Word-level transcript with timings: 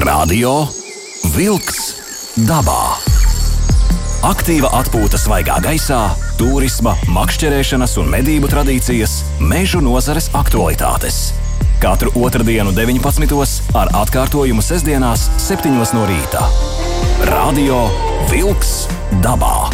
Radio 0.00 0.64
Wolks 1.34 1.80
dabā. 2.48 2.96
Aktīva 4.24 4.70
atpūta 4.78 5.18
svaigā 5.20 5.58
gaisā, 5.60 5.98
turisma, 6.40 6.94
makšķerēšanas 7.12 7.98
un 8.00 8.08
medību 8.14 8.48
tradīcijas, 8.48 9.18
mežu 9.44 9.82
nozares 9.84 10.30
aktualitātes. 10.32 11.34
Katru 11.84 12.14
otrdienu, 12.16 12.72
19. 12.72 13.36
ar 13.76 13.92
atkārtojumu 14.00 14.64
sestdienās, 14.64 15.26
7. 15.36 15.76
no 15.76 16.08
rīta. 16.08 16.48
Radio 17.28 17.84
Wolks 18.32 18.88
dabā. 19.20 19.68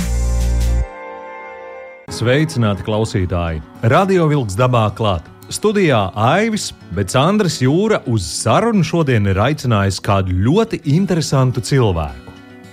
Sveicināti 2.10 2.82
klausītāji! 2.86 3.62
Radio 3.90 4.26
Vilks 4.30 4.58
dabā 4.58 4.88
klāt. 4.94 5.35
Studijā 5.46 6.08
Aivis, 6.18 6.72
bet 6.90 7.12
Andris 7.14 7.60
Jūra 7.62 8.00
uz 8.10 8.24
sarunu 8.26 8.82
šodien 8.82 9.28
ir 9.30 9.38
aicinājis 9.38 10.00
kādu 10.02 10.34
ļoti 10.42 10.80
interesantu 10.90 11.62
cilvēku. 11.62 12.32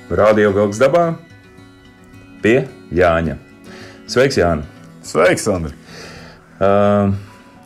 Radio 0.09 0.49
Vilks 0.55 0.79
dabā 0.81 1.03
pie 2.41 2.63
Jāņa. 2.89 3.35
Sveiks, 4.09 4.39
Jānis! 4.41 4.65
Sveiks, 5.05 5.45
Andri! 5.53 5.77
Uh, 6.57 7.13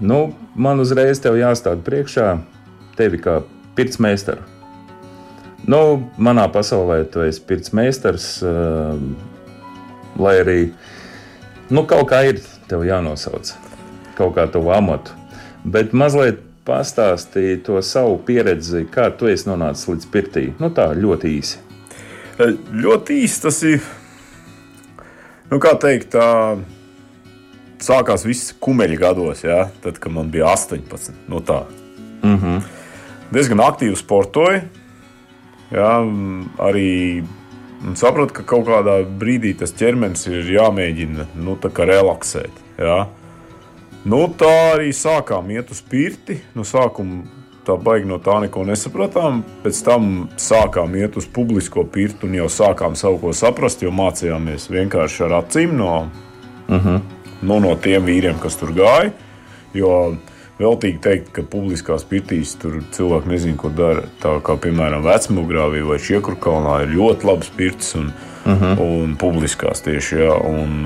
nu, 0.03 0.17
man 0.59 0.83
uzreiz 0.83 1.21
te 1.23 1.31
jāstāda 1.31 1.79
priekšā 1.87 2.25
tevi 2.99 3.21
kā 3.23 3.37
pirtsmeistaru. 3.79 4.43
Nu, 5.71 5.79
manā 6.19 6.49
pasaulē 6.51 7.05
tu 7.13 7.23
esi 7.23 7.45
pirtsmeistars, 7.47 8.27
uh, 8.43 8.99
lai 10.19 10.35
arī 10.43 10.59
nu, 11.71 11.85
kaut 11.87 12.09
kā 12.11 12.25
ir 12.33 12.43
tev 12.67 12.83
jānosauc 12.83 13.55
kaut 14.17 14.35
kā 14.37 14.47
tavu 14.51 14.73
amatu. 14.75 15.15
Bet 15.67 15.93
mazliet 15.93 16.43
pastāstīja 16.67 17.61
to 17.65 17.81
savu 17.85 18.17
pieredzi, 18.27 18.83
kā 18.91 19.07
tu 19.15 19.29
esi 19.31 19.47
nonācis 19.49 19.87
līdz 19.91 20.09
pirtī. 20.11 20.47
Nu, 20.59 20.69
tā 20.75 20.89
ļoti 20.97 21.31
īsi. 21.37 21.61
E, 22.37 22.49
ļoti 22.83 23.21
īsi 23.23 23.43
tas 23.45 23.61
ir. 23.67 23.85
Nu, 25.47 25.61
kā 25.63 25.77
teikt, 25.79 26.11
tā 26.17 26.57
sākās 27.83 28.25
viss 28.27 28.55
kumeļa 28.63 28.99
gados, 28.99 29.45
ja? 29.45 29.67
tad, 29.83 30.01
kad 30.03 30.13
man 30.13 30.31
bija 30.33 30.51
18. 30.51 31.13
Nu, 31.31 31.39
tā. 31.39 31.63
Mm 32.23 32.37
-hmm. 32.37 32.61
Diezgan 33.31 33.59
aktīvi 33.59 33.95
sportoju. 33.95 34.61
Ja? 35.71 35.99
Arī 36.57 37.23
sapratu, 37.95 38.33
ka 38.33 38.43
kaut 38.43 38.67
kādā 38.67 39.03
brīdī 39.19 39.53
tas 39.57 39.71
ķermenis 39.71 40.27
ir 40.27 40.51
jāmēģina 40.51 41.25
nu, 41.35 41.57
relaksēt. 41.61 42.51
Ja? 42.77 43.07
Nu, 44.07 44.21
tā 44.39 44.51
arī 44.77 44.93
sākām 44.95 45.49
iet 45.51 45.71
uz 45.73 45.81
pirti. 45.83 46.37
No 46.55 46.63
sākuma 46.63 47.25
tā 47.67 47.75
baigi 47.75 48.07
no 48.07 48.21
tā 48.23 48.37
neko 48.45 48.63
nesapratām. 48.67 49.41
Pēc 49.65 49.81
tam 49.83 50.05
sākām 50.39 50.95
iet 50.95 51.17
uz 51.19 51.27
publisko 51.27 51.83
pirti 51.91 52.23
un 52.29 52.37
jau 52.37 52.47
sākām 52.51 52.95
savu 52.95 53.19
ko 53.25 53.33
saprast, 53.35 53.83
jo 53.83 53.91
mācījāmies 53.91 54.69
vienkārši 54.71 55.25
ar 55.27 55.35
acīm 55.41 55.75
no, 55.75 55.97
uh 56.07 56.75
mhm. 56.75 56.87
-huh. 56.87 57.01
nu, 57.41 57.59
no 57.59 57.75
tiem 57.75 58.05
vīriem, 58.05 58.39
kas 58.39 58.55
tur 58.55 58.71
gāja. 58.71 59.11
Jo 59.73 60.15
veltīgi 60.59 60.99
teikt, 61.01 61.33
ka 61.33 61.41
publiskās 61.41 62.07
pirtīs 62.07 62.55
tur 62.61 62.79
cilvēki 62.91 63.27
nezina, 63.27 63.57
ko 63.57 63.69
dara. 63.69 64.07
Tā 64.23 64.39
kā 64.41 64.55
piemēram 64.55 65.03
Vecmūgrāvī 65.03 65.83
vai 65.83 65.99
Čiekurkalnā 65.99 66.81
ir 66.83 66.95
ļoti 66.95 67.27
labs 67.27 67.49
pirts. 67.49 67.95
Un, 67.95 68.05
Uh 68.05 68.36
-huh. 68.55 68.79
un 68.79 69.15
publiskās 69.19 69.81
tieši. 69.83 70.15
Jā, 70.15 70.33
un, 70.47 70.85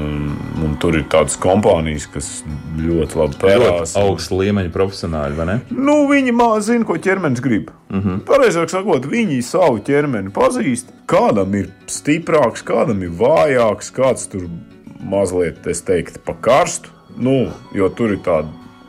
un 0.64 0.76
tur 0.82 0.98
ir 0.98 1.06
tādas 1.12 1.38
kompānijas, 1.38 2.08
kas 2.14 2.44
ļoti 2.78 3.20
labi 3.20 3.38
parādās. 3.42 3.96
Augsta 4.00 4.36
līmeņa 4.36 4.72
profesionāļi, 4.74 5.38
vai 5.38 5.46
ne? 5.46 5.60
Nu, 5.70 6.08
viņi 6.10 6.34
zina, 6.62 6.86
ko 6.86 6.98
ķermenis 6.98 7.42
grib. 7.42 7.72
Uh 7.90 7.98
-huh. 7.98 8.20
Pareizāk 8.26 8.70
sakot, 8.70 9.06
viņi 9.06 9.42
savu 9.42 9.80
ķermeni 9.80 10.32
pazīst. 10.32 10.86
Kādam 11.06 11.56
ir 11.56 11.70
stiprāks, 11.88 12.64
kādam 12.64 13.04
ir 13.04 13.10
vājāks, 13.10 13.92
kāds 13.92 14.30
tur 14.30 14.50
mazliet, 15.04 15.68
es 15.68 15.82
teiktu, 15.82 16.20
pa 16.26 16.34
karstu. 16.34 16.90
Nu, 17.18 17.52
jo 17.74 17.90
tur 17.90 18.12
ir 18.12 18.20
tāda 18.24 18.48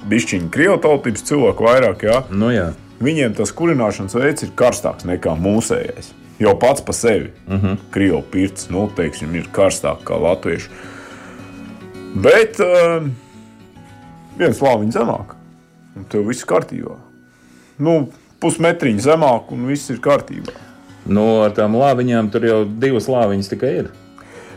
bišķiņa 0.09 0.50
krievotautības 0.50 1.22
cilvēku 1.22 1.65
vairāk. 1.65 2.03
Jā. 2.03 2.22
Nu, 2.31 2.50
jā. 2.50 2.72
Viņiem 3.03 3.34
tas 3.34 3.50
kurināšanas 3.53 4.15
veids 4.15 4.43
ir 4.43 4.50
karstāks 4.55 5.05
nekā 5.09 5.34
mūsējais. 5.34 6.12
Jau 6.42 6.54
pats 6.58 6.82
par 6.82 6.94
sevi. 6.94 7.30
Uh 7.47 7.54
-huh. 7.54 7.76
Krievijas 7.91 8.25
pirts, 8.30 8.69
nu, 8.70 8.91
teiksim, 8.97 9.34
ir 9.34 9.47
karstāk 9.53 10.03
kā 10.04 10.19
latviešu. 10.22 10.70
Bet 12.14 12.60
uh, 12.60 13.06
viens 14.38 14.60
lāviņš 14.60 14.92
zemāk, 14.92 15.34
un 15.97 16.04
tev 16.04 16.26
viss 16.28 16.44
kārtībā. 16.44 16.97
Nu, 17.78 18.08
pusmetriņš 18.41 19.02
zemāk, 19.02 19.52
un 19.52 19.66
viss 19.66 19.91
ir 19.91 20.00
kārtībā. 20.02 20.52
Nu, 21.06 21.42
ar 21.42 21.50
tām 21.50 21.75
lāviņām 21.75 22.31
tur 22.31 22.44
jau 22.44 22.64
divas 22.64 23.08
lāviņas 23.08 23.48
tikai 23.48 23.72
ir. 23.76 23.91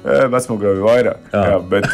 Vecmogā 0.05 0.71
ir 0.75 0.81
vairāk. 0.85 1.29
Jā. 1.33 1.43
Jā, 1.49 1.59
bet 1.69 1.87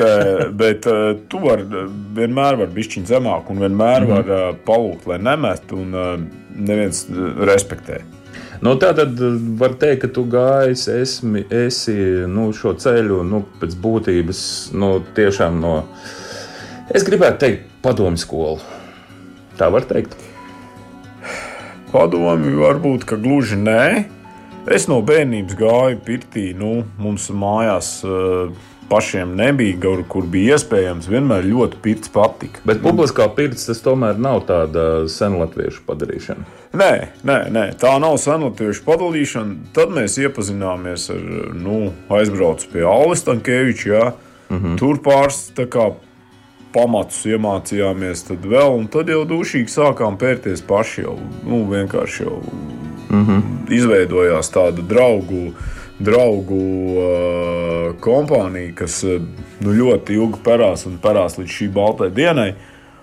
bet 0.60 0.88
tu 1.32 1.44
vari 1.44 1.86
vienmēr 2.18 2.58
vari 2.60 2.76
bišķiņ 2.76 3.06
zemāk 3.08 3.52
un 3.54 3.62
vienmēr 3.64 4.04
mm 4.04 4.08
-hmm. 4.08 4.32
var 4.32 4.58
palūgt, 4.68 5.08
lai 5.08 5.20
nemestu 5.20 5.80
un 5.80 6.28
neviens 6.56 7.06
respektē. 7.48 8.02
Nu, 8.62 8.76
tā 8.78 8.92
tad 8.94 9.18
var 9.58 9.74
teikt, 9.82 10.04
ka 10.04 10.08
tu 10.14 10.24
gājis, 10.30 10.84
esmi, 10.94 11.42
esi 11.50 11.96
nu, 12.30 12.52
šo 12.54 12.76
ceļu 12.78 13.24
nu, 13.26 13.42
pēc 13.62 13.74
būtības 13.82 14.42
nu, 14.78 14.92
tiešām 15.18 15.58
no, 15.64 15.72
es 16.94 17.06
gribētu 17.08 17.42
teikt, 17.42 17.72
padomu 17.82 18.22
skolu. 18.22 18.60
Tā 19.58 19.72
var 19.74 19.88
teikt. 19.90 20.14
Padomi 21.90 22.54
varbūt, 22.56 23.08
ka 23.10 23.18
gluži 23.20 23.58
nē. 23.58 23.86
Es 24.70 24.86
no 24.86 25.00
bērnības 25.02 25.56
gāju 25.58 25.98
pirtī, 26.06 26.52
nu, 26.54 26.84
mums 27.02 27.32
mājās 27.34 27.96
uh, 28.06 28.52
pašiem 28.92 29.34
nebija, 29.36 29.78
kur, 29.82 30.04
kur 30.12 30.28
bija 30.30 30.58
iespējams. 30.58 31.08
Vienmēr 31.10 31.48
ļoti 31.48 31.80
pirts 31.82 32.12
patika. 32.14 32.62
Bet 32.68 32.84
publiskā 32.84 33.26
pirts 33.34 33.66
tas 33.70 33.82
tomēr 33.82 34.20
nav 34.22 34.44
tāda 34.50 35.08
senlatviešu 35.10 35.82
padarīšana. 35.88 36.46
Nē, 36.78 36.92
nē, 37.28 37.40
nē, 37.56 37.66
tā 37.82 37.96
nav 38.04 38.20
senlatviešu 38.22 38.86
padalīšana. 38.86 39.74
Tad 39.76 39.96
mēs 39.96 40.20
iepazināmies 40.22 41.08
ar, 41.16 41.26
nu, 41.58 41.80
aizbraucu 42.14 42.70
pie 42.76 42.86
Alis 42.86 43.26
Tankēviča. 43.28 44.12
Mm 44.52 44.58
-hmm. 44.60 44.78
Tur 44.78 45.00
pāris 45.02 45.42
kā, 45.56 45.94
pamatus 46.74 47.26
iemācījāmies, 47.30 48.26
tad 48.30 48.46
vēl, 48.48 48.78
un 48.80 48.88
tad 48.92 49.12
jau 49.12 49.22
dušīgi 49.28 49.72
sākām 49.72 50.18
pērties 50.22 50.64
paši. 50.68 51.06
Jau, 51.06 51.18
nu, 51.48 51.64
vienkārši 51.72 52.24
jau 52.24 52.40
mm 52.42 53.26
-hmm. 53.28 53.44
izveidojās 53.78 54.52
tāda 54.52 54.82
draugu. 54.82 55.52
Draugu 56.02 56.58
uh, 56.98 57.94
kompānija, 58.02 58.74
kas 58.76 59.04
uh, 59.04 59.22
nu, 59.60 59.74
ļoti 59.74 60.16
ilgi 60.18 60.40
parās 60.44 60.86
un 60.90 60.98
parās 60.98 61.38
līdz 61.38 61.52
šī 61.58 61.68
baltai 61.74 62.10
dienai. 62.10 62.54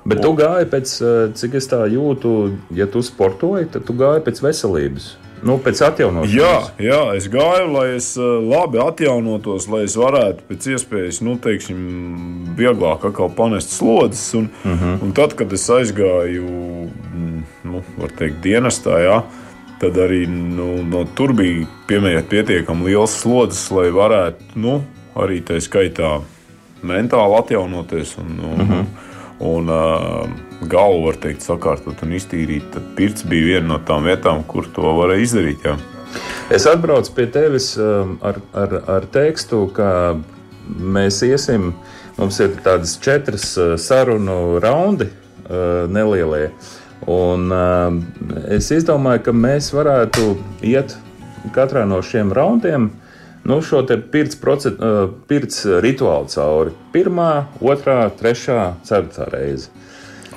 Bet 0.05 0.23
tu 0.23 0.33
gāji 0.33 0.67
pēc, 0.73 0.95
cik 1.35 1.55
es 1.55 1.69
tā 1.69 1.85
jūtu, 1.93 2.57
ja 2.75 2.87
tu 2.87 3.03
sportoji, 3.03 3.69
tad 3.73 3.85
tu 3.85 3.93
gāji 3.93 4.25
pēc 4.25 4.43
veselības. 4.43 5.17
Nu, 5.47 5.59
pēc 5.63 5.81
atjaunošanās. 5.87 6.35
Jā, 6.35 6.55
jā, 6.83 7.01
es 7.19 7.29
gāju, 7.31 7.69
lai 7.73 7.87
es 7.97 8.11
labi 8.19 8.81
atjaunotos, 8.83 9.69
lai 9.71 9.85
es 9.87 9.95
varētu 9.99 10.47
pēc 10.49 10.69
iespējas, 10.75 11.21
nu, 11.27 11.37
teiksim, 11.43 11.83
vieglāk 12.59 13.07
atkal 13.09 13.31
panest 13.35 13.75
slodzes. 13.77 14.35
Un, 14.35 14.49
uh 14.65 14.71
-huh. 14.71 15.03
un 15.03 15.13
tad, 15.13 15.35
kad 15.39 15.53
es 15.53 15.69
aizgāju, 15.71 16.89
nu, 17.65 17.83
var 17.99 18.11
teikt, 18.19 18.43
dienestā, 18.43 18.99
jā, 19.05 19.23
tad 19.81 19.97
arī 19.97 20.27
nu, 20.29 20.83
no 20.83 21.05
tur 21.15 21.33
bija 21.33 21.67
pietiekami 22.29 22.85
liels 22.85 23.21
slodzes, 23.21 23.71
lai 23.71 23.91
varētu, 23.91 24.43
nu, 24.55 24.83
arī 25.15 25.43
tā 25.43 25.61
skaitā 25.61 26.21
mentāli 26.83 27.39
atjaunoties. 27.39 28.19
Un, 28.19 28.41
un, 28.45 28.61
uh 28.61 28.69
-huh. 28.69 28.85
Un, 29.45 29.71
uh, 29.71 30.25
galvu, 30.71 31.05
var 31.07 31.21
teikt, 31.23 31.45
sakārtot 31.47 32.03
un 32.03 32.17
iztīrīt, 32.19 32.71
tad 32.75 32.91
pirts 32.99 33.27
bija 33.29 33.53
viena 33.55 33.75
no 33.75 33.79
tām 33.87 34.09
vietām, 34.09 34.43
kur 34.49 34.67
to 34.75 34.95
varēja 34.99 35.27
izdarīt. 35.27 35.65
Jā. 35.67 35.77
Es 36.55 36.67
atbraucu 36.67 37.13
pie 37.15 37.29
tevis 37.31 37.75
ar, 37.79 38.41
ar, 38.57 38.75
ar 38.89 39.07
tekstu, 39.13 39.67
ka 39.77 40.17
mēs 40.67 41.21
iesim. 41.27 41.73
Mums 42.19 42.41
ir 42.43 42.57
tādas 42.65 42.97
četras 42.99 43.53
sarunu 43.79 44.59
raundi, 44.65 45.07
nelielie. 45.93 46.49
Un, 47.07 47.53
es 48.51 48.73
izdomāju, 48.75 49.29
ka 49.29 49.35
mēs 49.37 49.71
varētu 49.77 50.33
iet 50.67 50.97
katrā 51.55 51.85
no 51.87 52.01
šiem 52.03 52.33
raundiem 52.35 52.89
nu, 53.49 53.61
šo 53.65 53.83
pirts, 54.13 54.37
procet, 54.41 54.79
pirts 55.29 55.65
rituālu 55.83 56.29
cauri. 56.33 56.75
Pirmā, 56.95 57.49
otrā, 57.65 58.05
trešā, 58.15 58.75
ceturtā 58.87 59.29
reize. 59.33 59.73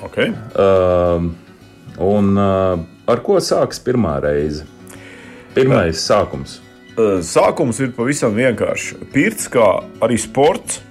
Okay. 0.02 0.32
Uh, 0.58 1.28
un 2.02 2.32
uh, 2.34 2.80
ar 3.06 3.22
ko 3.22 3.38
sākas 3.38 3.78
pirmā 3.84 4.16
reize? 4.24 4.66
Pirmais 5.54 5.94
Jā. 5.94 6.00
sākums. 6.08 6.58
Sākums 7.24 7.78
ir 7.80 7.92
pavisam 7.96 8.34
vienkāršs. 8.36 8.96
Pirts, 9.14 9.46
kā 9.52 9.68
arī 10.04 10.18
sports, 10.20 10.82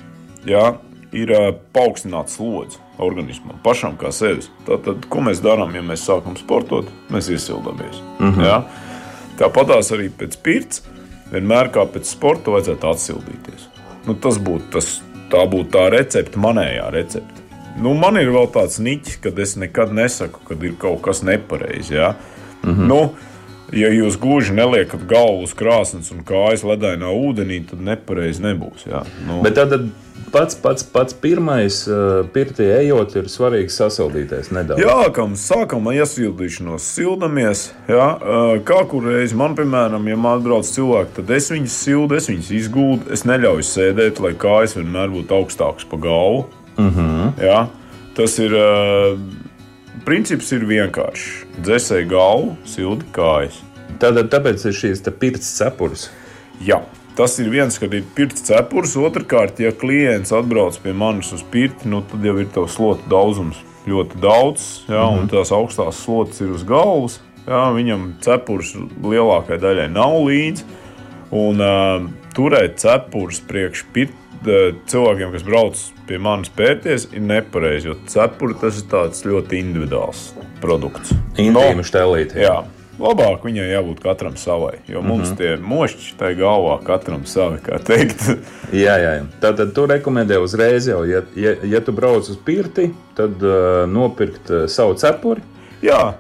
jā, 0.48 0.78
ir 1.14 1.34
uh, 1.36 1.52
paaugstināts 1.76 2.40
slodzi 2.40 2.80
organismam, 3.02 3.58
pašam 3.66 3.98
kā 4.00 4.14
sevis. 4.14 4.50
Tātad, 4.68 5.06
ko 5.12 5.24
mēs 5.26 5.42
darām, 5.44 5.74
ja 5.76 5.84
mēs 5.86 6.06
sākam 6.08 6.38
sportot? 6.40 6.90
Mēs 7.14 7.30
iesildamies. 7.34 8.02
Mm 8.20 8.32
-hmm. 8.32 8.46
jā? 8.46 8.62
Tāpatās 9.42 9.92
arī 9.92 10.10
pēc 10.10 10.38
pirts, 10.44 10.84
vienmēr 11.32 11.72
kā 11.74 11.86
pēc 11.90 12.12
sporta, 12.12 12.54
vajadzētu 12.56 12.90
atsildīties. 12.92 13.68
Nu, 14.08 14.16
tas 14.18 14.40
būtu 14.42 14.72
tas, 14.76 14.90
tā 15.32 15.46
būtu 15.50 15.72
tā 15.76 15.88
recepte, 15.94 16.40
manējā 16.42 16.90
recepte. 16.94 17.42
Nu, 17.82 17.94
man 17.96 18.20
ir 18.20 18.32
vēl 18.34 18.50
tāds 18.52 18.80
niķis, 18.84 19.20
kad 19.24 19.40
es 19.40 19.56
nekad 19.60 19.94
nesaku, 19.96 20.42
kad 20.48 20.64
ir 20.64 20.76
kaut 20.80 21.02
kas 21.06 21.24
nepareizi. 21.24 21.96
Ja? 21.96 22.16
Mm 22.64 22.70
-hmm. 22.70 22.88
nu, 22.88 23.00
ja 23.72 23.90
jūs 23.90 24.20
gluži 24.20 24.54
neliekat 24.54 25.06
galvu 25.08 25.44
uz 25.48 25.54
krāsnes 25.56 26.12
un 26.12 26.24
kājas 26.28 26.64
ledainā 26.68 27.08
ūdenī, 27.08 27.62
tad 27.70 27.82
nepareizi 27.82 28.44
nebūs. 28.44 28.88
Jā. 28.88 29.04
Nu. 29.28 29.42
Bet 29.42 29.56
tad 29.56 29.72
pats, 30.32 30.56
pats, 30.64 30.86
pats 30.88 31.16
pirmais 31.24 31.82
uh, 31.90 32.22
pirtī 32.34 32.68
ejot, 32.72 33.16
ir 33.20 33.30
svarīgi 33.32 33.74
sasildīties 33.76 34.52
nedaudz. 34.56 34.82
Jā, 34.82 35.10
kam 35.16 35.36
sākam 35.40 35.92
iesildīšanos, 35.92 36.88
sildamies. 36.98 37.68
Jā, 37.92 38.08
uh, 38.16 38.56
kā 38.68 38.82
kur 38.92 39.10
reizi 39.12 39.38
man, 39.40 39.56
piemēram, 39.60 40.08
ja 40.12 40.18
man 40.20 40.40
atbrauc 40.40 40.70
cilvēki, 40.70 41.16
tad 41.20 41.36
es 41.38 41.52
viņus 41.54 41.78
sildu, 41.86 42.18
es 42.20 42.32
viņus 42.32 42.52
izgūdu, 42.62 43.12
es 43.16 43.26
neļauju 43.30 43.68
sēdēt, 43.68 44.24
lai 44.24 44.34
kājas 44.40 44.78
vienmēr 44.80 45.14
būtu 45.14 45.38
augstākas 45.42 45.88
pa 45.92 46.02
galvu. 46.02 46.48
Uh 46.78 46.90
-huh. 46.98 47.32
Jā, 47.42 47.62
tas 48.16 48.40
ir. 48.40 48.56
Uh, 48.56 49.20
princips 50.06 50.52
ir 50.56 50.66
vienkāršs. 50.66 51.28
Dzēsēji 51.62 52.10
galvu, 52.12 52.56
sildi 52.66 53.06
kājas. 53.16 53.60
Tātad, 54.02 54.32
tāpēc 54.34 54.66
ir 54.66 54.78
šīs 54.78 55.04
pirts 55.20 55.52
cepures. 55.60 56.10
Jā. 56.66 56.82
Tas 57.18 57.36
ir 57.44 57.50
viens, 57.52 57.76
kad 57.80 57.94
ir 57.94 58.06
pirts 58.16 58.46
cepures. 58.48 58.96
Otrakārt, 58.96 59.60
ja 59.60 59.74
klients 59.76 60.32
atbrauc 60.36 60.78
pie 60.84 60.94
manis 60.96 61.34
uz 61.36 61.44
pirti, 61.52 61.90
nu, 61.92 62.04
tad 62.08 62.24
jau 62.26 62.38
ir 62.40 62.48
tavs 62.54 62.78
slotu 62.78 63.10
daudzums 63.12 63.60
ļoti 63.90 64.22
daudz, 64.22 64.86
jā, 64.88 65.02
mm 65.02 65.10
-hmm. 65.10 65.20
un 65.20 65.30
tās 65.30 65.52
augstās 65.52 66.04
slotas 66.04 66.42
ir 66.42 66.52
uz 66.54 66.64
galvas. 66.64 67.20
Jā, 67.48 67.72
viņam 67.74 68.14
cepures 68.22 68.76
lielākajai 69.04 69.60
daļai 69.60 69.90
nav 69.90 70.20
līdzi. 70.28 70.64
Un 71.32 71.62
uh, 71.64 72.10
turēt 72.36 72.78
cepures 72.78 73.40
priekš 73.40 73.86
pirti 73.94 74.20
cilvēkiem, 74.90 75.32
kas 75.32 75.44
brauc 75.44 75.82
pie 76.08 76.18
manis 76.18 76.50
pērties, 76.50 77.08
ir 77.14 77.22
nepareizi. 77.22 77.88
Jo 77.88 77.96
cepuri 78.08 78.58
tas 78.62 78.82
ir 78.82 79.32
ļoti 79.32 79.60
individuāls 79.60 80.32
produkts. 80.62 81.14
Intīma 81.38 81.82
no, 81.82 81.84
štelīte. 81.84 82.42
Labāk 83.02 83.46
viņai 83.48 83.66
jābūt 83.72 84.02
katram 84.04 84.36
savai, 84.38 84.76
jo 84.88 85.02
mums 85.02 85.32
mm 85.32 85.34
-hmm. 85.34 85.38
tie 85.38 85.58
mošķi 85.58 86.18
tai 86.18 86.36
galvā 86.38 86.76
katram 86.86 87.26
savi, 87.26 87.58
kā 87.66 87.80
teikt. 87.82 88.28
jā, 88.86 88.98
jā, 89.02 89.14
jā. 89.18 89.24
Tātad 89.42 89.74
tu 89.74 89.86
rekomendē 89.90 90.38
uzreiz 90.38 90.88
jau, 90.88 91.04
ja, 91.06 91.24
ja, 91.36 91.56
ja 91.64 91.82
tu 91.82 91.92
brauc 91.92 92.30
uz 92.30 92.38
pirti, 92.46 92.92
tad 93.16 93.42
uh, 93.44 93.90
nopirkt 93.90 94.50
uh, 94.50 94.68
savu 94.68 94.94
cepuri. 94.94 95.42
Jā, 95.82 96.14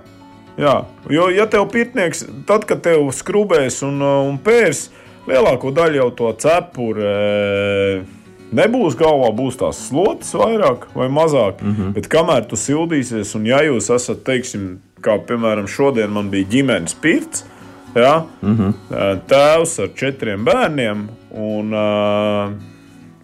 jā, 0.57 0.86
jo 1.10 1.30
ja 1.30 1.45
tev 1.45 1.68
pirtnieks, 1.69 2.25
tad, 2.48 2.66
kad 2.66 2.81
tev 2.81 3.12
skrubēs 3.13 3.83
un, 3.86 4.01
un 4.01 4.39
pērs, 4.42 4.89
lielāko 5.28 5.72
daļu 5.72 6.01
jau 6.01 6.10
to 6.18 6.33
cepuri 6.42 7.06
e, 7.06 8.04
nebūs 8.51 8.98
galvā, 9.00 9.31
būs 9.36 9.59
tās 9.62 9.80
slotas 9.88 10.33
vairāk 10.38 10.88
vai 10.95 11.07
mazāk. 11.09 11.62
Mm 11.62 11.75
-hmm. 11.75 11.94
Bet 11.94 12.07
kamēr 12.07 12.48
tu 12.48 12.56
sildīsies, 12.56 13.36
un 13.36 13.45
ja 13.45 13.62
jūs 13.63 13.94
esat, 13.95 14.24
teiksim, 14.24 14.80
kā 15.01 15.19
piemēram 15.27 15.68
šodien 15.68 16.09
man 16.09 16.30
bija 16.30 16.48
ģimenes 16.50 16.95
pirts, 17.01 17.45
ja, 17.95 18.24
mm 18.42 18.57
-hmm. 18.57 18.74
tēvs 19.27 19.80
ar 19.83 19.89
četriem 19.95 20.45
bērniem. 20.45 21.09
Un, 21.31 21.74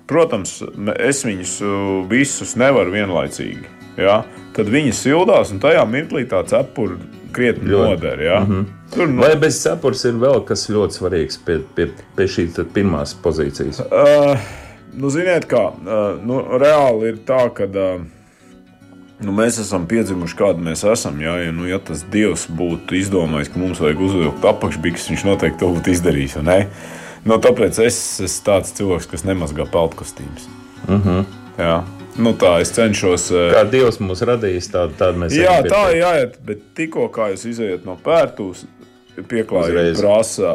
Protams, 0.08 0.64
es 1.00 1.26
viņus 1.26 1.62
visus 2.10 2.56
nevaru 2.56 2.92
vienlaicīgi. 2.92 3.66
Ja? 3.98 4.22
Tad 4.56 4.70
viņi 4.72 4.94
sildās, 4.96 5.52
un 5.52 5.60
tajā 5.60 5.84
mirklī 5.90 6.24
tā 6.30 6.40
cepura 6.48 6.96
krietni 7.36 7.72
noder. 7.72 8.22
Ja? 8.22 8.40
Mm 8.40 8.52
-hmm. 8.52 8.66
Tur, 8.94 9.08
nu... 9.08 9.22
Vai 9.22 9.36
bez 9.36 9.60
cepures 9.64 10.06
ir 10.06 10.14
vēl 10.14 10.46
kas 10.46 10.70
ļoti 10.70 11.00
svarīgs 11.00 11.40
pie, 11.46 11.60
pie, 11.76 11.90
pie 12.16 12.28
šīs 12.28 12.62
pirmās 12.74 13.16
pozīcijas? 13.24 13.82
Uh, 13.92 14.40
nu, 14.98 15.12
ziniet, 15.14 15.48
kā 15.50 15.64
uh, 15.72 16.20
nu, 16.24 16.42
reāli 16.62 17.14
ir 17.14 17.26
tā, 17.28 17.48
ka. 17.56 17.70
Uh, 17.72 18.06
Nu, 19.18 19.32
mēs 19.34 19.56
esam 19.58 19.88
piedzimuši, 19.90 20.36
kāda 20.38 20.62
mēs 20.62 20.84
esam. 20.86 21.16
Jā, 21.18 21.32
ja, 21.42 21.50
nu, 21.50 21.66
ja 21.66 21.80
tas 21.82 22.04
Dievs 22.14 22.44
būtu 22.54 23.00
izdomājis, 23.00 23.50
ka 23.50 23.58
mums 23.58 23.82
vajag 23.82 24.04
uzvilkt 24.06 24.46
apakšbiks, 24.46 25.08
viņš 25.10 25.24
noteikti 25.26 25.58
to 25.64 25.72
būtu 25.74 25.90
izdarījis. 25.96 26.36
Nu, 27.26 27.40
tāpēc 27.42 27.82
es 27.82 27.98
esmu 28.22 28.46
tāds 28.46 28.78
cilvēks, 28.78 29.10
kas 29.10 29.26
nemazgā 29.26 29.66
peltkostīmus. 29.74 30.46
Uh 30.86 30.94
mhm. 30.94 31.10
-huh. 31.10 31.26
Jā, 31.58 31.80
Nu, 32.18 32.34
tā 32.34 32.56
es 32.64 32.72
cenšos. 32.74 33.30
Eh, 33.32 33.52
kā 33.54 33.64
Dievs 33.70 34.00
mums 34.02 34.24
radījis, 34.26 34.72
tādu 34.74 34.98
tā 34.98 35.12
mēs 35.18 35.36
Jā, 35.38 35.60
tā 35.66 35.84
ir 35.94 36.02
jāiet, 36.02 36.40
bet 36.46 36.64
tikko 36.78 37.12
kā 37.14 37.30
jūs 37.34 37.46
izējat 37.52 37.86
no 37.86 37.98
pērtūs, 38.04 38.66
pieklājīgi 39.18 39.98
prasa 39.98 40.54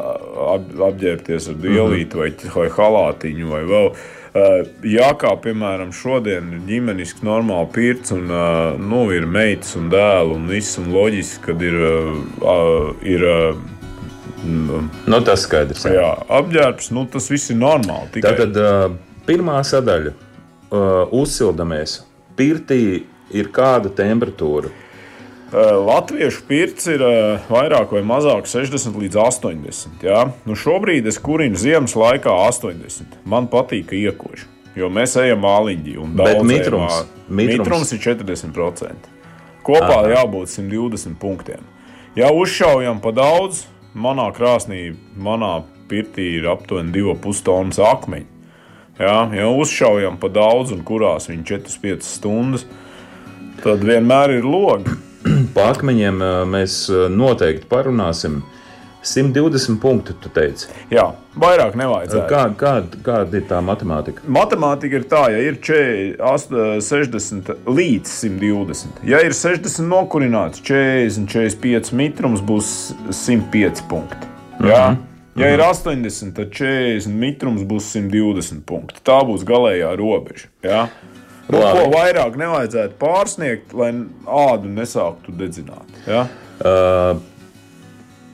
ap, 0.54 0.66
apģērbties 0.90 1.48
ar 1.50 1.60
dielīti 1.62 2.18
mm 2.18 2.20
-hmm. 2.20 2.50
vai, 2.54 2.56
vai 2.56 2.68
halātiņu 2.78 3.52
vai 3.54 3.62
vēl. 3.70 3.88
Uh, 4.32 4.62
jā, 4.88 5.10
kā 5.20 5.34
piemēram 5.44 5.90
šodien 5.92 6.54
ir 6.56 6.60
ģimenisks, 6.64 7.20
normāli 7.26 7.68
pirts, 7.74 8.14
un 8.14 8.30
uh, 8.32 8.78
nu, 8.80 9.02
ir 9.12 9.26
meitas 9.28 9.74
un 9.76 9.90
dēls, 9.92 10.32
un 10.32 10.46
viss 10.48 10.78
ir 10.80 10.88
loģiski, 10.88 11.42
kad 11.50 11.64
ir. 11.66 11.76
Uh, 12.40 12.94
ir 13.04 13.26
nu, 14.42 15.18
tas 15.20 15.44
skaidrs. 15.44 15.84
Jā, 15.84 15.98
jā 15.98 16.12
apģērbs, 16.38 16.88
nu, 16.96 17.04
tas 17.12 17.28
viss 17.28 17.52
ir 17.52 17.60
normāli. 17.60 18.08
Tikai... 18.16 18.32
Tātad 18.40 18.96
pirmā 19.28 19.60
sadaļa 19.68 20.14
uzsildamies, 21.12 22.00
pirtī 22.38 22.82
ir 23.36 23.52
kāda 23.52 23.92
temperatūra? 23.92 24.72
Uh, 25.52 25.86
latviešu 25.86 26.46
pirts 26.48 26.86
ir 26.88 27.02
uh, 27.04 27.42
vairāk 27.52 27.90
vai 27.92 28.00
mazāk 28.08 28.46
60 28.48 28.94
līdz 28.96 29.18
80. 29.20 29.98
Ja? 30.00 30.22
Nu 30.48 30.56
šobrīd 30.56 31.04
es 31.10 31.18
kurinu 31.20 31.60
ziemas 31.60 31.92
laikā 31.92 32.32
80. 32.48 33.18
Man 33.28 33.50
patīk, 33.52 33.90
ka 33.90 33.98
iekož, 33.98 34.46
jo 34.80 34.88
mēs 34.88 35.18
ejam 35.20 35.44
māliņģī. 35.44 35.98
Bet 36.16 36.40
mitrums, 36.48 37.02
mitrums. 37.28 37.66
mitrums 37.68 37.92
ir 37.92 38.00
40%. 38.00 39.12
Kopā 39.60 39.98
Aha. 39.98 40.08
jābūt 40.14 40.54
120 40.54 41.20
punktiem. 41.20 41.68
Ja 42.16 42.32
uzšaujam 42.32 43.04
pa 43.04 43.12
daudz, 43.12 43.66
manā 43.92 44.30
krāsnī, 44.32 44.94
manā 45.20 45.58
pirtī 45.92 46.38
ir 46.38 46.48
aptuveni 46.48 46.96
2,5 46.96 47.44
tonnas 47.44 47.84
akmeņu. 47.92 48.28
Jā, 49.02 49.20
ja 49.36 49.52
uzšaujam 49.52 50.16
pa 50.16 50.32
daudz, 50.32 50.72
un 50.72 50.80
kurās 50.80 51.28
viņi 51.28 51.44
4-5 51.52 52.08
stundas, 52.08 52.68
tad 53.60 53.84
vienmēr 53.84 54.38
ir 54.40 54.48
logi. 54.48 55.00
Par 55.54 55.74
akmeņiem 55.76 56.24
mēs 56.50 56.86
noteikti 57.12 57.68
parunāsim. 57.70 58.42
120 59.02 59.80
punktu, 59.82 60.14
tu 60.14 60.30
teici. 60.30 60.68
Jā, 60.92 61.08
vairāk 61.34 61.74
nevajadzētu. 61.78 62.26
Kā, 62.30 62.42
kā, 62.54 62.74
kāda 63.02 63.40
ir 63.40 63.46
tā 63.50 63.58
matemātika? 63.64 64.22
Matemātika 64.30 65.00
ir 65.00 65.06
tā, 65.10 65.24
ja 65.34 65.40
ir 65.42 65.58
40, 65.58 66.78
60 66.86 67.50
līdz 67.66 68.12
120. 68.20 69.02
Ja 69.10 69.18
ir 69.26 69.34
60 69.34 69.90
nokurināts, 69.90 70.62
40, 70.62 71.26
45 71.34 71.90
mitrums 71.98 72.44
būs 72.46 72.92
105 73.10 73.82
punkti. 73.90 74.30
Jā? 74.62 74.92
Mm 74.92 74.96
-hmm. 74.96 75.08
Ja 75.40 75.48
ir 75.48 75.60
80, 75.60 76.34
tad 76.36 76.50
40 76.52 77.08
mitrums 77.08 77.62
būs 77.64 77.88
120 77.96 78.62
punkti. 78.66 79.00
Tā 79.04 79.22
būs 79.24 79.44
galējā 79.48 79.96
robeža. 79.96 80.48
Ja? 80.62 80.88
Nu, 81.52 81.60
ko 81.60 81.88
vairāk 81.92 82.38
nevajadzētu 82.40 82.96
pārsniegt, 83.00 83.74
lai 83.76 83.90
ādu 84.24 84.70
nesāktu 84.72 85.34
dedzināt. 85.36 85.98
Ja? 86.08 86.24
Uh, 86.62 87.20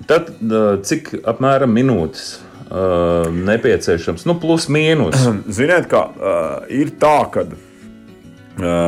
tad 0.06 0.30
uh, 0.38 0.76
cik 0.86 1.16
apmēram 1.26 1.74
minūtes 1.74 2.28
uh, 2.68 3.26
nepieciešams? 3.34 4.26
Nu, 4.28 4.38
plus 4.38 4.68
mīnus. 4.70 5.18
Ziniet, 5.58 5.90
kā 5.90 6.04
uh, 6.14 6.56
ir 6.70 6.94
tā, 7.02 7.18
ka 7.34 7.46
uh, 7.48 7.54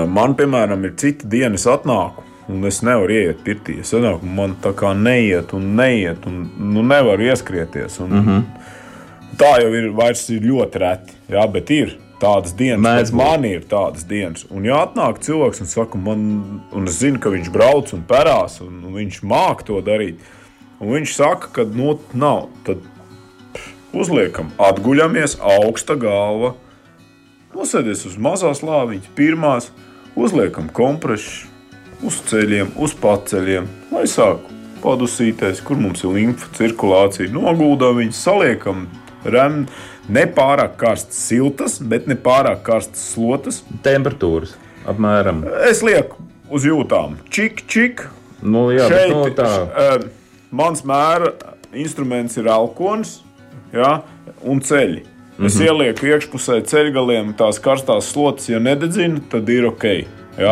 man, 0.07 0.39
piemēram, 0.39 0.87
ir 0.87 0.99
cita 1.01 1.31
dienas 1.31 1.67
atnākuma 1.71 2.29
un 2.51 2.67
es 2.67 2.81
nevaru 2.87 3.15
iet 3.15 3.43
pirtī. 3.47 3.79
Es 3.83 3.93
sanāku, 3.95 4.27
man 4.27 4.57
tā 4.63 4.73
kā 4.77 4.93
neiet 4.97 5.55
un 5.57 5.73
neiet, 5.79 6.27
un 6.27 6.45
nu, 6.75 6.83
nevaru 6.87 7.29
ieskrieties. 7.31 8.01
Un, 8.01 8.11
mm 8.11 8.27
-hmm. 8.27 8.43
Tā 9.41 9.51
jau 9.63 9.75
ir, 9.75 9.85
ir 10.35 10.43
ļoti 10.51 10.79
reti, 10.79 11.13
jā, 11.29 11.53
bet 11.53 11.71
ir 11.71 11.99
tādas 12.21 12.55
dienas, 12.57 12.83
Mēdz 12.85 13.13
man 13.17 13.47
ir 13.49 13.65
tādas 13.71 14.05
dienas. 14.09 14.45
Un, 14.53 14.67
ja 14.69 14.83
atnāk 14.85 15.21
cilvēks 15.25 15.65
un 15.65 15.71
saka, 15.71 16.01
man, 16.01 16.23
un 16.77 16.89
es 16.91 17.01
zinu, 17.01 17.21
ka 17.23 17.33
viņš 17.33 17.51
brauc 17.55 17.93
un 17.97 18.05
perās, 18.09 18.61
un, 18.65 18.81
un 18.87 18.97
viņš 18.99 19.21
māk 19.31 19.65
to 19.69 19.81
darīt, 19.85 20.23
un 20.79 20.95
viņš 20.95 21.17
saka, 21.17 21.53
ka 21.57 21.67
nu, 21.69 21.97
nav, 22.13 22.49
tad 22.67 22.85
uzliekam, 23.97 24.53
atguļamies, 24.61 25.39
augsta 25.59 25.97
galva, 26.01 26.55
nosēdies 27.57 28.07
uz 28.09 28.17
mazās 28.21 28.63
lāviņas, 28.65 29.11
pirmās, 29.19 29.71
uzliekam 30.19 30.71
kompresu 30.75 31.49
uz 32.07 32.21
ceļiem, 32.31 32.73
uz 32.81 32.95
paceļiem, 32.97 33.69
lai 33.93 34.07
sāku 34.09 34.57
padusīties, 34.81 35.61
kur 35.65 35.77
mums 35.81 36.05
ir 36.05 36.15
limfa 36.15 36.49
cirkulācija. 36.57 37.29
Noguldām 37.35 37.99
viņus, 38.01 38.23
saliekam 38.25 38.87
rem, 39.29 39.65
ne 40.11 40.27
pārāk 40.27 40.77
karstas, 40.81 41.21
siltas, 41.29 41.79
bet 41.83 42.09
ne 42.11 42.17
pārāk 42.19 42.65
karstas 42.67 43.13
slotas. 43.15 43.63
Temperatūras 43.85 44.57
apmēram. 44.89 45.45
Es 45.69 45.83
lieku 45.87 46.21
uz 46.51 46.67
jūtām, 46.67 47.19
čik, 47.31 47.65
čik. 47.71 48.07
Nu, 48.43 48.71
jā, 48.75 48.89
Šeit, 48.91 49.13
no 49.13 49.25
tā. 49.37 49.49
Š, 49.49 49.65
uh, 49.69 50.45
mans 50.51 50.85
mēra 50.89 51.35
instruments 51.77 52.39
ir 52.41 52.49
alkohols 52.51 53.21
ja, 53.73 54.01
un 54.43 54.63
ceļi. 54.65 55.03
Es 55.03 55.07
Mhm. 55.41 55.47
mm 55.47 55.49
-hmm. 55.49 55.67
ielieku 55.67 56.07
iekšpusē 56.07 56.63
ceļgaliem 56.63 57.35
tās 57.35 57.59
karstās 57.61 58.13
slotas, 58.13 58.49
ja 58.49 58.59
nededzina, 58.59 59.21
tad 59.31 59.49
ir 59.49 59.67
ok. 59.67 59.85
Ja, 59.85 60.05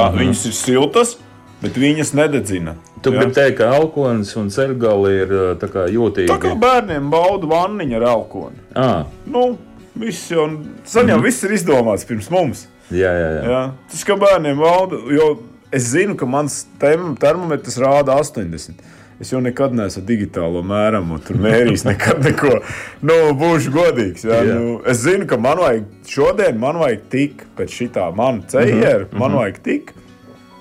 mm 0.08 0.16
-hmm. 0.16 0.18
Viņas 0.18 0.46
ir 0.46 0.52
siltas, 0.52 1.18
bet 1.62 1.72
viņas 1.74 2.14
nededzina. 2.14 2.72
Mhm. 2.74 3.02
Tu 3.02 3.10
gribi 3.14 3.32
teikt, 3.34 3.56
ka 3.58 3.70
alkohols 3.76 4.36
un 4.36 4.48
ceļgali 4.50 5.12
ir 5.22 5.28
tā 5.60 5.68
kā 5.70 5.86
jūtīgi. 5.90 6.28
Tā 6.28 6.38
kā 6.42 6.54
bērniem 6.58 7.10
bauda 7.10 7.46
vanniņa 7.46 7.96
ar 8.00 8.02
alkoholu. 8.14 8.52
À, 8.74 9.04
Nu, 9.26 9.58
viss 9.94 10.30
jau, 10.30 10.48
sen 10.84 11.06
Mhm. 11.06 11.08
jau 11.10 11.22
viss 11.22 11.44
ir 11.44 11.50
izdomāts 11.50 12.04
pirms 12.06 12.30
mums. 12.30 12.66
jā, 12.90 13.10
jā, 13.12 13.30
jā. 13.36 13.44
Jā. 13.50 13.70
Tas 13.90 14.04
kā 14.04 14.16
bērniem 14.18 14.56
valda, 14.58 14.96
jo 15.14 15.38
es 15.72 15.82
zinu, 15.92 16.16
ka 16.16 16.26
mans 16.26 16.66
termometrs 16.78 17.76
rāda 17.78 18.18
80. 18.18 18.74
Es 19.20 19.32
jau 19.32 19.40
nekad 19.40 19.72
neesmu 19.74 20.04
digitālo 20.06 20.62
mēramu, 20.62 21.18
tur 21.26 21.36
mērījis 21.36 21.84
nekad 21.84 22.22
neko. 22.22 22.60
Nu, 23.02 23.14
būšu 23.34 23.72
godīgs. 23.74 24.22
Jā. 24.24 24.42
Jā. 24.42 24.44
Jā. 24.46 24.54
Nu, 24.54 24.80
es 24.86 24.98
zinu, 25.02 25.26
ka 25.26 25.36
man 25.36 25.58
vajag 25.58 25.84
šodien, 26.06 26.58
man 26.58 26.76
vajag 26.76 27.00
tik 27.10 27.42
pēc 27.58 27.68
šitā 27.80 28.14
mana 28.14 28.42
ceļa, 28.46 28.74
mm 28.74 29.04
-hmm. 29.10 29.18
man 29.18 29.32
vajag 29.32 29.58
tik, 29.62 29.92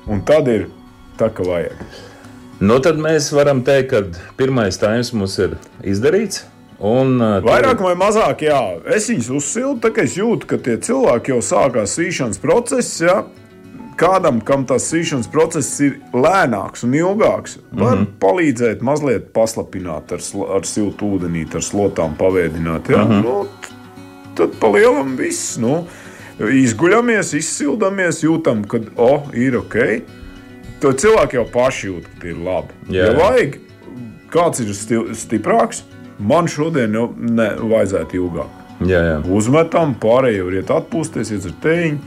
un 0.08 0.22
tad 0.26 0.48
ir 0.48 0.68
tā, 1.20 1.32
ka 1.34 1.46
vajag. 1.48 1.82
Nu, 2.60 2.80
tad 2.82 2.98
mēs 2.98 3.30
varam 3.36 3.62
teikt, 3.62 3.92
ka 3.92 4.32
pirmais 4.38 4.80
taims 4.82 5.12
mums 5.14 5.38
ir 5.38 5.58
izdarīts. 5.86 6.46
Un, 6.78 7.16
uh, 7.18 7.40
Vairāk 7.42 7.82
vai 7.82 7.96
mazāk, 7.98 8.44
jā, 8.46 8.60
es 8.94 9.10
viņus 9.10 9.30
uzsildu, 9.40 9.80
tā 9.82 9.92
kā 9.94 10.04
es 10.06 10.18
jūtu, 10.18 10.46
ka 10.50 10.60
tie 10.62 10.78
cilvēki 10.82 11.34
jau 11.34 11.42
sākās 11.42 11.96
sīšanas 11.98 12.42
process. 12.42 13.00
Jā. 13.02 13.24
Kādam, 13.98 14.44
kam 14.46 14.66
tas 14.70 14.86
sīšanas 14.92 15.30
process 15.34 15.80
ir 15.82 15.96
lēnāks 16.14 16.86
un 16.86 16.94
ilgāks, 16.94 17.58
var 17.72 17.96
mm 17.96 18.04
-hmm. 18.04 18.12
palīdzēt 18.22 18.84
mazliet 18.86 19.32
paslapināt 19.34 20.14
ar, 20.14 20.22
ar 20.54 20.66
siltu 20.70 21.18
ūdenī, 21.18 21.48
ar 21.50 21.66
slotām 21.66 22.14
pavēdināt. 22.18 22.90
Jā. 22.94 23.06
Mm 23.06 23.12
-hmm. 23.12 23.24
nu, 23.24 23.48
tad 24.36 24.54
palielam 24.62 25.16
viss. 25.18 25.58
Nu, 25.58 25.88
izguļamies, 26.38 27.34
izsildamies, 27.34 28.22
jūtam, 28.24 28.66
ka 28.70 28.80
oh, 28.96 29.34
ir 29.34 29.58
ok. 29.58 29.76
To 30.82 30.92
cilvēki 30.94 31.40
jau 31.40 31.46
paši 31.50 31.88
jūt, 31.90 32.06
ka 32.12 32.20
tie 32.22 32.34
ir 32.36 32.42
labi. 32.46 32.76
Jā, 32.94 33.08
ja 33.08 33.12
jā. 33.12 33.18
vajag, 33.18 33.56
kāds 34.34 34.62
ir 34.62 34.70
sti- 34.78 35.16
stiprāks, 35.18 35.82
man 36.20 36.46
šodien 36.52 36.94
jau 36.94 37.08
ne, 37.18 37.50
vajadzētu 37.58 38.20
ilgāk. 38.20 38.52
jā, 38.86 39.02
jā. 39.12 39.18
Uzmetam, 39.34 39.96
pārējie 39.98 40.44
var 40.46 40.54
iet 40.60 40.70
atpūsties, 40.78 41.32
iet 41.34 41.48
ar 41.50 41.56
tēņu. 41.66 41.98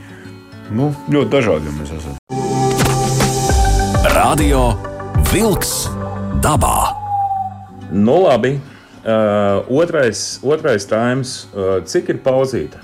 Nu, 0.71 0.93
ļoti 1.11 1.29
dažādi 1.33 1.67
jau 1.67 1.75
mēs 1.81 1.91
esam. 1.97 2.15
Radio 4.15 4.61
Wolks 5.33 5.89
dabā. 6.43 6.95
Nu, 7.91 8.21
labi. 8.23 8.55
Uh, 9.01 9.65
otrais, 9.81 10.37
otrais 10.45 10.85
taims, 10.85 11.47
uh, 11.57 11.79
cik 11.89 12.11
ir 12.13 12.19
pauzīta? 12.21 12.77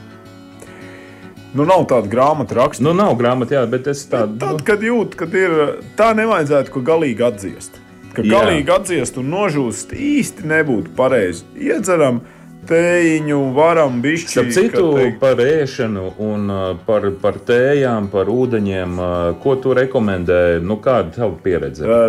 Nu, 1.56 1.64
nav 1.66 1.86
tāda 1.90 2.10
grāmata 2.12 2.58
raksta. 2.58 2.84
Nu, 2.84 2.94
nav 2.98 3.16
grāmatā, 3.20 3.62
jā, 3.62 3.66
bet 3.72 3.88
es 3.88 4.04
tādu 4.12 4.36
Tad, 4.42 4.64
kad 4.68 4.84
jūt, 4.84 5.16
ka 5.18 5.28
ir 5.32 5.54
tā, 6.00 6.12
nevajadzētu 6.18 6.74
ko 6.74 6.84
galīgi 6.86 7.24
atdziest. 7.28 7.80
Ka 8.18 8.26
Jā. 8.26 8.40
galīgi 8.42 8.74
atdziest 8.74 9.20
un 9.22 9.30
nožūst 9.32 9.94
īsti 9.94 10.48
nebūtu 10.50 10.92
pareizi. 10.98 11.46
Iedzeram 11.56 12.20
tējiņu, 12.68 13.40
varam 13.56 14.02
bišķi. 14.04 14.34
Starp 14.34 14.52
citu, 14.58 14.86
teikt, 14.98 15.20
par 15.22 15.40
ēšanu 15.40 16.08
un 16.26 16.52
uh, 16.52 16.66
par, 16.88 17.08
par 17.22 17.40
tējām, 17.48 18.10
par 18.12 18.32
ūdeņiem, 18.34 18.98
uh, 19.00 19.16
ko 19.44 19.56
tu 19.64 19.76
rekomendē? 19.78 20.60
Nu, 20.60 20.80
kāda 20.84 21.16
tava 21.16 21.38
pieredze? 21.46 21.88
ā, 21.88 22.02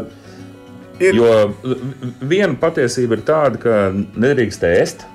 ir, 0.98 1.14
Jo 1.14 1.30
viena 2.26 2.56
patiesība 2.58 3.20
ir 3.20 3.26
tāda, 3.28 3.62
ka 3.62 3.80
nedrīkst 3.94 4.66
ēst 4.66 5.06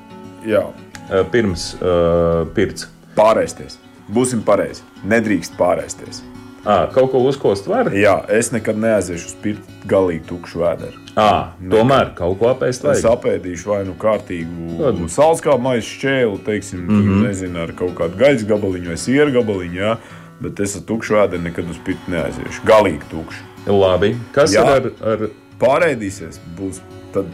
jā, 0.48 0.64
uh, 0.70 1.24
pirms 1.34 1.74
uh, 1.82 2.46
pirts. 2.56 2.88
pārēsties. 3.18 3.83
Būsim 4.12 4.44
pareizi. 4.44 4.84
Nedrīkst 5.08 5.56
pārēsties. 5.60 6.24
À, 6.64 6.88
kaut 6.96 7.12
ko 7.12 7.20
uzkost 7.28 7.68
var? 7.68 7.90
Jā, 7.92 8.22
es 8.32 8.54
nekad 8.56 8.78
neaiziešu 8.80 9.26
uz 9.28 9.36
pirti 9.44 9.80
galīgi 9.88 10.24
tukšu 10.30 10.62
vēderu. 10.62 11.00
À, 11.20 11.52
tomēr 11.60 12.14
kaut 12.16 12.38
ko 12.40 12.50
apēst 12.54 12.86
Es 12.88 13.04
vajag. 13.04 13.18
apēdīšu 13.18 13.68
vai 13.68 13.82
nu 13.86 13.94
kārtīgu 14.00 14.78
Kādu? 14.80 15.10
salskāpu 15.12 15.62
maisu 15.62 15.92
šķēlu, 15.98 16.40
teiksim, 16.46 16.86
mm 16.88 17.02
-hmm. 17.02 17.28
nezinu, 17.28 17.60
ar 17.60 17.74
kaut 17.76 17.94
kādu 18.00 18.18
gaļas 18.18 18.48
gabaliņu 18.48 18.88
vai 18.88 18.98
sieru 18.98 19.32
gabaliņu. 19.32 19.80
Jā. 19.80 19.98
Bet 20.42 20.60
es 20.60 20.76
ar 20.76 20.82
tukšu 20.88 21.14
vēderi 21.14 21.44
nekad 21.44 21.70
uz 21.70 21.78
pirti 21.86 22.12
neaiziešu. 22.12 22.64
Galīgi 22.66 23.12
tukšu. 23.12 23.44
Labi. 23.68 24.16
Kas 24.32 24.56
Jā. 24.56 24.64
ir 24.64 24.72
ar, 24.72 24.92
ar 25.14 25.30
Pārēdīsies, 25.60 26.40
būs 26.58 26.82
tad 27.14 27.26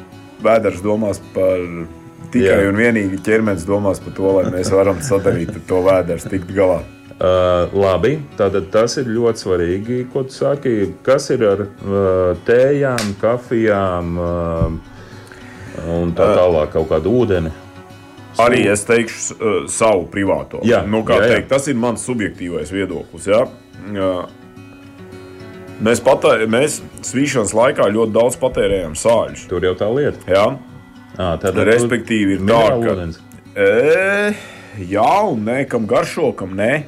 vēders 0.43 0.83
domās 0.85 1.21
par. 1.33 1.63
Tikai 2.29 2.61
Jā. 2.61 2.69
un 2.69 2.77
vienīgi 2.77 3.17
ķermenis 3.25 3.65
domās 3.65 4.01
par 4.03 4.13
to, 4.17 4.31
lai 4.37 4.49
mēs 4.53 4.69
varam 4.73 4.99
sadarīt 5.01 5.55
ar 5.55 5.61
to 5.69 5.81
vēders, 5.87 6.27
tikt 6.29 6.51
galā. 6.53 6.83
Uh, 7.19 7.73
labi, 7.75 8.13
tātad 8.39 8.69
tas 8.71 8.93
ir 9.01 9.09
ļoti 9.11 9.41
svarīgi. 9.43 9.95
Ko 10.13 10.23
tu 10.23 10.31
saki? 10.37 10.75
Kas 11.03 11.27
ir 11.33 11.41
ar 11.49 11.65
uh, 11.65 12.37
tējām, 12.47 13.15
kafijām 13.19 14.13
uh, 14.15 14.69
un 15.97 16.13
tā 16.15 16.29
tālāk, 16.37 16.71
kaut 16.77 16.87
kādu 16.93 17.17
ūdeni? 17.19 17.51
Arī 18.39 18.61
es 18.71 18.85
teikšu 18.87 19.35
uh, 19.35 19.57
savu 19.67 20.05
privāto. 20.13 20.61
Jā, 20.63 20.85
nu, 20.87 21.01
kā 21.03 21.17
jā, 21.19 21.25
jā. 21.25 21.33
teikt, 21.33 21.49
tas 21.51 21.67
ir 21.67 21.75
mans 21.81 22.05
subjektīvais 22.07 22.71
viedoklis. 22.71 23.27
Jā. 23.27 23.43
Jā. 23.97 24.13
Mēs, 25.83 25.99
patē, 26.03 26.37
mēs 26.51 26.79
svīšanas 27.07 27.51
laikā 27.55 27.89
ļoti 27.91 28.15
daudz 28.15 28.39
patērējam 28.39 28.95
sāļus. 28.99 29.43
Tur 29.51 29.67
jau 29.67 29.75
tā 29.79 29.91
lieta. 29.91 30.23
Jā. 30.29 30.47
À, 31.19 31.33
tad 31.41 31.57
Respektīvi, 31.67 32.37
ir 32.37 32.45
tā, 32.47 32.59
ka 32.79 32.93
ūdens. 32.93 33.17
e, 33.59 34.33
jā, 34.87 35.09
un 35.27 35.41
nē, 35.43 35.65
kam 35.67 35.85
garšo, 35.89 36.29
kam 36.39 36.53
nē. 36.55 36.83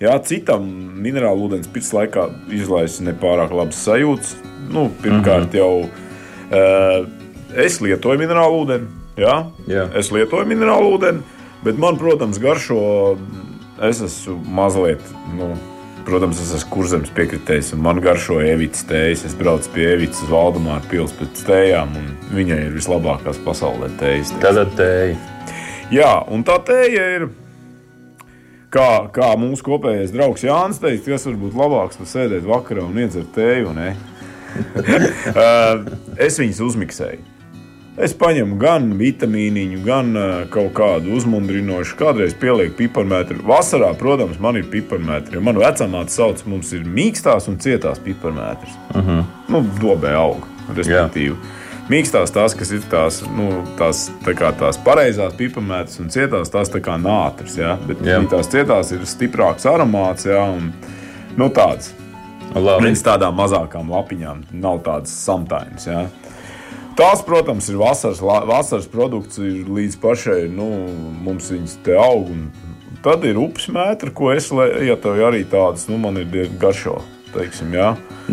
Jā, 0.00 0.14
citam 0.24 0.64
minerālu 1.04 1.46
ūdens 1.50 1.68
pirts 1.72 1.92
laikā 1.94 2.24
izlaisa 2.52 3.04
nepārāk 3.06 3.52
labas 3.54 3.78
sajūtas. 3.86 4.34
Nu, 4.72 4.88
pirmkārt, 5.02 5.52
Mhm. 5.52 5.56
jau 5.60 5.90
e, 6.50 7.06
es 7.66 7.78
lietoju 7.80 8.18
minerālu 8.18 8.64
ūdeni. 8.64 8.86
Jā, 9.16 9.36
Jā. 9.68 9.84
es 9.94 10.08
lietoju 10.10 10.46
minerālu 10.48 10.96
ūdeni, 10.98 11.20
bet 11.62 11.78
man, 11.78 11.96
protams, 11.96 12.38
garšo. 12.38 13.18
Es 13.82 14.00
esmu 14.00 14.38
mazliet. 14.48 15.00
Nu, 15.36 15.52
Protams, 16.04 16.40
es 16.42 16.50
esmu 16.52 16.68
kurzems 16.74 17.12
piekritējis, 17.16 17.70
un 17.76 17.80
man 17.86 18.00
garšo 18.04 18.36
evītas 18.44 18.84
tējas. 18.90 19.22
Es 19.30 19.36
braucu 19.38 19.70
pie 19.72 19.86
evītas 19.94 20.20
uz 20.26 20.32
Valdemāru 20.32 20.84
pilsētu 20.90 21.22
pēc 21.22 21.44
tējām, 21.48 21.94
un 21.96 22.10
viņai 22.36 22.58
ir 22.66 22.74
vislabākās 22.76 23.40
pasaulē 23.46 23.88
tējas. 24.02 24.34
Tātad 24.42 24.74
tēja. 24.76 25.16
Jā, 25.94 26.12
un 26.28 26.44
tā 26.44 26.58
tēja 26.68 27.08
ir. 27.16 27.26
Kā, 28.74 29.06
kā 29.14 29.30
mūsu 29.38 29.64
kopējais 29.64 30.12
draugs 30.12 30.42
Jānis 30.44 30.80
teica, 30.82 31.14
kas 31.14 31.28
var 31.28 31.36
būt 31.40 31.56
labāks 31.56 32.00
par 32.00 32.10
sēdēt 32.10 32.48
vakarā 32.48 32.84
un 32.84 33.00
iedzert 33.04 33.32
tēju. 33.36 33.72
Uh, 34.54 35.80
es 36.22 36.36
viņus 36.38 36.60
uzmiksēju. 36.62 37.33
Es 37.94 38.10
paņemu 38.18 38.56
gan 38.58 38.88
vitamīniņu, 38.98 39.80
gan 39.86 40.16
kaut 40.50 40.72
kādu 40.74 41.12
uzmundrinošu. 41.14 41.94
Kādreiz 42.00 42.32
pielieku 42.34 42.74
piparmētru. 42.80 43.38
Vasarā, 43.46 43.92
protams, 43.98 44.40
man 44.42 44.58
ir 44.58 44.66
piparmētri. 44.72 45.38
Man 45.38 45.60
vecāmāte 45.62 46.10
sauc, 46.10 46.42
mums 46.50 46.72
ir 46.74 46.82
mīkstās 46.90 47.46
un 47.52 47.60
cietās 47.62 48.02
piparmētras. 48.02 48.74
Uh 48.90 48.98
-huh. 48.98 49.22
Nu, 49.48 49.62
dobē 49.78 50.16
aug, 50.18 50.48
respektīvi. 50.74 51.36
Mīkstās 51.88 52.32
tās, 52.34 52.54
kas 52.58 52.72
ir 52.72 52.82
tās, 52.90 53.20
nu, 53.36 53.62
tās, 53.78 54.10
tā 54.24 54.34
kā 54.34 54.50
tās 54.58 54.78
pareizās 54.84 55.34
piparmētras, 55.38 56.00
un 56.00 56.08
cietās 56.08 56.50
tās 56.50 56.72
tā 56.72 56.80
kā 56.80 56.98
nātris. 56.98 57.58
Ja? 57.58 57.78
Bet 57.86 58.00
Jā. 58.02 58.18
jā. 58.18 58.28
tās 58.28 58.48
cietās 58.48 58.92
ir 58.92 59.06
stiprāks 59.06 59.66
aromāts, 59.66 60.26
ja? 60.26 60.42
un 60.42 60.72
nu, 61.36 61.48
tāds. 61.48 61.92
Labi. 62.54 62.86
Viņas 62.86 63.02
tādām 63.02 63.34
mazākām 63.34 63.90
lapiņām 63.90 64.44
nav 64.52 64.82
tādas 64.82 65.10
samtainas. 65.24 65.86
Ja? 65.86 66.08
Tās, 66.94 67.24
protams, 67.26 67.66
ir 67.72 67.78
vasaras, 67.80 68.20
vasaras 68.22 68.86
produkts, 68.90 69.40
ir 69.42 69.66
līdz 69.66 69.96
pašai, 70.02 70.44
nu, 70.52 70.68
mums 71.24 71.50
viņas 71.50 71.80
te 71.86 71.96
aug. 71.98 72.30
un 72.30 72.46
Tad 73.04 73.24
ir 73.28 73.36
upes 73.36 73.66
mētra, 73.68 74.08
ko 74.16 74.30
es 74.32 74.46
lietoju 74.54 75.26
arī 75.26 75.42
tādas, 75.44 75.88
nu, 75.90 75.98
man 76.00 76.16
ir 76.16 76.28
diezgan 76.32 76.56
garšo. 76.62 76.94
Teiksim, 77.34 77.74
jā. 77.74 77.90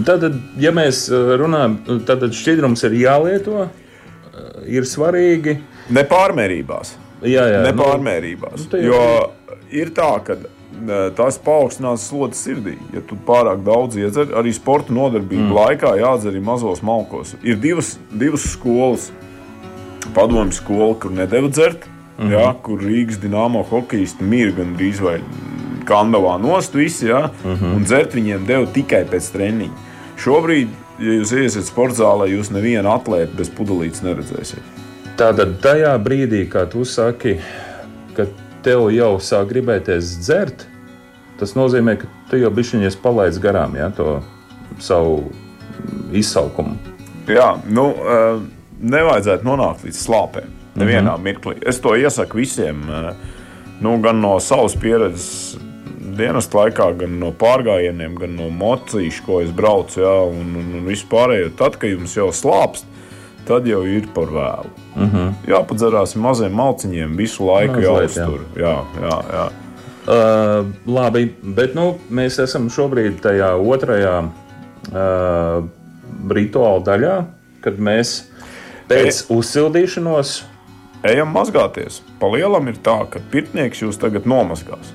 Tad, 0.08 0.24
ja 0.62 0.72
mēs 0.72 1.08
uh, 1.10 1.34
runājam, 1.42 1.80
tad 2.08 2.24
šķidrums 2.38 2.86
ir 2.88 2.96
jālieto, 3.02 3.66
uh, 3.66 4.62
ir 4.70 4.88
svarīgi. 4.88 5.58
Nepārmērībās. 5.98 6.94
Jā, 7.26 7.50
jā, 7.50 7.66
nu, 7.66 7.72
Nepārmērībās. 7.74 8.70
nu, 8.70 8.84
jau 8.86 8.94
jo 8.94 9.02
ir 9.82 9.92
tā, 9.98 10.14
ka 10.24 10.38
tas 11.16 11.38
paaugstinās 11.42 12.08
slodzes 12.10 12.44
sirdī. 12.46 12.76
Ja 12.96 13.04
tu 13.06 13.18
pārāk 13.28 13.64
daudz 13.66 13.98
iedzer, 14.00 14.34
arī 14.38 14.54
sporta 14.56 14.94
nodarbību 14.96 15.50
mm. 15.50 15.56
laikā 15.58 15.96
jādzer 16.00 16.34
arī 16.34 16.44
mazos 16.44 16.82
malkos. 16.86 17.36
Ir 17.44 17.60
divas, 17.62 17.98
divas 18.12 18.48
skolas. 18.56 19.12
Padomju 20.16 20.56
skola, 20.58 20.96
kur 20.98 21.12
nedēļa 21.14 21.50
dzert, 21.54 21.84
mm 21.86 22.24
-hmm. 22.24 22.32
jā, 22.34 22.46
kur 22.66 22.82
Rīgas 22.82 23.20
dīnāmo 23.22 23.62
hokejisti 23.70 24.26
mirga 24.26 24.64
gandrīz 24.64 25.02
vai 25.02 25.20
kandavā 25.86 26.38
nost 26.42 26.74
visi, 26.76 27.06
jā, 27.08 27.30
mm 27.30 27.54
-hmm. 27.54 27.76
un 27.76 27.84
dzert 27.84 28.16
viņiem 28.16 28.46
deva 28.46 28.66
tikai 28.66 29.06
pēc 29.06 29.32
treniņa. 29.32 29.72
Šobrīd, 30.18 30.68
ja 31.00 31.14
jūs 31.20 31.34
iesiet 31.38 31.66
sporta 31.66 31.96
zālē, 32.04 32.28
jūs 32.30 32.52
nevienu 32.52 32.90
atlētu 32.90 33.38
bez 33.38 33.50
pudelītes 33.50 34.04
neredzēsiet. 34.06 34.64
Tātad 35.18 35.60
tajā 35.62 35.98
brīdī, 36.04 36.48
kad 36.50 36.72
tu 36.72 36.86
saki, 36.86 37.38
ka 38.16 38.26
tev 38.66 38.90
jau 38.94 39.16
sāk 39.24 39.50
gribēties 39.52 40.16
dzert, 40.22 40.66
tas 41.40 41.56
nozīmē, 41.58 41.98
ka 42.02 42.10
tu 42.30 42.40
jau 42.42 42.52
bišķiņies 42.54 43.00
palaidis 43.02 43.42
garām 43.42 43.76
ja, 43.80 43.90
to 43.96 44.20
savu 44.82 45.32
izsaukumu. 46.14 46.78
Jā, 47.32 47.56
nu, 47.70 47.90
eh, 47.92 48.42
nevajadzētu 48.82 49.48
nonākt 49.48 49.86
līdz 49.86 50.00
slāpēm. 50.06 50.58
Nevienā 50.76 51.18
mm 51.18 51.18
-hmm. 51.18 51.24
mirklī. 51.24 51.58
Es 51.68 51.80
to 51.80 51.96
iesaku 51.96 52.38
visiem, 52.38 52.82
eh, 52.90 53.14
nu, 53.82 53.98
gan 54.02 54.22
no 54.22 54.40
savas 54.40 54.76
pieredzes 54.76 55.58
dienas 56.18 56.50
laikā, 56.54 56.98
gan 56.98 57.20
no 57.20 57.32
pārgājieniem, 57.32 58.16
gan 58.20 58.36
no 58.36 58.50
mocīšu, 58.50 59.26
ko 59.26 59.42
es 59.42 59.52
braucu, 59.52 60.02
jā, 60.02 60.16
un, 60.30 60.56
un, 60.56 60.74
un 60.76 60.86
vispārējo. 60.86 61.52
Tad, 61.58 61.78
kad 61.78 61.90
jums 61.90 62.16
jau 62.18 62.32
slāpst, 62.32 62.86
tad 63.48 63.68
jau 63.68 63.82
ir 63.88 64.08
par 64.14 64.32
vēlu. 64.32 64.72
Mm 64.96 65.10
-hmm. 65.10 65.34
Jāpadzerās 65.48 66.16
maziem 66.16 66.54
malciņiem, 66.54 67.18
visu 67.18 67.46
laiku 67.46 67.74
Mazliet, 67.74 68.16
jāuztur. 68.18 68.40
Jā, 68.56 68.78
jā, 69.02 69.18
jā. 69.34 69.50
Uh, 70.02 70.66
labi, 70.86 71.36
bet 71.44 71.76
nu, 71.76 72.00
mēs 72.10 72.40
esam 72.44 72.70
šobrīd 72.70 73.20
tajā 73.22 73.54
otrajā 73.56 74.24
uh, 74.24 75.66
rituāla 76.30 76.82
daļā, 76.86 77.24
kad 77.62 77.78
mēs 77.78 78.24
pēc 78.90 79.22
e... 79.22 79.34
uzsildīšanos 79.34 80.44
ejam 81.04 81.30
mazgāties. 81.36 82.02
Pa 82.20 82.28
lielam 82.34 82.68
ir 82.68 82.80
tā, 82.84 82.98
ka 83.10 83.22
pirtnieks 83.32 83.82
jūs 83.82 84.00
tagad 84.02 84.26
nomazgās. 84.26 84.94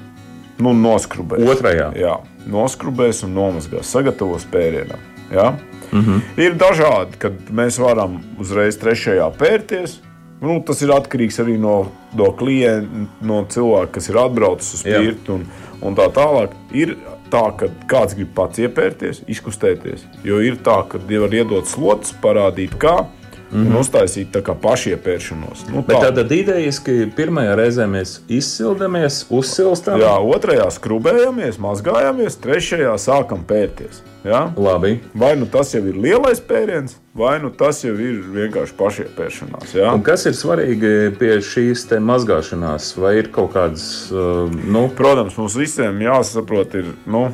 Nu, 0.59 0.73
noskrubēs. 0.73 1.45
Otrajā. 1.53 1.91
Jā, 2.01 2.17
noskrubēs 2.49 3.25
un 3.27 3.35
nomazgās. 3.37 3.91
Sagatavos 3.93 4.47
pērienam. 4.53 5.03
Ja? 5.31 5.53
Mm 5.97 6.05
-hmm. 6.05 6.43
Ir 6.45 6.55
dažādi, 6.55 7.17
kad 7.19 7.33
mēs 7.51 7.81
varam 7.81 8.21
uzreiz 8.39 8.79
trešajā 8.79 9.31
pērties. 9.39 10.01
Nu, 10.41 10.61
tas 10.67 10.83
ir 10.83 10.93
atkarīgs 10.93 11.41
arī 11.41 11.59
no, 11.59 11.89
no 12.15 12.33
klienta, 12.33 13.07
no 13.21 13.45
cilvēka, 13.49 13.93
kas 13.93 14.09
ir 14.09 14.19
atbraucis 14.21 14.75
uz 14.75 14.83
pirti 14.83 15.33
un, 15.33 15.47
un 15.81 15.97
tā 15.97 16.11
tālāk. 16.13 16.51
Ir 16.73 16.97
tā, 17.31 17.43
ka 17.57 17.69
kāds 17.91 18.15
grib 18.15 18.35
pats 18.35 18.59
iepērties, 18.59 19.23
izkustēties. 19.27 20.05
Jo 20.25 20.41
ir 20.45 20.57
tā, 20.57 20.83
ka 20.89 20.99
var 20.99 21.35
iedot 21.35 21.67
slots, 21.67 22.15
parādīt, 22.23 22.77
kā 22.79 23.07
Mm 23.53 23.63
-hmm. 23.63 23.67
Un 23.67 23.81
uztaisīt 23.81 24.33
tā 24.33 24.43
kā 24.43 24.55
pašiepēršanos. 24.63 25.67
Nu, 25.73 25.83
tā 25.87 26.15
tad 26.15 26.33
idejiski 26.33 27.13
pirmajā 27.17 27.55
reizē 27.55 27.87
mēs 27.87 28.19
izsildamies, 28.29 29.27
uzsilstam. 29.31 30.01
Jā, 30.01 30.19
otrajā 30.19 30.67
skrubējamies, 30.71 31.59
mazgājamies, 31.59 32.41
trešajā 32.43 32.99
sākam 32.99 33.45
pērties. 33.47 34.03
Ja? 34.25 34.53
Labi. 34.57 35.01
Vai 35.15 35.37
nu 35.37 35.47
tas 35.47 35.75
jau 35.75 35.87
ir 35.87 35.95
lielais 35.95 36.41
pēriens, 36.41 36.97
vai 37.15 37.39
nu 37.43 37.51
tas 37.51 37.85
jau 37.85 37.95
ir 37.95 38.19
vienkārši 38.35 38.75
pašiepēršanās. 38.79 39.75
Ja? 39.75 39.93
Un 39.95 40.03
kas 40.03 40.27
ir 40.27 40.35
svarīgi 40.35 41.15
pie 41.19 41.39
šīs 41.39 41.87
mazgāšanās? 42.01 42.97
Vai 42.99 43.17
ir 43.19 43.31
kaut 43.31 43.53
kādas, 43.55 44.11
uh, 44.11 44.51
nu... 44.51 44.89
Protams, 44.97 45.37
mums 45.37 45.55
visiem 45.55 46.03
jāsaprot, 46.03 46.75
ir, 46.75 46.85
nu, 47.07 47.29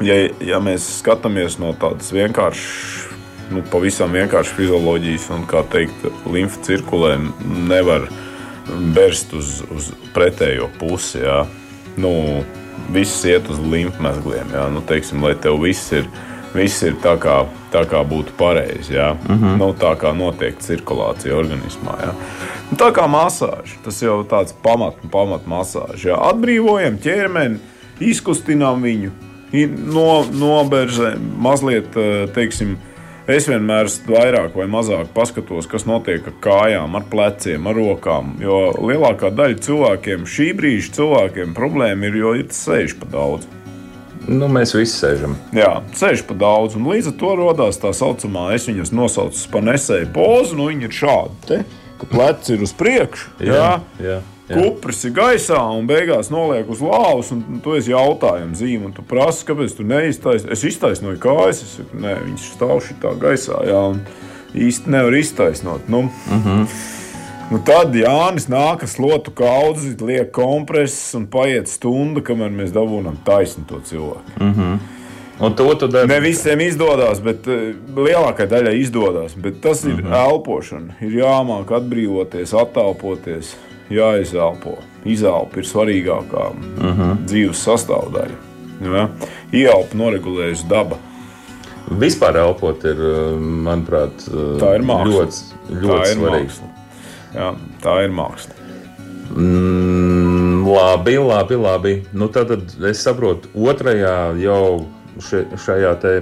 ja, 0.00 0.14
ja 0.40 0.60
mēs 0.60 0.88
skatāmies 1.02 1.58
no 1.58 1.74
tādas 1.76 2.12
vienkāršas 2.12 3.17
nu, 3.50 3.62
pavisam 3.72 4.12
vienkārši 4.12 4.56
fizioloģijas 4.56 5.28
un, 5.34 5.44
kā 5.48 5.62
teikt, 5.72 6.06
limfa 6.28 6.60
cirkulē 6.66 7.16
nevar 7.68 8.08
bērst 8.68 9.34
uz, 9.38 9.58
uz 9.72 9.90
pretējo 10.14 10.68
pusi. 10.80 11.22
Jā. 11.24 11.44
Nu, 11.98 12.12
viss 12.92 13.24
iet 13.28 13.48
uz 13.50 13.60
limfmezgliem. 13.60 14.52
Jā. 14.54 14.66
Nu, 14.72 14.82
teiksim, 14.84 15.22
lai 15.24 15.34
tev 15.40 15.60
viss 15.62 15.92
ir, 15.96 16.08
viss 16.54 16.82
ir 16.86 16.98
tā, 17.04 17.16
kā, 17.20 17.40
tā 17.72 17.84
kā 17.88 18.02
būtu 18.08 18.36
pareizi. 18.38 18.98
Mm 18.98 19.38
-hmm. 19.38 19.56
nu, 19.58 19.72
tā 19.74 19.94
kā 19.96 20.12
notiek 20.16 20.58
cirkulācija 20.58 21.36
organismā. 21.36 21.96
Jā. 22.02 22.12
Nu, 22.70 22.76
tā 22.76 22.92
kā 22.92 23.08
masāža, 23.08 23.80
tas 23.84 24.02
jau 24.02 24.20
ir 24.20 24.26
tāds 24.26 24.52
pamat, 24.62 24.94
pamat 25.10 25.46
masāža. 25.46 26.08
Jā. 26.08 26.16
Atbrīvojam 26.32 26.98
ķermeni, 26.98 27.58
izkustinām 28.00 28.82
viņu, 28.82 29.10
no, 29.92 30.24
noberzē 30.32 31.16
mazliet, 31.38 31.94
teiksim, 32.34 32.76
Es 33.28 33.44
vienmēr 33.44 33.90
vairāk 34.08 34.54
vai 34.56 34.64
mazāk 34.72 35.10
paskatos, 35.12 35.66
kas 35.68 35.84
notiek 35.84 36.24
ar 36.30 36.36
kājām, 36.40 36.94
ar 36.96 37.04
pleciem, 37.12 37.66
ar 37.68 37.76
rokām. 37.76 38.30
Jo 38.40 38.70
lielākā 38.80 39.28
daļa 39.36 39.58
cilvēkiem, 39.66 40.24
šī 40.24 40.46
brīža 40.56 40.94
cilvēkiem, 40.96 41.52
problēma 41.56 42.08
ir, 42.08 42.16
jo 42.22 42.32
ir 42.40 42.46
sēž 42.56 42.96
pa 43.02 43.10
daudz. 43.12 43.44
Nu, 44.28 44.48
mēs 44.52 44.72
visi 44.76 44.96
sēžam. 44.96 45.36
Jā, 45.56 45.74
sēž 45.96 46.24
pa 46.28 46.38
daudz. 46.40 46.78
Un 46.80 46.88
līdz 46.88 47.12
ar 47.12 47.18
to 47.20 47.34
radās 47.42 47.80
tā 47.84 47.92
saucamā, 47.96 48.46
es 48.56 48.64
viņas 48.68 48.94
nosaucu 48.96 49.44
par 49.52 49.68
nesēju 49.68 50.08
pozu. 50.16 50.56
Nu, 50.56 50.72
viņa 50.72 50.88
ir 50.88 50.98
šāda, 51.02 51.38
te, 51.52 51.60
ka 52.00 52.08
pleci 52.08 52.56
ir 52.56 52.64
uz 52.64 52.72
priekšu. 52.80 53.30
Jā, 53.44 53.54
jā. 54.00 54.08
jā 54.08 54.18
kupris 54.48 55.04
ir 55.04 55.14
gaisā 55.16 55.60
un 55.76 55.88
beigās 55.88 56.30
noliek 56.32 56.68
uz 56.70 56.80
lāvas, 56.84 57.32
un 57.34 57.60
tu 57.64 57.76
esi 57.78 57.92
jautājuma 57.92 58.56
zīme, 58.58 58.88
un 58.88 58.92
tu 58.96 59.04
prasi, 59.06 59.46
kāpēc 59.48 59.76
tu 59.76 59.86
neiztaisnoji. 59.88 60.52
Es 60.56 60.64
iztaisnoju 60.64 61.20
kājas, 61.22 61.62
es 61.64 61.76
saku, 61.78 62.00
nē, 62.04 62.14
viņš 62.26 62.52
stāv 62.56 62.78
šitā 62.86 63.14
gaisā, 63.20 63.62
jā, 63.68 63.82
un 63.94 64.00
īsti 64.68 64.94
nevar 64.94 65.18
iztaisnot. 65.18 65.88
Nu, 65.88 66.02
mm 66.08 66.44
-hmm. 66.44 66.70
Nu, 67.48 67.58
tad 67.64 67.94
Jānis 67.96 68.44
nāk 68.52 68.82
ar 68.84 68.88
slotu 68.88 69.30
kaudzi, 69.30 69.94
liek 70.04 70.32
kompresus 70.36 71.14
un 71.14 71.26
paiet 71.26 71.68
stunda, 71.68 72.20
kamēr 72.20 72.50
mēs 72.52 72.74
dabūjam 72.74 73.16
taisnu 73.24 73.64
to 73.68 73.80
cilvēku. 73.80 74.36
Mm 74.40 74.54
-hmm. 74.54 74.78
Un 75.40 75.54
to 75.54 75.74
tu 75.74 75.86
dari? 75.86 76.08
Ne 76.08 76.20
visiem 76.20 76.60
izdodas, 76.60 77.20
bet 77.22 77.46
uh, 77.46 77.54
lielākajai 77.96 78.48
daļai 78.50 78.74
izdodas. 78.80 79.34
Bet 79.36 79.60
tas 79.60 79.84
ir 79.84 79.94
mm 79.94 80.04
-hmm. 80.04 80.30
elpošana. 80.30 80.94
Ir 81.00 81.12
jāmāk 81.12 81.72
atbrīvoties, 81.72 82.52
attālpoties 82.52 83.54
jāizelpo. 83.92 84.78
Izelpa 85.08 85.60
ir 85.60 85.66
svarīgākā 85.68 86.44
uh 86.50 86.56
mhm. 86.56 87.00
-huh. 87.00 87.26
dzīves 87.26 87.64
sastāvdaļa. 87.66 88.38
Ja? 88.84 89.08
Ieelpa 89.52 89.98
noregulējusi 89.98 90.68
daba. 90.68 90.98
Vispār 91.88 92.36
elpot 92.36 92.84
ir, 92.84 92.98
manuprāt, 93.40 94.26
tā 94.60 94.74
ir 94.76 94.84
māksla. 94.84 95.12
ļoti, 95.14 95.82
ļoti 95.84 96.14
svarīgs. 96.18 96.60
Jā, 97.34 97.54
tā 97.82 97.94
ir 98.04 98.12
māksla. 98.12 98.54
Mm, 99.36 100.66
labi, 100.68 101.16
labi, 101.18 101.56
labi. 101.56 101.94
Nu, 102.12 102.28
tad 102.28 102.52
es 102.88 103.02
saprotu, 103.04 103.48
otrajā 103.54 104.34
jau 104.40 104.86
še, 105.20 105.44
šajā 105.56 105.94
te 106.02 106.12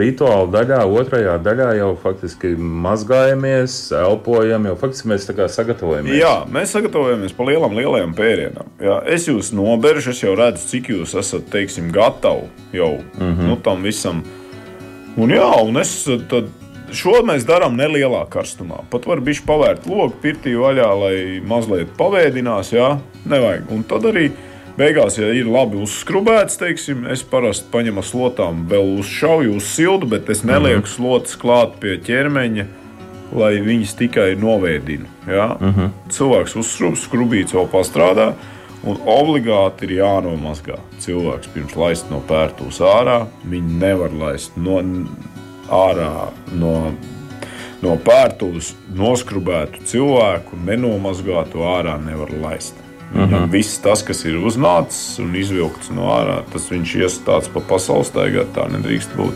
rituāla 0.00 0.48
daļā, 0.52 0.78
otrajā 0.88 1.34
daļā 1.44 1.68
jau 1.76 1.90
faktiski 2.00 2.54
mazgājamies, 2.56 3.74
elpojam, 3.96 4.66
jau 4.70 4.76
faktiski 4.80 5.10
mēs 5.12 5.26
tā 5.28 5.36
kā 5.36 5.48
sagatavojamies. 5.52 6.16
Jā, 6.16 6.32
mēs 6.52 6.72
sagatavojamies 6.76 7.34
pa 7.36 7.46
lielam, 7.48 7.76
lielajam 7.76 8.14
pērienam. 8.16 8.70
Jā, 8.82 8.98
es 9.12 9.28
jūs 9.28 9.52
noberžu, 9.56 10.14
es 10.14 10.22
jau 10.24 10.34
redzu, 10.38 10.64
cik 10.70 10.92
jūs 10.94 11.14
esat, 11.20 11.46
teiksim, 11.52 11.92
gatavi 11.92 12.48
jau 12.72 12.94
mm 13.02 13.20
-hmm. 13.20 13.48
nu, 13.50 13.56
tam 13.56 13.82
visam. 13.82 14.24
Un 15.16 15.30
jā, 15.30 15.52
un 15.62 15.76
es 15.76 16.08
tad. 16.28 16.50
Šo 16.92 17.22
mēs 17.24 17.46
darām 17.48 17.72
nelielā 17.72 18.26
karstumā. 18.28 18.82
Pat 18.90 19.06
var 19.06 19.20
būt 19.24 19.46
pavērt 19.46 19.86
logu, 19.88 20.12
pirtī 20.22 20.52
vaļā, 20.52 20.88
lai 21.00 21.40
mazliet 21.40 21.88
pavēdinās. 21.96 22.72
Jā, 22.72 22.98
nevajag. 23.24 23.70
Un 23.70 23.82
tad 23.82 24.04
arī 24.04 24.30
Beigās, 24.72 25.18
ja 25.20 25.28
ir 25.36 25.48
labi 25.52 25.76
uzskrubēts, 25.84 26.56
teiksim, 26.56 27.04
es 27.12 27.20
parasti 27.28 27.68
paņemu 27.74 28.04
slotām, 28.08 28.62
vēl 28.70 28.94
uzšauju 29.02 29.58
uz 29.58 29.66
siltu, 29.68 30.08
bet 30.08 30.30
es 30.32 30.40
nelieku 30.48 30.86
-hmm. 30.86 30.94
slotas 30.94 31.36
klāt 31.36 31.76
pie 31.80 31.98
ķermeņa, 32.00 32.64
lai 33.36 33.60
viņas 33.60 33.94
tikai 33.98 34.34
novēdinu. 34.40 35.04
Ja? 35.26 35.56
-hmm. 35.60 35.90
Cilvēks 36.08 36.56
uzskrubs, 36.56 37.04
skrubīts 37.04 37.52
vēl 37.52 37.68
pastrādā. 37.68 38.32
Un 38.82 38.96
obligāti 39.06 39.84
ir 39.84 39.90
jānomazgā 40.00 40.78
cilvēks 40.98 41.52
pirms 41.54 41.76
laist 41.76 42.10
no 42.10 42.18
pērtūs 42.28 42.80
ārā. 42.80 43.26
Viņi 43.44 43.78
nevar 43.78 44.10
laist 44.10 44.56
no, 44.56 44.80
ārā 45.68 46.32
no, 46.58 46.92
no 47.82 47.96
pērtūs 47.96 48.74
noskrubētu 48.94 49.84
cilvēku, 49.84 50.58
nenomazgātu 50.64 51.62
ārā 51.62 51.94
nevar 52.02 52.34
laist. 52.42 52.81
Mm 53.14 53.28
-hmm. 53.28 53.50
Viss 53.50 53.78
tas, 53.78 54.02
kas 54.02 54.24
ir 54.24 54.36
uznācis 54.40 55.18
un 55.20 55.34
izvilkts 55.36 55.90
no 55.90 56.02
ārā, 56.02 56.42
tas 56.52 56.70
viņš 56.70 56.94
iestāts 56.96 57.48
pa 57.52 57.60
pasaules 57.60 58.08
staigā. 58.08 58.44
Tā 58.54 58.68
nedrīkst 58.72 59.16
būt. 59.16 59.34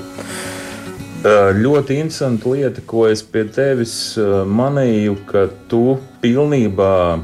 Ļoti 1.56 1.90
interesanta 1.90 2.48
lieta, 2.48 2.80
ko 2.86 3.08
es 3.08 3.22
pie 3.22 3.44
tevis 3.44 4.18
manīju, 4.46 5.16
ka 5.26 5.48
tu 5.68 5.98
pilnībā 6.22 7.18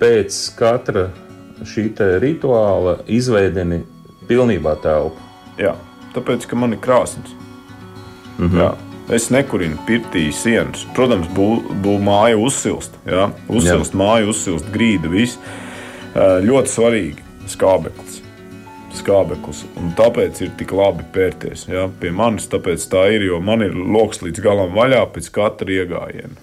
pēc 0.00 0.54
katra 0.58 1.10
šī 1.64 1.92
rituāla 2.18 2.98
izveidini 3.06 3.82
pilnībā 4.28 4.76
telpu. 4.82 5.20
Jā, 5.58 5.74
tāpēc, 6.14 6.46
ka 6.46 6.56
man 6.56 6.72
ir 6.72 6.78
krāsnes. 6.78 7.34
Mm 8.38 8.48
-hmm. 8.48 8.58
Jā. 8.58 8.91
Es 9.10 9.30
nekurinu 9.34 9.80
pirtī 9.86 10.28
sienas. 10.34 10.84
Protams, 10.94 11.26
būvniecība 11.34 11.80
bū 11.82 11.98
māja 12.02 12.38
uzsilst. 12.38 12.94
Ja? 13.08 13.30
Uzsilst 13.50 13.94
Jā. 13.94 13.98
māja, 13.98 14.28
uzsilst 14.30 14.68
grīda. 14.74 15.10
Viss. 15.12 15.38
Ļoti 16.14 16.70
svarīgi 16.70 17.24
skābeklis. 17.50 18.20
Skābeklis. 18.92 19.64
Un 19.80 19.94
tāpēc 19.98 20.42
ir 20.44 20.52
tik 20.60 20.74
labi 20.76 21.06
pērties 21.14 21.66
ja? 21.72 21.88
pie 22.00 22.12
manis. 22.14 22.46
Tāpēc 22.52 22.84
tā 22.92 23.08
ir, 23.16 23.26
jo 23.26 23.40
man 23.42 23.64
ir 23.66 23.74
lokus 23.74 24.22
līdz 24.22 24.44
galam 24.44 24.76
vaļā 24.76 25.02
pēc 25.14 25.30
katra 25.34 25.80
iegājiena. 25.80 26.36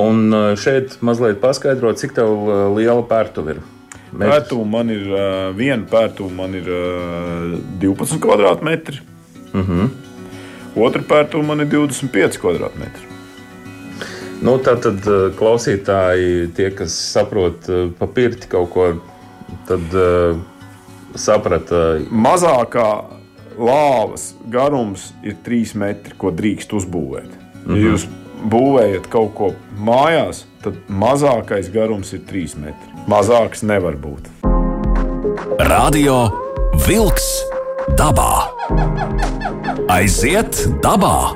Un 0.00 0.30
šeit 0.58 1.00
mazliet 1.02 1.40
paskaidrot, 1.42 1.98
cik 1.98 2.18
liela 2.76 3.02
pērtuve 3.06 3.56
ir. 3.56 3.62
Pērtuve 4.10 4.66
man 4.66 4.90
ir 4.90 5.06
viena 5.54 5.86
pērtuve, 5.90 6.32
man 6.34 6.54
ir 6.58 6.66
uh, 6.66 7.58
12 7.82 8.18
kvadrātmetri. 8.22 9.02
Uh 9.50 9.68
-huh. 9.68 9.90
Otra 10.76 11.02
pērtuve 11.02 11.44
man 11.46 11.60
ir 11.64 11.66
25 11.72 12.38
kvadrātmetri. 12.40 13.06
Nu, 14.40 14.54
tā 14.64 14.76
tad 14.80 15.04
uh, 15.04 15.26
klausītāji, 15.36 16.50
tie, 16.56 16.70
kas 16.72 16.94
saprot 17.12 17.66
uh, 17.68 17.88
pa 17.98 18.06
pirti 18.08 18.48
kaut 18.48 18.70
ko, 18.72 18.86
tad 19.68 19.92
uh, 19.92 20.38
saprata. 21.18 21.98
Mazākā 22.08 22.86
lāvas 23.60 24.30
garums 24.48 25.10
ir 25.26 25.36
3 25.44 25.74
metri, 25.82 26.16
ko 26.16 26.30
drīkst 26.32 26.72
uzbūvēt. 26.78 27.30
Ja 27.34 27.74
Mhm. 27.74 27.82
jūs 27.84 28.06
būvējat 28.48 29.10
kaut 29.12 29.34
ko 29.36 29.50
mājās, 29.76 30.46
tad 30.64 30.78
mazākais 30.88 31.68
garums 31.74 32.14
ir 32.16 32.20
3 32.24 32.56
metri. 32.56 32.94
Mazāks 33.10 33.60
nevar 33.62 33.98
būt. 34.00 34.30
Radio 35.60 36.30
Wolks 36.86 37.28
dabā. 37.98 38.48
Aiziet 39.90 40.54
dabā! 40.84 41.34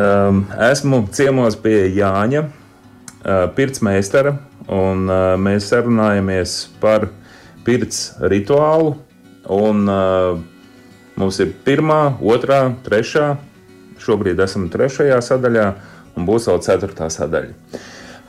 Um, 0.00 0.38
esmu 0.56 1.02
ciemos 1.12 1.58
pie 1.60 1.90
Jāņa, 1.92 2.40
uh, 2.48 3.42
pirtsmeistara, 3.52 4.32
un 4.72 5.04
uh, 5.10 5.34
mēs 5.36 5.68
sarunājamies 5.68 6.54
par 6.80 7.10
pirts 7.66 8.14
rituālu. 8.32 8.94
Un, 9.52 9.84
uh, 9.90 10.40
mums 11.20 11.38
ir 11.44 11.52
pirmā, 11.66 12.16
otrā, 12.18 12.64
trešā. 12.86 13.34
Šobrīd 14.02 14.40
esam 14.42 14.70
trešajā 14.72 15.20
sadaļā, 15.22 15.68
un 16.16 16.26
būs 16.26 16.48
vēl 16.48 16.62
ceturtā 16.64 17.12
sadaļa. 17.12 17.52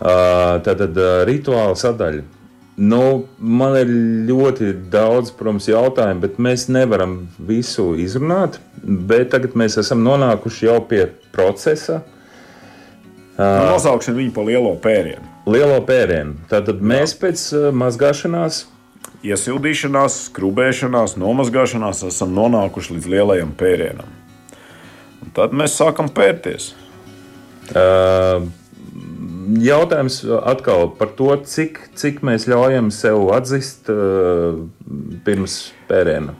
Uh, 0.04 0.60
Tātad 0.66 1.00
uh, 1.00 1.22
rituāla 1.30 1.80
sadaļa. 1.80 2.43
Nu, 2.78 3.26
man 3.38 3.76
ir 3.78 3.90
ļoti 4.30 4.72
daudz, 4.90 5.30
protams, 5.38 5.68
jautājumu, 5.70 6.24
bet 6.24 6.40
mēs 6.42 6.66
nevaram 6.74 7.28
visu 7.38 7.92
izrunāt. 8.02 8.58
Bet 8.82 9.30
tagad 9.36 9.54
mēs 9.60 9.78
esam 9.78 10.02
nonākuši 10.06 10.66
jau 10.72 10.80
pie 10.90 11.06
procesa, 11.36 12.02
Nu, 13.34 13.46
nosauksim 13.66 14.14
viņu 14.14 14.34
par 14.34 14.46
lielo 14.46 14.76
pērienu. 14.78 15.26
lielo 15.50 15.80
pērienu. 15.86 16.36
Tātad 16.52 16.82
mēs 16.86 17.16
pēc 17.18 17.46
uh, 17.58 17.70
mazgāšanās, 17.74 18.68
Iesildīšanās, 19.24 20.18
skrūvēšanās, 20.28 21.14
nomazgāšanās 21.16 22.02
esam 22.10 22.34
nonākuši 22.36 22.98
līdz 22.98 23.06
lielajam 23.08 23.54
pērienam. 23.56 24.10
Un 25.24 25.32
tad 25.36 25.56
mēs 25.56 25.78
sākam 25.80 26.10
pērties. 26.12 26.74
uh, 27.72 28.44
jautājums 29.64 30.20
atkal 30.44 30.88
par 30.98 31.14
to, 31.18 31.30
cik, 31.48 31.80
cik 32.00 32.22
mēs 32.26 32.48
ļaujam 32.52 32.90
sev 32.94 33.28
atzīt 33.36 33.90
uh, 33.92 34.64
pirms 35.26 35.58
pēriena. 35.90 36.36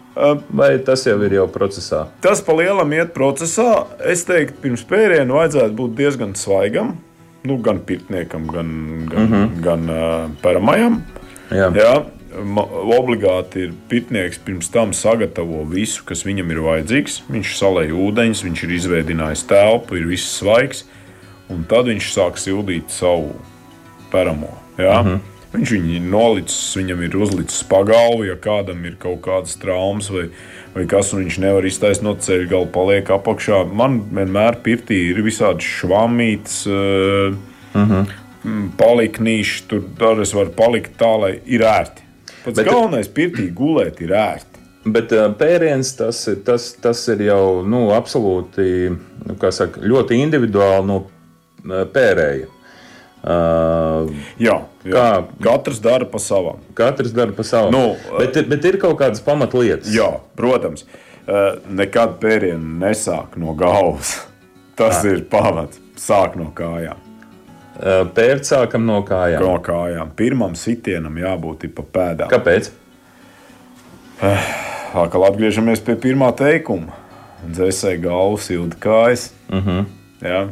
Vai 0.54 0.76
tas 0.86 1.06
jau 1.08 1.18
ir 1.26 1.38
jau 1.40 1.48
procesā? 1.52 2.06
Tas 2.22 2.44
pa 2.46 2.56
lielam 2.58 2.92
iet 2.94 3.14
procesā. 3.16 3.86
Es 4.06 4.26
teiktu, 4.30 4.60
pirms 4.66 4.86
pēriena 4.90 5.40
vajadzētu 5.40 5.78
būt 5.80 5.96
diezgan 5.98 6.36
svaigam. 6.38 6.96
Nu, 7.44 7.58
gan 7.60 7.82
pirtniekam, 7.84 8.48
gan, 8.48 8.68
gan, 9.12 9.24
mm 9.24 9.34
-hmm. 9.34 9.62
gan 9.64 9.90
uh, 9.90 10.30
paramajam. 10.42 11.02
Jā. 11.52 11.68
Jā, 11.76 11.96
obligāti 12.98 13.68
ir 13.68 13.74
pirtnieks 13.90 14.40
pirms 14.46 14.70
tam 14.74 14.94
sagatavo 14.94 15.64
visu, 15.70 16.04
kas 16.06 16.24
viņam 16.26 16.52
ir 16.52 16.62
vajadzīgs. 16.66 17.22
Viņš 17.30 17.56
salēj 17.60 17.94
ūdeņus, 17.94 18.44
viņš 18.48 18.64
ir 18.64 18.76
izveidojis 18.78 19.46
telpu, 19.50 19.98
ir 20.00 20.08
viss 20.08 20.40
svaigs, 20.40 20.86
un 21.50 21.64
tad 21.70 21.90
viņš 21.92 22.10
sāk 22.14 22.40
sildīt 22.42 22.94
savu 22.94 23.34
paramo. 24.12 24.54
Jā? 24.78 25.02
Mm 25.02 25.10
-hmm. 25.10 25.20
Viņš 25.54 25.72
viņu 25.76 25.92
ir 25.94 26.06
nolicis, 26.10 26.78
viņam 26.80 27.02
ir 27.06 27.16
uzlicis 27.22 27.64
pagalvu, 27.70 28.24
ja 28.26 28.36
kādam 28.42 28.86
ir 28.90 28.96
kaut 29.02 29.22
kādas 29.22 29.54
traumas 29.62 30.10
vai, 30.10 30.24
vai 30.74 30.86
kas, 30.90 31.12
un 31.14 31.22
viņš 31.22 31.38
nevar 31.44 31.66
iztaisnot 31.70 32.24
ceļu 32.26 32.48
galu, 32.50 32.70
paliek 32.74 33.12
apakšā. 33.14 33.60
Man 33.74 34.00
vienmēr 34.18 34.58
pirtī 34.66 34.98
ir 35.12 35.22
visādi 35.22 35.62
švamītas. 35.62 36.66
Uh, 36.66 37.38
mm 37.74 37.86
-hmm. 37.86 38.72
Paliknīši, 38.78 39.62
tur 39.70 40.22
es 40.22 40.34
varu 40.34 40.50
palikt 40.50 40.98
tā, 40.98 41.20
lai 41.22 41.40
ir 41.46 41.62
ērti. 41.62 42.02
Pats 42.44 42.56
Bet- 42.58 42.66
Bet... 42.66 42.74
galvenais 42.74 43.08
pirtī 43.08 43.54
gulēt 43.54 44.02
ir 44.02 44.10
ērti. 44.10 44.60
Bet 44.86 45.12
uh, 45.12 45.30
pēriens 45.38 45.96
tas, 45.98 46.28
ir- 46.28 46.44
tas, 46.44 46.74
tas 46.82 47.08
ir 47.08 47.22
jau 47.22 47.64
nu, 47.64 47.92
absolūti 47.92 48.90
nu, 49.26 49.52
saka, 49.52 49.80
ļoti 49.80 50.12
individuāli 50.12 50.86
no 50.86 50.96
uh, 50.96 51.13
pērēja. 51.66 52.48
Uh, 53.24 54.10
Jā, 54.38 54.58
jā. 54.84 54.92
Kā? 54.92 55.24
katrs 55.42 55.80
dara 55.80 56.06
pa 56.06 56.20
savam. 56.20 56.58
katrs 56.76 57.14
dara 57.16 57.32
pa 57.32 57.44
savam. 57.48 57.72
Nu, 57.72 57.96
bet, 58.20 58.36
bet 58.50 58.66
ir 58.66 58.78
kaut 58.82 58.98
kādas 59.00 59.22
pamatlietas. 59.24 59.88
Jā, 59.96 60.20
protams, 60.36 60.86
Eh, 61.24 61.54
nekad 61.72 62.18
pērienu 62.20 62.82
nesāk 62.82 63.38
no 63.40 63.54
galvas. 63.56 64.26
Tas 64.76 65.06
ir 65.08 65.22
pamats. 65.32 65.80
Sāk 65.96 66.34
no 66.36 66.50
kājām. 66.52 66.98
Uh, 67.80 68.04
Pērt 68.12 68.44
sākam 68.44 68.84
no 68.86 68.98
kājām. 69.08 69.40
No 69.40 69.54
kājām. 69.64 70.10
Pirmam 70.20 70.52
sitienam 70.60 71.16
jābūt 71.16 71.64
pa 71.78 71.82
pēdām. 71.96 72.28
Kāpēc? 72.28 72.68
Atkal 74.94 75.24
atgriežamies 75.30 75.80
pie 75.86 75.96
pirmā 75.96 76.28
teikuma. 76.38 76.92
Dzēsēji 77.48 78.02
galvu, 78.04 78.38
sildi 78.44 78.76
kājas. 78.84 79.30
Uh 79.50 79.56
Mhm. 79.56 79.70
-huh. 79.70 79.86
Jā. 80.22 80.50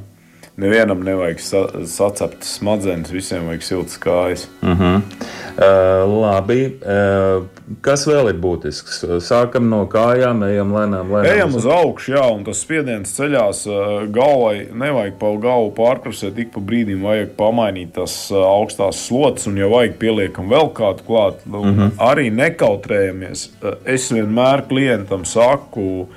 Nevienam 0.61 1.01
nevajag 1.05 1.39
sa 1.41 1.63
sacept 1.89 2.45
smadzenes, 2.45 3.09
visiem 3.13 3.47
vajag 3.49 3.65
siltas 3.65 3.97
kājas. 4.01 4.47
Uh, 4.61 6.05
labi. 6.05 6.61
Uh, 6.81 7.47
kas 7.83 8.03
vēl 8.09 8.31
ir 8.31 8.39
būtisks? 8.41 9.01
Sākam 9.23 9.67
no 9.71 9.81
kājām, 9.89 10.43
ejam 10.47 10.73
lēnām, 10.75 11.11
lēnām. 11.13 11.27
Ejam 11.31 11.55
uz 11.57 11.67
augšu, 11.69 12.15
jā, 12.15 12.23
un 12.35 12.43
tas 12.47 12.61
spiediens 12.63 13.13
ceļās 13.15 13.63
eh, 13.69 13.91
galvai. 14.13 14.55
Nevajag 14.83 15.17
pa 15.21 15.31
galvu 15.41 15.71
pārkrusēt, 15.77 16.39
ik 16.41 16.51
pa 16.55 16.63
brīdim 16.71 17.05
vajag 17.07 17.35
pamainīt 17.39 17.93
tās 17.97 18.15
eh, 18.31 18.39
augstās 18.39 19.03
slotas, 19.07 19.47
un, 19.49 19.59
ja 19.61 19.69
vajag, 19.71 19.97
pieliekam 20.01 20.51
vēl 20.51 20.71
kādu 20.77 21.05
klāt. 21.07 21.45
Mm 21.45 21.61
-hmm. 21.69 21.93
Arī 22.11 22.29
nekautrējamies. 22.35 23.49
Eh, 23.61 23.77
Es 23.91 24.11
vienmēr 24.11 24.67
klientam 24.67 25.25
saku, 25.25 26.07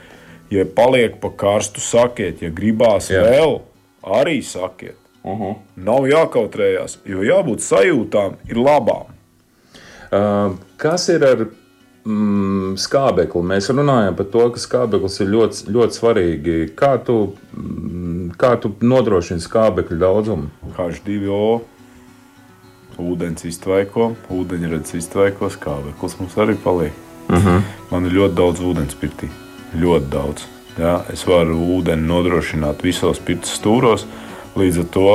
ja 0.50 0.64
paliek 0.64 1.20
pa 1.20 1.30
karstu, 1.30 1.80
sakiet, 1.80 2.42
ja 2.42 2.50
gribās 2.50 3.10
jā. 3.10 3.22
vēl, 3.22 3.60
arī 4.04 4.42
sakiet. 4.42 4.96
Uh 5.24 5.40
-huh. 5.40 5.54
Nav 5.76 6.04
jākautrējās, 6.06 6.98
jo 7.04 7.22
jābūt 7.22 7.60
sajūtām 7.60 8.32
ir 8.48 8.56
labām. 8.56 9.06
Uh, 10.12 10.56
kas 10.76 11.08
ir 11.08 11.24
ar 11.24 11.46
mm, 12.04 12.74
skābekli? 12.76 13.42
Mēs 13.42 13.70
runājam 13.72 14.16
par 14.16 14.26
to, 14.26 14.50
ka 14.50 14.60
skābeklis 14.60 15.20
ir 15.20 15.26
ļoti, 15.26 15.72
ļoti 15.72 15.98
svarīgi. 16.00 16.74
Kā 16.76 16.98
tu, 17.04 17.34
mm, 17.56 18.30
kā 18.36 18.60
tu 18.60 18.74
nodrošini 18.80 19.40
skābekļa 19.40 19.98
daudzumu? 19.98 20.50
H2O, 20.76 21.60
ūdens 22.98 23.44
iztvaiko, 23.44 24.14
ūdeņrads 24.30 24.94
iztvaiko, 24.94 25.50
skābeklis 25.50 26.18
mums 26.20 26.36
arī 26.36 26.56
paliek. 26.64 26.92
Uh 27.28 27.46
-huh. 27.46 27.62
Man 27.90 28.06
ir 28.06 28.12
ļoti 28.12 28.34
daudz 28.34 28.60
ūdens 28.60 28.94
pirtī. 29.00 29.28
Ļoti 29.74 30.10
daudz. 30.10 30.46
Ja? 30.78 31.00
Es 31.12 31.24
varu 31.28 31.58
ūdeni 31.78 32.06
nodrošināt 32.08 32.84
visos 32.84 33.20
pirts 33.24 33.54
stūros, 33.58 34.06
līdz 34.58 34.84
ar 34.84 34.88
to 34.94 35.10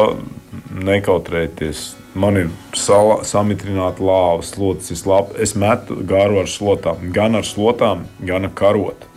nekautrēties. 0.89 1.86
Man 2.19 2.39
ir 2.39 2.50
sala, 2.76 3.22
samitrināta 3.28 4.04
lāva, 4.04 4.43
slots, 4.43 4.91
es, 4.91 5.06
lab, 5.08 5.36
es 5.39 5.56
metu 5.56 6.00
garu 6.10 6.41
ar 6.41 6.50
slotām, 6.50 7.10
gan 7.15 7.38
ar 7.38 7.48
slotām, 7.48 8.08
gan 8.26 8.50
ar 8.50 8.56
karotu. 8.56 9.08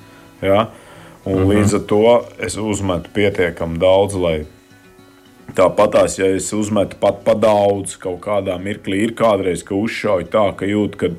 Ja? 0.42 0.68
Un 1.24 1.32
uh 1.34 1.40
-huh. 1.40 1.54
līdz 1.54 1.74
ar 1.74 1.86
to 1.86 2.24
es 2.38 2.56
uzmetu 2.56 3.10
pietiekami 3.14 3.78
daudz, 3.78 4.14
lai 4.14 4.44
Tāpatās, 5.52 6.16
ja 6.16 6.30
es 6.32 6.46
uzmetu 6.56 6.96
pat 7.00 7.18
pa 7.26 7.34
daudz, 7.36 7.98
kaut 8.00 8.22
kādā 8.24 8.54
mirklī 8.62 9.02
ir 9.04 9.10
kādreiz, 9.12 9.60
ka 9.66 9.74
uzšauju 9.76 10.30
tā, 10.32 10.46
ka 10.56 10.64
jūt, 10.64 10.96
ka 10.96 11.10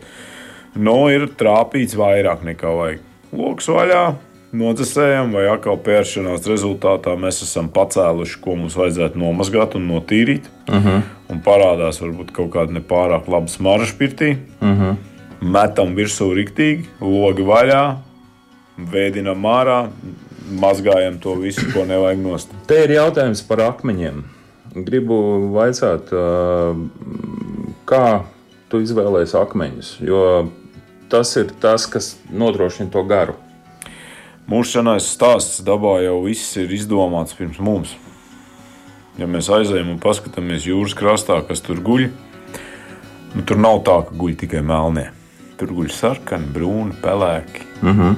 nu, 0.73 0.95
ir 1.13 1.27
trāpīts 1.37 1.93
vairāk 1.99 2.41
nekā 2.47 2.71
vajag. 2.73 3.03
Loks 3.37 3.69
vaļā, 3.69 4.15
nodzēsējam, 4.53 5.33
vai 5.33 5.47
atkal 5.51 5.77
pēršanās 5.83 6.45
rezultātā 6.49 7.15
mēs 7.19 7.41
esam 7.45 7.69
pacēluši, 7.73 8.39
ko 8.43 8.55
mums 8.59 8.77
vajadzētu 8.77 9.19
nomazgāt 9.19 9.77
un 9.79 9.87
notīrīt. 9.89 10.49
Uh 10.69 10.75
-huh. 10.85 11.01
Un 11.29 11.41
parādās 11.41 12.01
varbūt 12.01 12.31
kaut 12.31 12.51
kāda 12.53 12.71
nepārāk 12.79 13.27
laba 13.27 13.47
smarža 13.47 13.93
pirtī. 13.99 14.37
Uh 14.61 14.67
-huh. 14.69 14.95
Metam 15.41 15.95
virsū 15.95 16.33
riktīgi, 16.33 16.85
logi 17.01 17.43
vaļā, 17.43 17.95
vēdinam 18.77 19.41
ārā, 19.45 19.89
mazgājam 20.51 21.19
to 21.19 21.35
visu, 21.35 21.65
ko 21.73 21.85
nevajag 21.85 22.19
nost. 22.19 22.49
Te 22.67 22.83
ir 22.83 22.91
jautājums 22.91 23.41
par 23.47 23.57
akmeņiem. 23.57 24.23
Gribu 24.75 25.15
vaicāt, 25.53 26.09
kā 27.85 28.21
tu 28.69 28.81
izvēlējies 28.81 29.35
akmeņus, 29.35 29.97
jo 30.01 30.49
tas 31.09 31.35
ir 31.35 31.51
tas, 31.61 31.85
kas 31.85 32.15
nodrošina 32.31 32.89
to 32.89 33.03
garu. 33.03 33.33
Mūsu 34.49 34.77
senais 34.77 35.05
stāsts 35.07 35.61
dabā 35.63 36.01
jau 36.03 36.17
viss 36.25 36.57
ir 36.59 36.71
izdomāts 36.75 37.35
pirms 37.37 37.59
mums. 37.63 37.95
ja 39.17 39.27
mēs 39.29 39.47
aizejam 39.53 39.91
un 39.93 39.99
paskatāmies 40.01 40.65
jūras 40.65 40.95
krastā, 40.97 41.37
kas 41.47 41.61
tur 41.61 41.77
guļ, 41.85 42.07
nu, 43.35 43.43
tur 43.45 43.57
nav 43.61 43.83
tā, 43.85 43.99
ka 44.07 44.15
guļ 44.17 44.35
tikai 44.41 44.61
melnie. 44.65 45.11
Tur 45.57 45.69
guļ 45.77 45.91
sarkani, 45.93 46.49
brūni, 46.53 46.95
pelēki, 47.01 47.61
Mm 47.83 47.99
-hmm. 47.99 48.15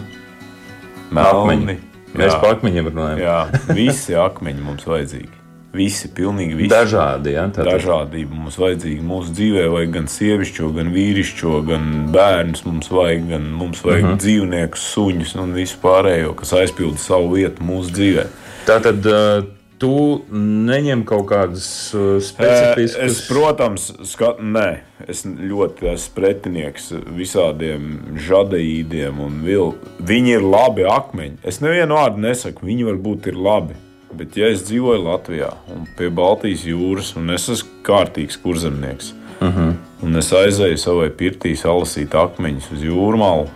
melni. 1.11 1.79
Mēs 2.15 2.31
Jā. 2.31 2.39
par 2.41 2.55
akmeņiem 2.55 2.88
runājam. 2.88 3.19
Jā, 3.19 3.39
visi 3.75 4.15
akmeņi 4.15 4.61
mums 4.63 4.85
vajadzīgi. 4.88 5.35
Visi, 5.75 6.09
pilnīgi 6.15 6.55
visi. 6.55 6.71
Dažādi, 6.71 7.33
ja? 7.35 7.47
Tātad. 7.51 7.73
Dažādība 7.73 8.38
mums 8.38 8.59
vajadzīga. 8.61 9.03
Mūsu 9.05 9.33
dzīvē 9.35 9.65
vajag 9.73 9.91
gan 9.97 10.07
sievišķo, 10.11 10.71
gan 10.77 10.93
vīrišķo, 10.95 11.57
gan 11.67 11.89
bērnus 12.15 12.63
mums 12.67 12.91
vajag, 12.93 13.27
gan 13.33 13.49
mums 13.59 13.83
vajag 13.85 14.05
uh 14.05 14.11
-huh. 14.13 14.21
dzīvniekus, 14.23 14.88
suņus 14.93 15.35
un 15.43 15.53
visu 15.57 15.81
pārējo, 15.83 16.33
kas 16.39 16.55
aizpilda 16.61 17.01
savu 17.01 17.35
vietu 17.35 17.63
mūsu 17.63 17.93
dzīvē. 17.97 18.25
Tātad 18.65 19.05
uh, 19.05 19.45
tu 19.81 20.23
neņem 20.31 21.03
kaut 21.07 21.27
kādus 21.29 21.67
uh, 21.95 22.17
specifiskus. 22.23 22.97
Es, 23.05 23.21
protams, 23.29 23.88
skat, 24.07 24.39
nē, 24.39 24.69
es 25.07 25.25
ļoti 25.25 25.91
esmu 25.93 26.15
pretinieks 26.15 26.91
visādiem 27.17 28.15
žadeīdiem, 28.27 29.19
un 29.19 29.41
vil, 29.45 29.73
viņi 29.99 30.38
ir 30.38 30.45
labi 30.45 30.88
akmeņi. 30.89 31.41
Es 31.43 31.61
nevienu 31.63 31.99
vārdu 31.99 32.23
nesaku, 32.27 32.65
viņi 32.65 32.88
varbūt 32.91 33.31
ir 33.31 33.41
labi. 33.49 33.85
Bet, 34.15 34.38
ja 34.39 34.47
es 34.54 34.63
dzīvoju 34.67 35.04
Latvijā 35.04 35.51
un 35.73 35.86
pie 35.97 36.10
Baltijas 36.13 36.63
jūras, 36.67 37.13
un 37.19 37.34
es 37.36 37.49
esmu 37.51 37.84
kārtīgs 37.86 38.39
kurzemnieks, 38.41 39.13
uh 39.41 39.47
-huh. 39.47 39.75
un 40.04 40.15
es 40.21 40.32
aizēju 40.32 40.78
savai 40.78 41.10
pirtī 41.10 41.56
salasīt 41.60 42.15
akmeņus 42.15 42.71
uz 42.71 42.84
jūrmālu, 42.88 43.49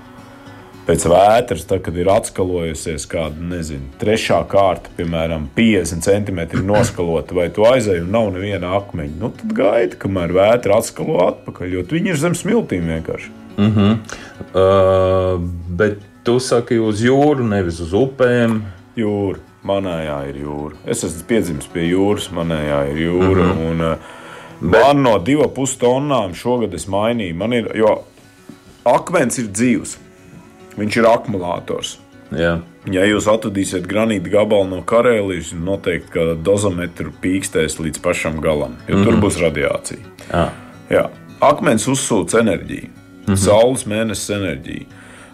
pēc 0.90 1.06
vētras, 1.06 1.66
tad, 1.70 1.82
kad 1.86 1.98
ir 1.98 2.10
atskalojusies 2.10 3.06
kāda, 3.10 3.38
nezinu, 3.52 3.92
trešā 4.02 4.42
kārta, 4.50 4.90
piemēram, 4.98 5.48
50 5.56 6.06
centimetri 6.06 6.64
noskalota, 6.66 7.36
vai 7.38 7.50
tu 7.50 7.68
aizēji 7.70 8.02
un 8.02 8.12
nav 8.16 8.32
neviena 8.34 8.74
akmeņa, 8.80 9.16
nu 9.20 9.30
tad 9.30 9.54
gaidi, 9.54 10.00
kamēr 10.02 10.34
vētra 10.34 10.80
atskalo 10.82 11.20
atpakaļ, 11.28 11.76
jo 11.76 11.86
viņi 11.92 12.14
ir 12.14 12.18
zem 12.18 12.38
smiltīm 12.38 12.90
vienkārši. 12.90 13.36
Uh, 13.60 15.36
bet 15.78 16.00
tu 16.24 16.40
saki 16.40 16.80
uz 16.80 17.04
jūru, 17.04 17.44
nevis 17.48 17.82
uz 17.84 17.94
upēm. 17.98 18.62
Jūra, 19.00 19.40
manējā 19.64 20.30
ir 20.30 20.40
jūra. 20.44 20.76
Es 20.86 21.04
esmu 21.04 21.28
piedzimis 21.28 21.68
pie 21.74 21.90
jūras, 21.90 22.32
manējā 22.32 22.80
ir 22.92 22.98
jūra. 23.08 23.44
Mm 23.44 23.58
-hmm. 23.58 23.72
un, 23.72 23.82
uh, 23.82 24.18
Man 24.60 25.04
no 25.06 25.14
divām 25.24 25.54
pustonnām 25.56 26.34
šogad 26.36 26.74
es 26.76 26.88
mainīju. 26.92 27.36
Man 27.40 27.56
ir, 27.56 27.70
jo 27.80 28.02
akmens 28.88 29.40
ir 29.40 29.48
dzīves. 29.56 29.96
Viņš 30.80 30.98
ir 31.00 31.08
akumulators. 31.08 31.98
Jā. 32.36 32.60
Ja 32.90 33.06
jūs 33.08 33.28
atradīsiet 33.30 33.88
granīta 33.90 34.32
gabalu 34.32 34.70
no 34.70 34.82
Karēlijas, 34.88 35.52
noteikti 35.56 36.14
ka 36.14 36.26
dozometru 36.44 37.12
pīkstēs 37.24 37.80
līdz 37.80 38.02
pašam 38.04 38.40
galam, 38.42 38.78
jo 38.88 38.96
mm 38.96 39.02
-hmm. 39.02 39.06
tur 39.06 39.20
būs 39.24 39.40
radiācija. 39.42 40.00
Ah. 40.32 40.54
Jā. 40.90 41.10
Akmens 41.40 41.88
uzsūc 41.88 42.40
enerģiju, 42.40 42.88
mm 42.88 43.26
-hmm. 43.34 43.36
saules 43.36 43.86
mēnesis 43.86 44.36
enerģiju. 44.36 44.86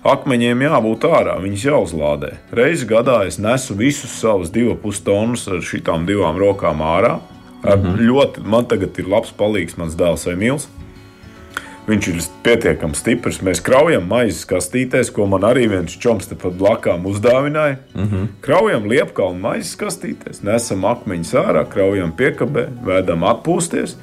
Akmeņiem 0.06 0.60
jābūt 0.62 1.08
ārā, 1.10 1.40
viņas 1.42 1.64
jāuzlādē. 1.66 2.36
Reizi 2.54 2.86
gadā 2.86 3.24
es 3.26 3.40
nesu 3.42 3.74
visus 3.74 4.14
savus 4.20 4.52
divus 4.54 4.78
pustonus 4.84 5.48
ar 5.50 5.64
šitām 5.66 6.06
divām 6.06 6.38
rokām 6.38 6.84
ārā. 6.86 7.16
Ar 7.66 7.80
-hmm. 7.80 7.98
ļoti, 8.06 8.44
man 8.46 8.68
tagad 8.70 9.00
ir 9.02 9.08
labs 9.10 9.34
palīgs, 9.34 9.78
mans 9.78 9.98
dēls 9.98 10.28
Emīls. 10.30 10.68
Viņš 11.88 12.08
ir 12.10 12.22
pietiekami 12.46 12.98
stiprs. 12.98 13.42
Mēs 13.42 13.62
kraujam 13.66 14.06
maizes 14.10 14.46
kastītēs, 14.46 15.12
ko 15.14 15.26
man 15.26 15.42
arī 15.42 15.68
viens 15.70 15.98
čoms 15.98 16.30
te 16.30 16.36
pat 16.36 16.54
blakām 16.54 17.06
uzdāvināja. 17.06 17.78
Mm 17.96 18.04
-hmm. 18.04 18.28
Kraujam 18.42 18.86
liepkalnu 18.86 19.40
maizes 19.40 19.76
kastītēs, 19.78 20.44
nesam 20.44 20.86
akmeņus 20.86 21.34
ārā, 21.34 21.66
kraujam 21.70 22.14
piekabē, 22.18 22.68
vedam 22.86 23.22
atpūsties, 23.24 23.96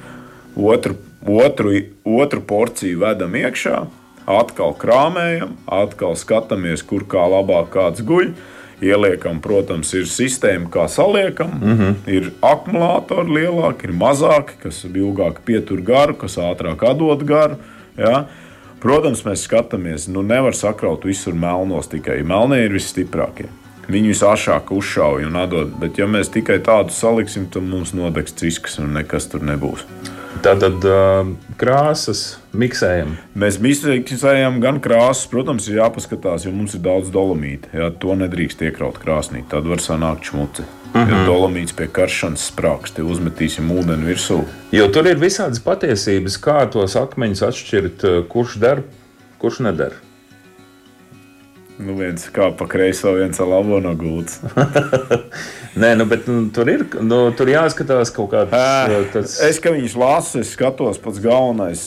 otru, 0.57 0.95
otru, 1.27 1.71
otru 2.05 2.41
porciju 2.41 2.99
vedam 2.99 3.35
iekšā, 3.35 3.87
atkal 4.27 4.75
krāmējam, 4.79 5.57
atkal 5.67 6.17
skatāmies, 6.19 6.85
kur 6.87 7.07
kā 7.09 7.25
labāk 7.31 7.73
kāds 7.75 8.05
guļ. 8.07 8.33
Ieliekam, 8.83 9.39
protams, 9.39 9.93
ir 9.95 10.09
sistēma, 10.11 10.67
kā 10.71 10.89
saliekam. 10.91 11.51
Mm 11.55 11.77
-hmm. 11.79 11.95
Ir 12.07 12.33
akumulātori 12.43 13.31
lielāki, 13.39 13.85
ir 13.85 13.93
mazāki, 13.93 14.59
kas 14.63 14.85
ilgāk 14.85 15.45
pietur 15.45 15.81
garu, 15.81 16.15
kas 16.15 16.37
ātrāk 16.37 16.83
atdod 16.91 17.23
garu. 17.25 17.57
Ja? 17.97 18.27
Protams, 18.81 19.23
mēs 19.25 19.47
skatāmies, 19.47 20.09
nu 20.09 20.23
nevar 20.23 20.55
sakraut 20.55 21.05
visur 21.05 21.35
melnos 21.35 21.87
tikai. 21.87 22.23
Melnie 22.23 22.65
ir 22.65 22.73
visstiprākie. 22.73 23.47
Viņi 23.89 24.09
visašāk 24.09 24.71
uzšauja 24.71 25.27
un 25.27 25.37
atdod, 25.37 25.73
bet 25.79 25.99
ja 25.99 26.07
mēs 26.07 26.31
tikai 26.31 26.59
tādu 26.59 26.91
saliksim, 26.91 27.47
tad 27.47 27.63
mums 27.63 27.93
nodegs 27.95 28.35
ciskas 28.39 28.79
un 28.79 28.93
nekas 28.95 29.27
tur 29.31 29.43
nebūs. 29.47 29.87
Tātad 30.41 30.85
krāsas 31.61 32.23
miksējam. 32.57 33.17
Mēs 33.39 33.59
miksējam 33.63 34.61
gan 34.63 34.81
krāsas, 34.83 35.27
protams, 35.31 35.69
ir 35.69 35.83
jāpaskatās, 35.83 36.47
jo 36.47 36.53
mums 36.55 36.77
ir 36.77 36.83
daudz 36.85 37.13
dolomīta. 37.13 37.69
Ja, 37.77 37.91
to 37.93 38.17
nedrīkst 38.19 38.65
iekraut 38.65 38.97
krāsnī, 39.03 39.45
tad 39.51 39.69
var 39.69 39.83
sanākt 39.85 40.31
šmuci. 40.31 40.65
Mm 40.93 41.01
-hmm. 41.01 41.11
Ja 41.11 41.27
dolomīts 41.27 41.77
pie 41.77 41.87
karšanas 41.89 42.51
sprāgs, 42.53 42.93
te 42.93 43.03
uzmetīsim 43.03 43.71
ūdeni 43.73 44.09
virsū. 44.09 44.43
Jo 44.73 44.89
tur 44.89 45.07
ir 45.07 45.17
visādas 45.17 45.61
patiesības, 45.61 46.39
kā 46.41 46.71
tos 46.71 46.97
akmeņus 46.97 47.43
atšķirt, 47.43 48.29
kurš 48.29 48.57
der, 48.57 48.83
kurš 49.39 49.61
neder. 49.61 49.93
Nu, 51.81 51.95
viens 51.97 52.25
kā 52.35 52.51
pa 52.57 52.67
kreiso, 52.69 53.15
viens 53.17 53.39
ar 53.41 53.49
labo 53.49 53.79
no 53.83 53.95
gultas. 53.97 54.41
Nē, 55.83 55.95
nu, 55.97 56.07
bet 56.09 56.27
nu, 56.29 56.45
tur 56.55 56.69
ir 56.69 56.85
nu, 57.01 57.25
tur 57.37 57.49
jāskatās 57.49 58.13
kaut 58.15 58.33
kāds 58.35 58.53
tāds. 59.15 59.39
Es, 59.47 59.61
ka 59.63 59.73
viņus 59.73 59.97
lasu, 59.99 60.43
es 60.43 60.53
skatos 60.53 61.01
pats 61.03 61.23
galvenais. 61.23 61.87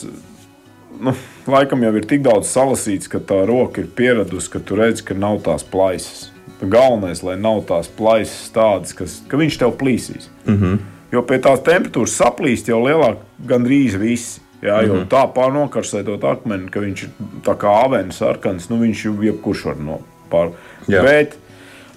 Nu, 0.96 1.14
laikam 1.52 1.84
jau 1.84 1.92
ir 2.00 2.08
tik 2.10 2.24
daudz 2.26 2.50
salasīts, 2.50 3.12
ka 3.12 3.22
tā 3.22 3.44
roka 3.48 3.84
ir 3.84 3.92
pieradusi, 3.96 4.50
ka 4.56 4.64
tu 4.64 4.80
redz, 4.80 5.04
ka 5.06 5.18
nav 5.18 5.42
tās 5.46 5.66
plaisas. 5.68 6.32
Galvenais, 6.62 7.22
lai 7.26 7.36
nav 7.38 7.66
tās 7.70 7.92
plaisas 7.92 8.50
tādas, 8.56 8.96
kas, 8.96 9.20
ka 9.30 9.38
viņš 9.38 9.60
tev 9.62 9.76
plīsīs. 9.80 10.30
Mm 10.48 10.60
-hmm. 10.62 10.84
Jo 11.14 11.22
pie 11.22 11.38
tās 11.40 11.62
temperatūras 11.64 12.16
saplīst 12.18 12.68
jau 12.72 12.82
lielāk, 12.82 13.22
gandrīz 13.48 14.00
visi. 14.00 14.42
Jā, 14.62 14.82
jo 14.82 14.94
mm 14.94 15.00
-hmm. 15.00 15.08
tā 15.12 15.22
pārnokarsētot 15.34 16.24
akmeni, 16.24 16.70
ka 16.72 16.80
viņš 16.80 17.04
ir 17.04 17.10
tā 17.44 17.56
kā 17.60 17.74
avenis 17.86 18.18
sarkans, 18.18 18.70
nu 18.70 18.78
viņš 18.78 19.06
jau 19.06 19.24
jebkurš 19.24 19.66
var 19.66 19.76
nopār. 19.76 20.52
Jā. 20.88 21.04
Bet 21.04 21.38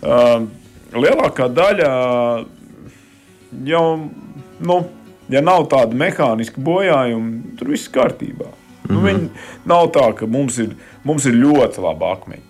uh, 0.02 0.42
lielākā 0.92 1.48
daļa 1.48 1.92
jau, 3.64 4.10
nu, 4.60 4.76
ja 5.28 5.40
nav 5.40 5.68
tāda 5.68 5.94
mehāniska 5.94 6.60
bojājuma, 6.60 7.56
tur 7.58 7.68
viss 7.68 7.88
kārtībā. 7.88 8.44
Mm 8.44 8.88
-hmm. 8.88 8.94
nu, 8.94 9.00
viņi, 9.00 9.28
nav 9.64 9.90
tā, 9.92 10.12
ka 10.14 10.26
mums 10.26 10.58
ir, 10.58 10.76
mums 11.04 11.26
ir 11.26 11.34
ļoti 11.34 11.80
labi 11.80 12.04
akmeņi. 12.04 12.48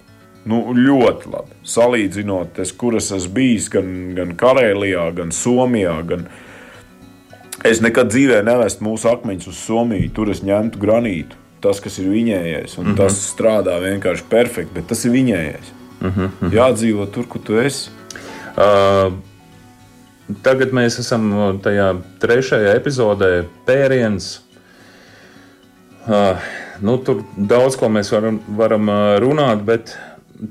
Nu, 0.49 0.73
ļoti 0.73 1.29
labi. 1.29 1.57
Salīdzinot, 1.65 2.59
es, 2.59 2.73
kur 2.73 2.97
es 2.97 3.11
esmu 3.13 3.35
bijis, 3.35 3.69
gan, 3.69 4.15
gan 4.15 4.37
Karēlijā, 4.37 5.11
gan 5.15 5.33
Somijā, 5.35 6.07
gan 6.07 6.29
Es 7.67 7.81
nekad 7.83 8.11
dzīvē 8.13 8.43
nevestu 8.47 8.85
mūsu 8.87 9.09
akmeņus 9.11 9.49
uz 9.51 9.61
Somiju, 9.67 10.11
tur 10.15 10.31
es 10.31 10.45
ņemtu 10.47 10.79
granītu. 10.79 11.39
Tas, 11.59 11.81
kas 11.83 11.97
ir 11.99 12.07
viņējais, 12.13 12.77
un 12.79 12.85
mm 12.85 12.91
-hmm. 12.93 12.97
tas 13.01 13.17
strādā 13.33 13.81
vienkārši 13.83 14.29
perfekti, 14.31 14.75
bet 14.75 14.87
tas 14.87 15.05
ir 15.05 15.11
viņējais. 15.11 15.73
Mm 16.01 16.11
-hmm. 16.11 16.53
Jādzīvo 16.55 17.07
tur, 17.11 17.27
kur 17.27 17.43
tu 17.43 17.59
esi. 17.59 17.91
Uh, 18.55 19.13
tagad 20.43 20.73
mēs 20.73 21.01
esam 21.01 21.59
tajā 21.63 21.97
trešajā 22.21 22.77
epizodē, 22.77 23.45
pēriens. 23.67 24.41
Uh, 26.07 26.39
nu, 26.81 26.97
tur 26.99 27.23
daudz 27.37 27.77
ko 27.77 27.89
mēs 27.89 28.13
varam, 28.13 28.41
varam 28.49 28.89
uh, 28.89 29.19
runāt, 29.19 29.65
bet 29.65 29.99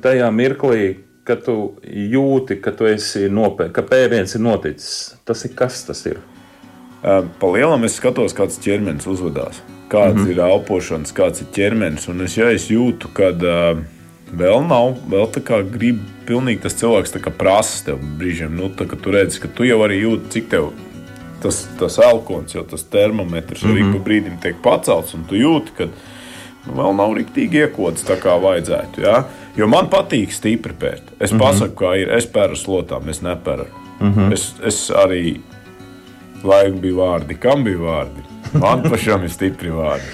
tajā 0.02 0.32
mirklī, 0.32 0.96
kad 1.24 1.44
tu 1.44 1.76
jūti, 1.84 2.62
ka 2.62 2.72
tu 2.72 2.86
esi 2.86 3.30
nopietni, 3.30 3.74
ka 3.74 3.82
pēriens 3.82 4.36
ir 4.36 4.42
noticis, 4.42 5.16
tas 5.26 5.46
ir 5.46 5.56
kas 5.56 5.84
tas 5.86 6.06
ir? 6.06 6.18
Pa 7.02 7.52
lielam 7.54 7.84
es 7.84 8.00
skatos, 8.00 8.34
kāds 8.34 8.58
ķermenis 8.64 9.06
uzvedās, 9.08 9.62
kāds 9.90 10.16
mm 10.16 10.26
-hmm. 10.26 10.32
ir 10.32 10.40
elpošanas, 10.40 11.14
kāds 11.14 11.42
ir 11.42 11.48
ķermenis. 11.54 12.10
Un 12.10 12.22
es, 12.22 12.38
ja 12.38 12.50
es 12.52 12.70
jūtu, 12.72 13.12
ka 13.14 13.30
uh, 13.30 13.84
vēl 14.34 14.68
nav, 14.68 14.98
vēl 15.10 15.30
tā 15.32 15.44
kā 15.46 15.62
grib, 15.64 16.00
pilnīgi 16.26 16.62
tas 16.62 16.76
cilvēks 16.76 17.14
prasa 17.38 17.86
tev 17.86 18.00
brīžiem, 18.20 18.50
nu, 18.56 18.70
tā, 18.70 18.88
ka 18.88 18.96
tu 18.96 19.12
redzi, 19.12 19.40
ka 19.40 19.48
tu 19.48 19.64
jau 19.64 19.80
arī 19.86 20.02
jūti, 20.02 20.30
cik 20.30 20.50
tev 20.50 20.72
tas, 21.42 21.68
tas 21.80 21.98
elkons, 21.98 22.56
jau 22.56 22.64
tas 22.64 22.84
termometrs 22.84 23.64
mm 23.64 23.70
-hmm. 23.70 23.74
arī 23.74 23.94
pa 23.94 24.10
brīdim 24.10 24.38
tiek 24.42 24.56
pacelts, 24.62 25.14
un 25.14 25.24
tu 25.24 25.36
jūti, 25.36 25.72
ka 25.78 25.88
nu, 26.68 26.74
vēl 26.74 26.96
nav 26.96 27.14
rīktīgi 27.18 27.62
iekods 27.64 28.04
tā 28.04 28.18
kā 28.20 28.42
vajadzētu. 28.42 29.02
Ja? 29.02 29.24
Jo 29.58 29.68
man 29.68 29.88
patīk 29.90 30.32
stipri 30.32 30.74
pērt. 30.74 31.04
Es 31.20 31.32
mm 31.32 31.38
-hmm. 31.38 31.42
pasaku, 31.42 31.86
kā 31.86 31.96
ir. 32.02 32.10
Es 32.10 32.28
pēru 32.28 32.56
slotām, 32.56 33.10
es 33.10 33.22
nepēru. 33.22 33.66
Mm 34.00 34.14
-hmm. 34.14 34.34
es, 34.34 34.56
es 34.64 34.92
arī 34.92 35.40
Lai 36.44 36.68
bija 36.72 37.00
vārdi, 37.02 37.38
kam 37.42 37.64
bija 37.66 37.82
vārdi. 37.82 38.24
Man 38.62 38.84
pašam 38.86 39.26
ir 39.26 39.34
stipri 39.34 39.72
vārdi. 39.74 40.10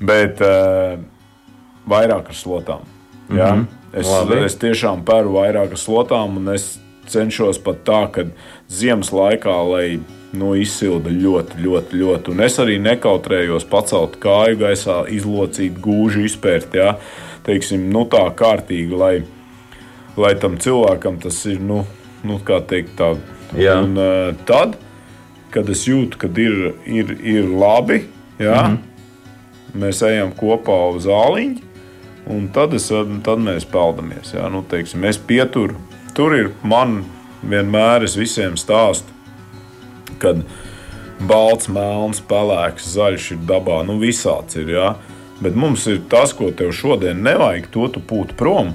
Bet 0.00 0.40
uh, 0.44 0.98
vairāk 1.88 2.30
ar 2.30 2.36
slotām. 2.36 2.84
Ja? 3.30 3.54
Mm 3.54 3.60
-hmm. 3.60 4.00
es, 4.00 4.06
Labi. 4.06 4.44
es 4.44 4.58
tiešām 4.58 5.04
pēru 5.04 5.32
vairāk 5.38 5.70
ar 5.70 5.78
slotām, 5.78 6.36
un 6.36 6.54
es 6.54 6.78
cenšos 7.06 7.58
pat 7.58 7.82
tā, 7.84 8.10
ka 8.10 8.24
ziemas 8.68 9.12
laikā, 9.12 9.56
lai 9.70 10.00
nu, 10.32 10.54
izsilda 10.54 11.10
ļoti, 11.10 11.60
ļoti, 11.64 11.96
ļoti. 11.96 12.30
Un 12.30 12.40
es 12.40 12.58
arī 12.58 12.78
nekautrējos 12.82 13.64
pacelt 13.70 14.16
kāju 14.22 14.58
gaisā, 14.60 15.04
izlocīt 15.08 15.78
gūžu, 15.82 16.24
izpērt, 16.26 16.74
jā, 16.74 16.96
teiksim, 17.46 17.90
nu, 17.92 18.04
tā 18.04 18.24
kārtīgi, 18.34 18.96
lai, 18.96 19.22
lai 20.16 20.34
tam 20.34 20.58
cilvēkam 20.58 21.20
tas 21.22 21.44
ir, 21.46 21.60
nu, 21.60 21.84
nu 22.26 22.40
kā 22.44 22.60
teikt, 22.60 22.96
tā. 22.98 23.14
Jā. 23.56 23.78
Un 23.80 23.96
uh, 23.96 24.34
tad, 24.48 24.76
kad 25.56 25.70
es 25.72 25.86
jūtu, 25.88 26.20
ka 26.20 26.28
ir, 26.36 26.74
ir, 26.84 27.16
ir 27.24 27.48
labi, 27.48 28.02
jā, 28.36 28.60
mm 28.66 28.76
-hmm. 28.76 29.80
mēs 29.80 30.02
ejam 30.04 30.34
kopā 30.36 30.76
uz 30.92 31.08
zāliņu. 31.08 31.64
Un 32.26 32.48
tad, 32.50 32.74
es, 32.74 32.88
tad 33.22 33.38
mēs 33.38 33.64
peldamies. 33.70 34.34
Jā, 34.34 34.48
nu, 34.50 34.64
teiksim, 34.68 35.04
es 35.04 35.18
pieturu. 35.18 35.76
Tur 36.14 36.34
ir 36.34 36.50
man 36.62 37.04
vienmēr, 37.46 38.04
es 38.04 38.16
visiem 38.18 38.56
stāstu, 38.58 39.14
kad 40.18 40.42
balts, 41.20 41.68
melns, 41.68 42.20
pelēks, 42.20 42.88
zaļš 42.96 43.30
ir 43.36 43.44
dabā. 43.46 43.84
Nu, 43.86 44.00
visāds 44.02 44.58
ir. 44.58 44.74
Jā. 44.74 44.94
Bet 45.40 45.54
mums 45.54 45.86
ir 45.86 46.00
tas, 46.10 46.32
ko 46.32 46.50
tev 46.50 46.72
šodien 46.72 47.22
nevajag, 47.22 47.70
to 47.70 47.88
tu 47.88 48.00
pūt 48.00 48.34
prom. 48.36 48.74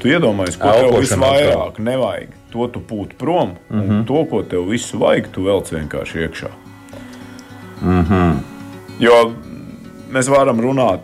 Tu 0.00 0.14
iedomājies, 0.14 0.56
ko 0.56 0.72
tev 0.72 0.86
Elpošana 0.86 1.02
visvairāk 1.02 1.78
nevajag. 1.78 2.41
To 2.52 2.66
tu 2.68 2.80
pūt 2.80 3.14
prom, 3.18 3.54
mm 3.70 3.80
-hmm. 3.80 3.90
un 3.90 4.04
to, 4.04 4.24
ko 4.30 4.42
tev 4.42 4.68
visu 4.68 4.98
vajag, 4.98 5.28
tu 5.32 5.42
velc 5.42 5.72
vienkārši 5.72 6.18
iekšā. 6.18 6.50
Mm 7.82 8.04
-hmm. 8.04 8.34
Jo 8.98 9.32
mēs 10.12 10.28
varam 10.28 10.60
runāt 10.60 11.00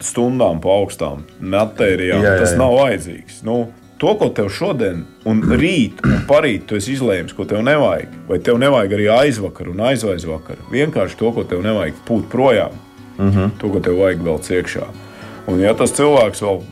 stundām 0.00 0.60
pa 0.60 0.68
augstām 0.68 1.24
matērijām. 1.40 2.22
Jā, 2.24 2.32
jā, 2.34 2.38
Tas 2.38 2.54
jā. 2.54 2.58
nav 2.58 2.74
vajadzīgs. 2.78 3.42
Nu, 3.42 3.66
to, 4.00 4.14
ko 4.14 4.28
tev 4.28 4.48
šodien, 4.48 5.04
un 5.28 5.42
rīt, 5.42 6.00
un 6.04 6.24
parīt 6.28 6.66
tu 6.66 6.76
esi 6.76 6.94
izlēmis, 6.96 7.34
ko 7.36 7.44
tev 7.44 7.62
nevajag, 7.66 8.08
vai 8.28 8.38
tev 8.38 8.58
nevajag 8.58 8.96
arī 8.96 9.08
aizvakar 9.18 9.68
un 9.68 9.80
aizvaizvakar. 9.90 10.56
Vienkārši 10.72 11.16
to, 11.20 11.32
ko 11.36 11.44
tev 11.44 11.62
nevajag, 11.66 11.94
pūt 12.08 12.28
projām. 12.32 12.76
Mm 13.18 13.30
-hmm. 13.30 13.50
To, 13.58 13.68
ko 13.68 13.80
tev 13.80 13.98
vajag 14.00 14.22
vēl 14.24 14.38
iekšā. 14.58 14.86
Un 15.46 15.60
ja 15.60 15.74
tas 15.74 15.92
cilvēks 15.92 16.42
vēl 16.42 16.62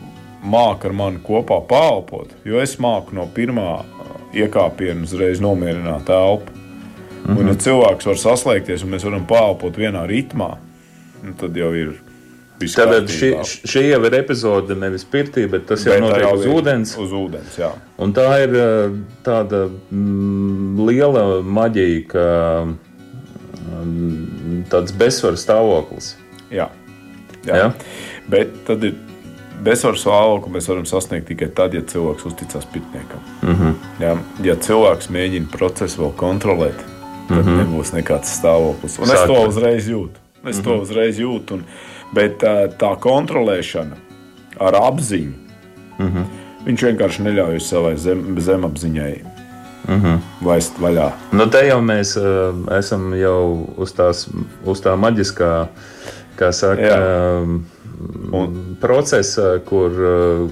māca 0.48 0.88
ar 0.88 0.96
mani 0.96 1.22
kopā 1.24 1.61
pālpot, 1.68 2.32
jo 2.48 2.61
es 2.62 2.76
māku 2.82 3.16
no 3.16 3.28
pirmā 3.34 3.68
uh, 3.80 4.16
iekāpiena 4.37 5.04
uzreiz 5.06 5.42
nomierināt 5.44 6.08
elpu. 6.08 6.52
Mm 6.52 7.34
-hmm. 7.34 7.40
Un, 7.40 7.48
ja 7.48 7.54
cilvēks 7.54 8.06
var 8.06 8.16
saslēgties 8.16 8.84
un 8.84 8.90
mēs 8.90 9.04
varam 9.04 9.26
pālpot 9.26 9.76
vienā 9.76 10.06
ritmā, 10.06 10.56
nu, 11.22 11.34
tad 11.38 11.56
jau 11.56 11.74
ir 11.74 11.96
Tātad 12.58 13.06
šī, 13.06 13.28
šī 13.70 13.84
jau 13.92 14.00
ir 14.08 14.14
epizode 14.18 14.74
nevis 14.74 15.04
pirtī, 15.06 15.44
bet 15.50 15.68
tas 15.68 15.84
jau 15.87 15.92
Bet 15.94 16.00
notiek 16.02 16.24
jau 16.24 16.32
uz 16.34 16.46
ūdens. 16.46 16.94
Uz 16.98 17.12
ūdens, 17.14 17.58
jā. 17.61 17.70
Un 18.02 18.14
tā 18.16 18.26
ir 18.42 18.56
uh, 18.58 18.96
tāda 19.22 19.68
mm, 19.90 20.80
liela 20.88 21.22
maģija, 21.42 22.00
ka 22.11 22.24
mm, 23.84 24.64
tāds 24.72 24.96
bezsvaru 24.98 25.38
stāvoklis. 25.38 26.16
jā. 26.50 26.66
jā. 27.46 27.62
Jā? 27.62 27.70
Bet 28.28 28.58
tad 28.66 28.82
ir 28.84 28.98
bezsvaru 29.64 29.97
stāvokli 29.97 30.53
mēs 30.55 30.68
varam 30.71 30.87
sasniegt 30.87 31.29
tikai 31.29 31.49
tad, 31.55 31.75
ja 31.75 31.83
cilvēks 31.83 32.27
uzticas 32.27 32.66
pitniekam. 32.73 33.21
Mm 33.42 33.49
Mhm. 33.49 33.62
-hmm. 33.62 33.75
jā, 34.01 34.18
ja 34.44 34.57
cilvēks 34.57 35.11
mēģina 35.11 35.51
procesu 35.53 36.03
vēl 36.03 36.12
kontrolēt, 36.16 36.79
tad 37.29 37.44
mm 37.44 37.49
-hmm. 37.49 37.59
nebūs 37.62 37.92
nekāds 37.92 38.35
stāvoklis. 38.40 38.99
Un 38.99 39.05
es 39.05 39.11
to 39.27 39.35
Sāka. 39.35 39.49
uzreiz 39.49 39.88
jūtu. 39.88 40.18
Es 40.44 40.57
mm 40.57 40.61
-hmm. 40.61 40.64
to 40.64 40.79
uzreiz 40.81 41.18
jūtu. 41.18 41.55
Un, 41.55 41.64
bet 42.14 42.42
tā, 42.79 42.97
kontrolēšana 43.01 43.97
ar 44.61 44.75
apziņu, 44.75 45.33
mm 45.99 46.07
-hmm. 46.07 46.25
viņš 46.66 46.83
vienkārši 46.83 47.23
neļauj 47.23 47.61
savai 47.61 47.97
zem, 47.97 48.40
zemapziņai 48.40 49.23
mm 49.88 50.03
-hmm. 50.03 50.18
laist 50.47 50.79
vaļā. 50.81 51.11
Nu, 51.33 51.47
te 51.47 51.66
jau 51.66 51.81
mēs 51.81 52.16
uh, 52.16 52.79
esam 52.79 53.14
jau 53.14 53.66
uz, 53.77 53.92
tās, 53.92 54.29
uz 54.64 54.81
tā 54.81 54.97
maģiskā, 54.97 55.66
kā 56.37 56.53
saka, 56.53 56.83
Jā. 56.83 57.44
Um, 58.32 58.76
procesa, 58.80 59.58
kur, 59.66 59.90
uh, 59.90 60.50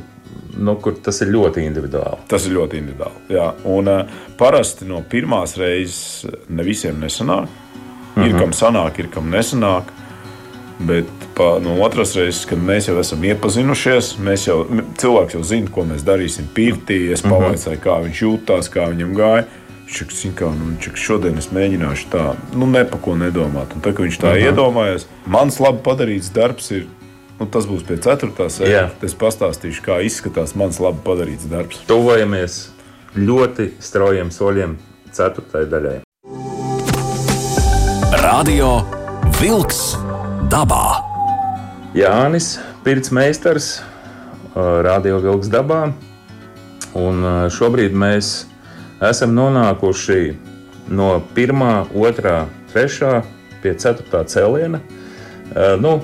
nu, 0.59 0.75
kur 0.81 0.95
tas 1.03 1.21
ir 1.21 1.29
ļoti 1.35 1.67
individuāli. 1.67 2.19
Tas 2.29 2.47
ir 2.47 2.57
ļoti 2.57 2.81
individuāli. 2.81 3.27
Jā. 3.29 3.51
Un, 3.65 3.89
uh, 3.89 4.17
parasti 4.39 4.85
no 4.89 5.03
pirmās 5.11 5.57
reizes 5.61 6.27
ne 6.49 6.63
visiem 6.67 6.99
nesanāk. 7.01 7.49
Ir 8.17 8.33
Mhm. 8.33 8.39
kam 8.39 8.51
sanāk, 8.53 8.99
ir 8.99 9.09
kam 9.13 9.31
nesanāk. 9.31 9.83
Bet 10.79 11.05
pa, 11.35 11.59
no 11.61 11.75
otras 11.85 12.15
reizes, 12.17 12.47
kad 12.49 12.59
mēs 12.59 12.89
jau 12.89 12.99
esam 13.01 13.23
iepazinušies, 13.25 14.17
mēs 14.21 14.47
jau, 14.49 14.65
cilvēks 15.01 15.35
jau 15.35 15.43
zina, 15.45 15.71
ko 15.73 15.85
mēs 15.85 16.03
darīsim 16.05 16.45
pirtī. 16.55 17.13
Es 17.13 17.23
Mhm. 17.23 17.33
pavaicāju, 17.33 17.79
kā 17.81 17.97
viņš 18.05 18.21
jutās, 18.21 18.69
kā 18.69 18.89
viņam 18.93 19.15
gāja. 19.17 19.45
"Zini 19.89 20.35
kā, 20.35 20.51
nu, 20.51 20.77
saka, 20.81 20.97
šodien 20.97 21.39
es 21.39 21.47
mēģināšu 21.49 22.07
tā, 22.11 22.37
nu, 22.55 22.67
ne 22.67 22.85
par 22.85 22.99
ko 23.01 23.13
nedomāt. 23.15 23.73
Un 23.75 23.81
tā, 23.81 23.93
viņš 23.93 24.19
tā 24.19 24.35
Mhm. 24.35 24.57
iedomājas, 24.57 25.05
mans 25.27 25.59
labi 25.59 25.79
padarīts 25.83 26.31
darbs 26.33 26.71
ir. 26.73 26.87
Nu, 27.37 27.45
tas 27.53 27.67
būs 27.69 27.83
pie 27.85 27.99
ceturtās 28.01 28.57
Jā. 28.63 28.87
sēdes. 28.97 29.11
Es 29.11 29.15
pastāstīšu, 29.21 29.83
kā 29.85 29.99
izskatās 30.07 30.55
mans 30.57 30.79
labi 30.81 31.03
padarīts 31.05 31.45
darbs. 31.51 31.83
Tuvojamies 31.89 32.71
ļoti 33.17 33.75
straujiem 33.83 34.31
soļiem 34.33 34.79
ceturtajai 35.13 35.69
daļai. 35.75 35.99
Radio 38.25 38.71
Wolks 39.37 39.83
dabā. 40.49 41.03
Jānis 41.97 42.57
Pirts 42.85 43.13
meistars, 43.13 43.69
Radio 44.57 45.21
Vilks 45.21 45.53
dabā. 45.53 45.91
Un 46.97 47.25
šobrīd 47.53 47.93
mēs 47.93 48.47
esam 49.05 49.37
nonākuši 49.37 50.21
no 50.89 51.19
1, 51.37 51.65
2, 51.93 52.37
3 52.73 53.23
pie 53.61 53.73
4 53.77 54.25
cēliena. 54.33 54.81
Nu, 55.83 55.99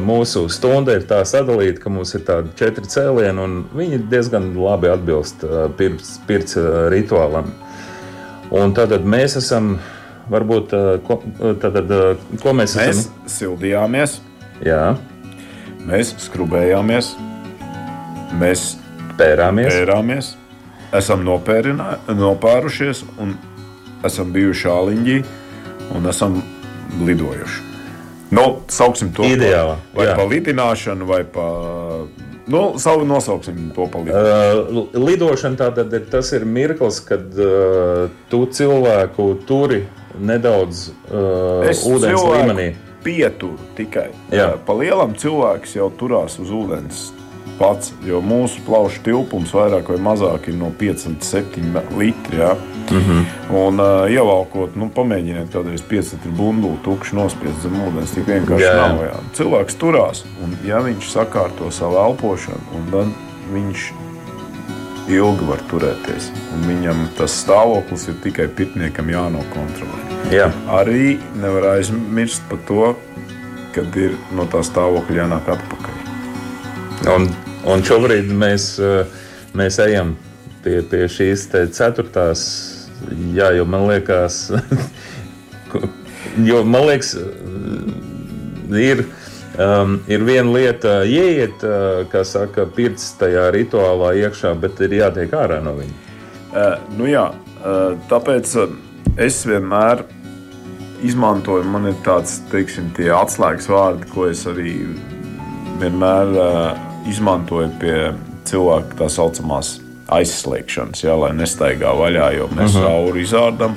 mūsu 0.00 0.46
stunda 0.52 0.94
ir 0.96 1.02
tā 1.08 1.18
sadalīta, 1.28 1.82
ka 1.82 1.90
mums 1.92 2.14
ir 2.16 2.22
tādi 2.24 2.54
četri 2.56 2.88
cēlieni, 2.88 3.42
un 3.44 3.56
viņi 3.76 3.98
diezgan 4.08 4.50
labi 4.56 4.88
atbilst 4.92 5.44
ā, 5.44 5.66
pirts, 5.76 6.14
pirts 6.28 6.56
ā, 6.56 6.88
rituālam. 6.92 7.50
Un 8.54 8.72
tad 8.72 8.94
mēs 9.04 9.36
esam, 9.42 9.74
varbūt, 10.32 10.72
ko, 11.04 11.18
tad, 11.60 11.76
ko 12.40 12.54
mēs, 12.56 12.76
Mēs 12.80 13.02
esam? 13.04 13.28
sildījāmies, 13.28 14.18
Jā, 14.64 14.96
mēs 15.86 16.14
skrubējāmies, 16.24 17.12
mēs 18.40 18.64
pērāmies. 19.20 19.70
pērāmies, 19.76 20.32
esam 20.96 21.22
nopērušies, 21.28 23.04
un 23.22 23.36
esam 24.08 24.32
bijuši 24.34 24.68
āliņģī 24.72 25.18
un 25.94 26.06
esam 26.10 26.40
lidojuši. 27.04 27.67
Nu, 28.30 28.60
sauksim 28.68 29.12
to 29.16 29.24
Ideāli, 29.24 29.76
par, 29.76 29.94
vai 29.96 30.06
jā. 30.08 30.16
par 30.18 30.32
lidināšanu, 30.32 31.06
vai 31.08 31.22
par. 31.24 32.08
Nu, 32.48 32.78
savu 32.80 33.04
nosauksim 33.04 33.70
to 33.76 33.86
par 33.92 34.02
Uh, 34.02 34.08
lidināšanu. 34.08 35.04
lidošana 35.04 35.60
tātad 35.60 35.92
ir 35.92 36.06
tas 36.12 36.32
ir 36.32 36.44
mirklis, 36.48 37.00
kad 37.04 37.24
uh, 37.36 38.08
tu 38.32 38.44
cilvēku 38.46 39.30
turi 39.48 39.82
nedaudz 40.18 40.88
uh, 40.88 41.68
Es 41.68 41.84
ūdens 41.86 42.24
līmenī. 42.24 42.70
Pieturu 43.04 43.56
tikai. 43.76 44.10
Jā. 44.34 44.56
Pa 44.66 44.74
lielam 44.76 45.14
cilvēks 45.16 45.76
jau 45.78 45.86
turās 46.00 46.40
uz 46.42 46.50
ūdens 46.52 47.06
pats, 47.58 47.92
jo 48.06 48.20
mūsu 48.24 48.62
plaušu 48.66 49.02
tilpums 49.06 49.52
vairāk 49.54 49.90
vai 49.92 49.98
mazāk 50.02 50.48
ir 50.48 50.58
no 50.58 50.70
5 50.80 51.06
līdz 51.10 51.30
7 51.30 51.78
litri. 51.98 52.38
Ja? 52.38 52.54
Mm 52.90 53.02
-hmm. 53.04 53.24
Un 53.66 53.80
uh, 53.80 54.10
ievelkot, 54.10 54.76
nu, 54.76 54.90
pamēģiniet 54.94 55.52
kādreiz 55.52 55.82
5 55.90 56.12
litru 56.12 56.32
bunduli, 56.32 56.78
tukšu 56.84 57.16
nospiest 57.16 57.62
zem 57.62 57.80
ūdens. 57.86 58.14
Tik 58.14 58.26
vienkārši 58.26 58.64
Jā. 58.64 58.76
nav. 58.76 59.02
Jā. 59.04 59.16
Cilvēks 59.32 59.74
turās, 59.74 60.24
un 60.44 60.56
ja 60.64 60.78
viņš 60.80 61.10
sakārto 61.12 61.70
savu 61.70 61.96
elpošanu, 61.96 62.64
un 62.74 62.90
tad 62.90 63.06
viņš 63.52 63.92
ilgi 65.08 65.44
var 65.48 65.60
turēties. 65.70 66.30
Un 66.54 66.68
viņam 66.68 67.06
tas 67.18 67.44
stāvoklis 67.44 68.08
ir 68.08 68.14
tikai 68.22 68.48
pitniekam 68.48 69.10
jānokontrolē. 69.10 70.04
Jā, 70.32 70.50
Arī 70.68 71.18
nevar 71.40 71.62
aizmirst 71.76 72.42
par 72.50 72.58
to, 72.68 72.94
kad 73.72 73.96
ir 73.96 74.16
no 74.36 74.44
tā 74.50 74.60
stāvokļa 74.66 75.22
jānāk 75.22 75.48
atpakaļ. 75.54 75.94
un, 77.14 77.28
un 77.66 77.84
šobrīd 77.86 78.30
mēs, 78.30 78.70
uh, 78.82 79.06
mēs 79.58 79.78
ejam 79.82 80.14
pie, 80.64 80.80
pie 80.86 81.06
šīs 81.10 81.48
ceturtās. 81.74 82.42
Jā, 83.34 83.52
jo 83.54 83.64
man 83.68 83.86
liekas, 83.88 84.48
jo 86.50 86.62
man 86.66 86.88
liekas, 86.90 87.14
uh, 87.18 88.76
ir. 88.78 89.06
Um, 89.58 89.96
ir 90.06 90.22
viena 90.22 90.52
lieta, 90.54 90.90
ieiet, 91.02 91.64
uh, 91.66 92.04
kā 92.12 92.20
saka, 92.22 92.62
pirts 92.76 93.08
tajā 93.18 93.48
rituālā 93.50 94.12
iekšā, 94.20 94.52
bet 94.62 94.78
ir 94.86 94.94
jātiek 95.00 95.34
ārā 95.34 95.56
no 95.64 95.72
viņa. 95.74 95.96
Uh, 96.52 96.76
nu 96.94 97.08
jā, 97.10 97.24
uh, 97.34 97.96
tāpēc 98.06 98.52
es 99.18 99.40
vienmēr 99.50 100.04
izmantoju, 101.02 101.66
man 101.66 101.90
ir 101.90 101.98
tāds, 102.06 102.38
teiksim, 102.52 102.92
tie 102.94 103.10
atslēgas 103.14 103.66
vārdi, 103.70 104.06
ko 104.12 104.28
es 104.30 104.44
arī 104.46 104.76
vienmēr 105.82 106.32
uh, 106.38 106.87
izmantoju 107.08 107.70
pie 107.80 107.96
cilvēku 108.48 108.98
tā 108.98 109.08
saucamās 109.12 109.78
aizslēgšanas, 110.08 111.02
jā, 111.04 111.14
lai 111.20 111.32
nestaigā 111.36 111.90
vaļā. 111.96 112.30
Jo 112.38 112.48
mēs 112.56 112.76
uh 112.76 112.84
-huh. 112.84 112.94
auru 112.96 113.20
izārdām 113.20 113.76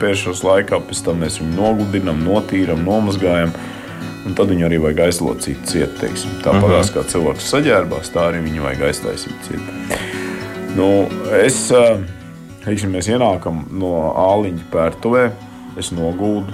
pēšanas 0.00 0.44
laikā, 0.44 0.80
pēc 0.88 1.04
tam 1.04 1.20
mēs 1.20 1.40
viņu 1.40 1.56
nogludinām, 1.56 2.24
notīram, 2.24 2.84
nomazgājam. 2.84 3.52
Un 4.26 4.34
tad 4.36 4.48
viņu 4.52 4.66
arī 4.66 4.78
vajag 4.80 4.98
aizlocīt 5.06 5.64
ciet. 5.64 5.98
Teiksim. 6.00 6.30
Tāpat 6.44 6.64
uh 6.64 6.70
-huh. 6.70 6.94
kā 6.94 7.04
cilvēks 7.04 7.52
saģērbās, 7.52 8.12
tā 8.14 8.28
arī 8.28 8.42
viņu 8.44 8.62
vajag 8.62 8.82
aiztaisīt 8.82 9.36
ciet. 9.48 9.60
Nu, 10.76 11.08
es, 11.42 11.72
teiksim, 12.64 12.92
mēs 12.92 13.08
ienākam 13.08 13.64
no 13.72 14.12
āliņa 14.16 14.68
pērtuvē, 14.72 15.30
es 15.76 15.92
nogūdu. 15.92 16.52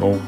Nu, 0.00 0.18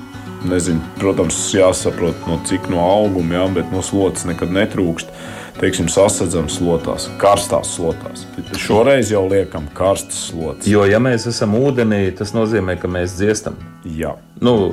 nezinu, 0.49 0.81
protams, 1.01 1.39
jāsaprot, 1.55 2.17
no 2.29 2.39
cik 2.49 2.71
no 2.73 2.81
auguma, 2.85 3.41
jā, 3.41 3.45
bet 3.61 3.75
no 3.75 3.83
slotas 3.85 4.25
nekad 4.29 4.53
netrūkst 4.55 5.13
teiksim, 5.61 5.91
sasedzams 5.93 6.55
slotās, 6.57 7.11
karstās 7.21 7.75
slotās. 7.77 8.23
Šoreiz 8.57 9.11
jau 9.13 9.27
liekam 9.29 9.67
karstas 9.77 10.31
slotas. 10.31 10.69
Jo, 10.71 10.87
ja 10.89 11.03
mēs 11.03 11.27
esam 11.29 11.53
ūdenī, 11.59 12.07
tas 12.17 12.33
nozīmē, 12.33 12.79
ka 12.81 12.89
mēs 12.89 13.19
dziestam. 13.19 13.59
Jā. 13.85 14.15
Nu, 14.41 14.73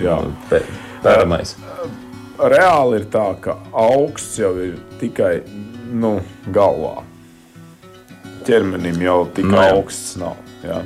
Jā. 0.00 0.16
Pēramais. 1.04 1.54
Reāli 2.40 3.00
ir 3.02 3.06
tā, 3.12 3.26
ka 3.44 3.58
augsts 3.76 4.38
jau 4.40 4.54
ir 4.62 4.78
tikai 5.00 5.42
nu, 5.92 6.18
galvā. 6.54 7.02
Ķermenim 8.46 9.02
jau 9.04 9.18
tikai 9.36 9.52
no, 9.52 9.66
augsts 9.76 10.16
nav. 10.20 10.38
Jā. 10.64 10.80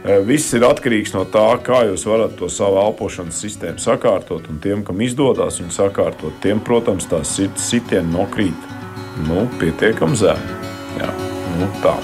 Eh, 0.00 0.16
viss 0.24 0.54
ir 0.56 0.64
atkarīgs 0.64 1.12
no 1.12 1.26
tā, 1.28 1.44
kā 1.60 1.82
jūs 1.90 2.06
varat 2.08 2.32
to 2.38 2.48
savu 2.48 2.78
elpošanas 2.80 3.36
sistēmu 3.42 3.82
sakārtot. 3.82 4.46
Un 4.48 4.60
tiem, 4.64 4.84
kam 4.86 5.02
izdodas 5.04 5.60
viņu 5.60 5.74
sakārtot, 5.76 6.38
tiem, 6.40 6.62
protams, 6.64 7.08
tās 7.10 7.34
sitieni 7.36 8.08
nokrīt 8.14 8.70
nu, 9.26 9.44
pietiekami 9.60 10.16
zemi. 10.16 10.56
Jā, 10.96 11.10
nu, 11.58 11.68
tā. 11.84 11.98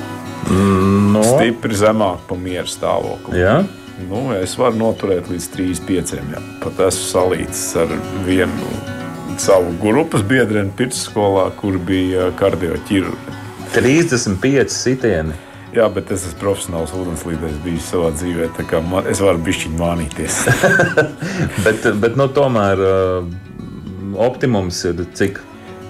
No. 0.47 1.25
Stipri 1.25 1.75
zemāk 1.75 2.21
par 2.29 2.39
mieru 2.39 2.69
stāvokli. 2.71 3.41
Jā. 3.41 3.63
Nu, 4.07 4.27
es 4.37 4.53
varu 4.61 4.77
noturēt 4.77 5.31
līdz 5.33 5.49
3,5. 5.57 6.37
Pat 6.61 6.85
esmu 6.91 7.09
salīdzis 7.09 7.65
ar 7.81 7.97
vienu 8.29 8.69
savu 9.41 9.73
grupas 9.81 10.21
biedru 10.25 10.67
pirmsskolā, 10.77 11.49
kur 11.57 11.81
bija 11.81 12.29
kardioķirurgi. 12.37 13.41
35 13.73 14.73
sitieni. 14.73 15.46
Jā, 15.75 15.89
bet 15.93 16.11
es 16.15 16.29
esmu 16.29 16.41
profesionāls 16.41 16.95
ūdenslīdējs 16.97 17.59
bijis 17.65 17.91
savā 17.91 18.13
dzīvē. 18.15 18.51
Man, 18.87 19.09
es 19.11 19.21
varu 19.21 19.43
bišķiņu 19.47 19.81
mānīties. 19.81 20.39
bet, 21.67 21.91
bet 22.01 22.17
nu, 22.17 22.29
tomēr 22.33 22.81
optimums 24.29 24.85
ir 24.89 25.05
cik? 25.17 25.43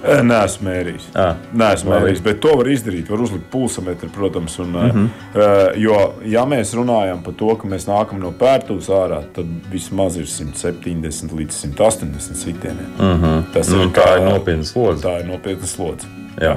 Nē, 0.07 0.37
esmu 0.47 0.68
mērījis. 0.68 1.07
À, 1.18 1.27
Nē, 1.57 1.70
esmu 1.74 1.91
mērījis, 1.91 2.20
bet 2.22 2.39
to 2.45 2.53
var 2.61 2.68
izdarīt. 2.70 3.09
Var 3.11 3.22
uzlikt 3.24 3.49
pulsmetru, 3.51 4.09
protams. 4.14 4.59
Un, 4.62 4.70
mm 4.70 4.91
-hmm. 4.91 5.79
jo, 5.83 5.97
ja 6.24 6.45
mēs 6.47 6.74
runājam 6.79 7.22
par 7.24 7.35
to, 7.35 7.55
ka 7.57 7.68
mēs 7.68 7.89
nākam 7.89 8.20
no 8.22 8.31
pērtūras 8.31 8.89
ārā, 8.89 9.22
tad 9.35 9.47
vismaz 9.72 10.16
ir 10.16 10.27
170 10.27 11.33
līdz 11.33 11.53
180 11.53 12.35
sitieniem. 12.35 12.93
Mm 12.99 13.22
-hmm. 13.22 13.43
Tas 13.53 13.68
nu, 13.68 13.83
ir, 13.83 13.89
tā 13.89 14.03
kā, 14.03 14.16
ir 14.16 14.33
nopietna 14.33 14.64
slodze. 14.64 15.09
Tā 15.09 15.20
ir 15.20 15.27
nopietna 15.27 15.66
slodze. 15.66 16.07
Jā. 16.41 16.57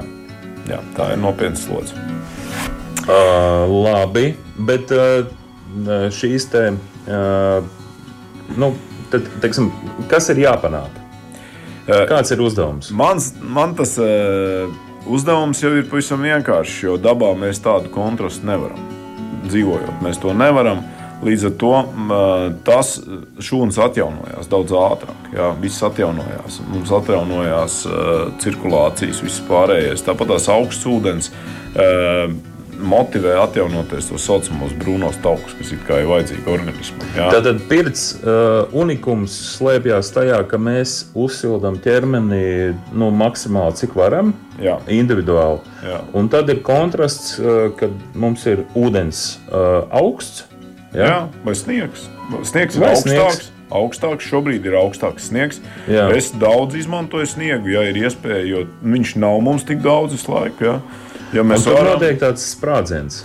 Jā, 0.70 0.80
tā 0.98 1.14
ir 1.14 1.18
nopietna 1.18 1.58
slodze. 1.58 1.94
Uh, 3.10 3.64
labi, 3.88 4.36
bet 4.62 4.92
uh, 4.94 5.24
šīs 6.14 6.44
te, 6.52 6.60
uh, 7.10 7.64
nu, 8.54 8.68
tad, 9.10 9.26
teiksim, 9.42 9.72
kas 10.12 10.30
ir 10.30 10.44
jāpanāk? 10.44 10.98
Kāds 11.90 12.30
ir 12.30 12.44
uzdevums? 12.46 12.92
Mans, 12.94 13.32
man 13.42 13.72
tas 13.74 13.96
uh, 13.98 14.70
uzdevums 15.10 15.64
jau 15.64 15.72
ir 15.74 15.88
pavisam 15.90 16.22
vienkāršs, 16.22 16.76
jo 16.84 17.00
dabā 17.02 17.32
mēs 17.40 17.64
tādu 17.66 17.90
kontrastu 17.96 18.46
nevaram. 18.46 18.84
Dzīvojot, 19.48 20.04
mēs 20.06 20.22
to 20.22 20.36
nevaram. 20.38 20.84
Līdz 21.26 21.48
ar 21.50 21.56
to 21.60 21.72
tas 22.64 22.94
šūnas 23.44 23.80
atjaunojās 23.84 24.48
daudz 24.52 24.76
ātrāk. 24.78 25.26
Jā, 25.34 25.50
viss 25.60 25.82
atjaunojās. 25.84 26.62
Mums 26.70 26.94
atjaunojās 26.96 27.80
uh, 27.90 28.30
cirkulācijas, 28.40 29.24
viss 29.26 29.42
pārējais. 29.50 30.06
Tāpat 30.06 30.36
tās 30.36 30.48
augsts 30.54 30.88
ūdens. 30.88 31.34
Uh, 31.74 32.38
motivē 32.80 33.36
atjaunoties 33.44 34.10
tos 34.10 34.26
saucamos 34.26 34.74
brūnos 34.80 35.20
taukus, 35.24 35.54
kas 35.60 35.74
ir 35.76 35.82
vajadzīgi 35.88 36.48
organismam. 36.50 37.04
Jā. 37.18 37.30
Tātad 37.36 37.62
pirts 37.70 38.06
uh, 38.20 38.70
unikums 38.76 39.36
slēpjas 39.58 40.14
tajā, 40.16 40.40
ka 40.50 40.60
mēs 40.62 41.10
uzsildām 41.18 41.80
ķermeni 41.84 42.42
nu, 42.94 43.12
maksimāli 43.16 43.80
cik 43.82 43.96
varam, 44.00 44.34
jā. 44.62 44.78
individuāli. 44.92 45.62
Jā. 45.86 46.02
Un 46.18 46.32
tad 46.32 46.52
ir 46.54 46.64
kontrasts, 46.66 47.36
uh, 47.42 47.68
kad 47.80 47.94
mums 48.16 48.46
ir 48.50 48.66
ūdens 48.80 49.40
uh, 49.50 49.86
augsts. 50.02 50.46
Jā? 50.96 51.06
jā, 51.06 51.18
vai 51.46 51.54
sniegs. 51.58 52.08
Sniegs 52.50 52.78
ir 52.78 52.86
vai 52.86 52.94
augstāks. 52.96 53.10
Sniegs. 53.14 53.56
Augstāks 53.70 54.26
šobrīd 54.26 54.66
ir 54.66 54.74
augstāks 54.80 55.28
sniegs. 55.30 55.60
Jā. 55.86 56.08
Es 56.18 56.32
daudz 56.34 56.74
izmantoju 56.80 57.28
sniegu, 57.30 57.70
ja 57.76 57.84
ir 57.86 58.00
iespēja, 58.02 58.42
jo 58.50 58.64
viņš 58.82 59.14
nav 59.22 59.38
mums 59.46 59.68
tik 59.68 59.84
daudz 59.86 60.16
visu 60.18 60.34
laiku. 60.34 60.66
Ja. 60.66 60.80
Ja 61.34 61.44
mēs 61.46 61.66
tur 61.66 61.78
varam... 61.78 61.98
notiek 61.98 62.20
tāds 62.22 62.46
sprādziens. 62.56 63.24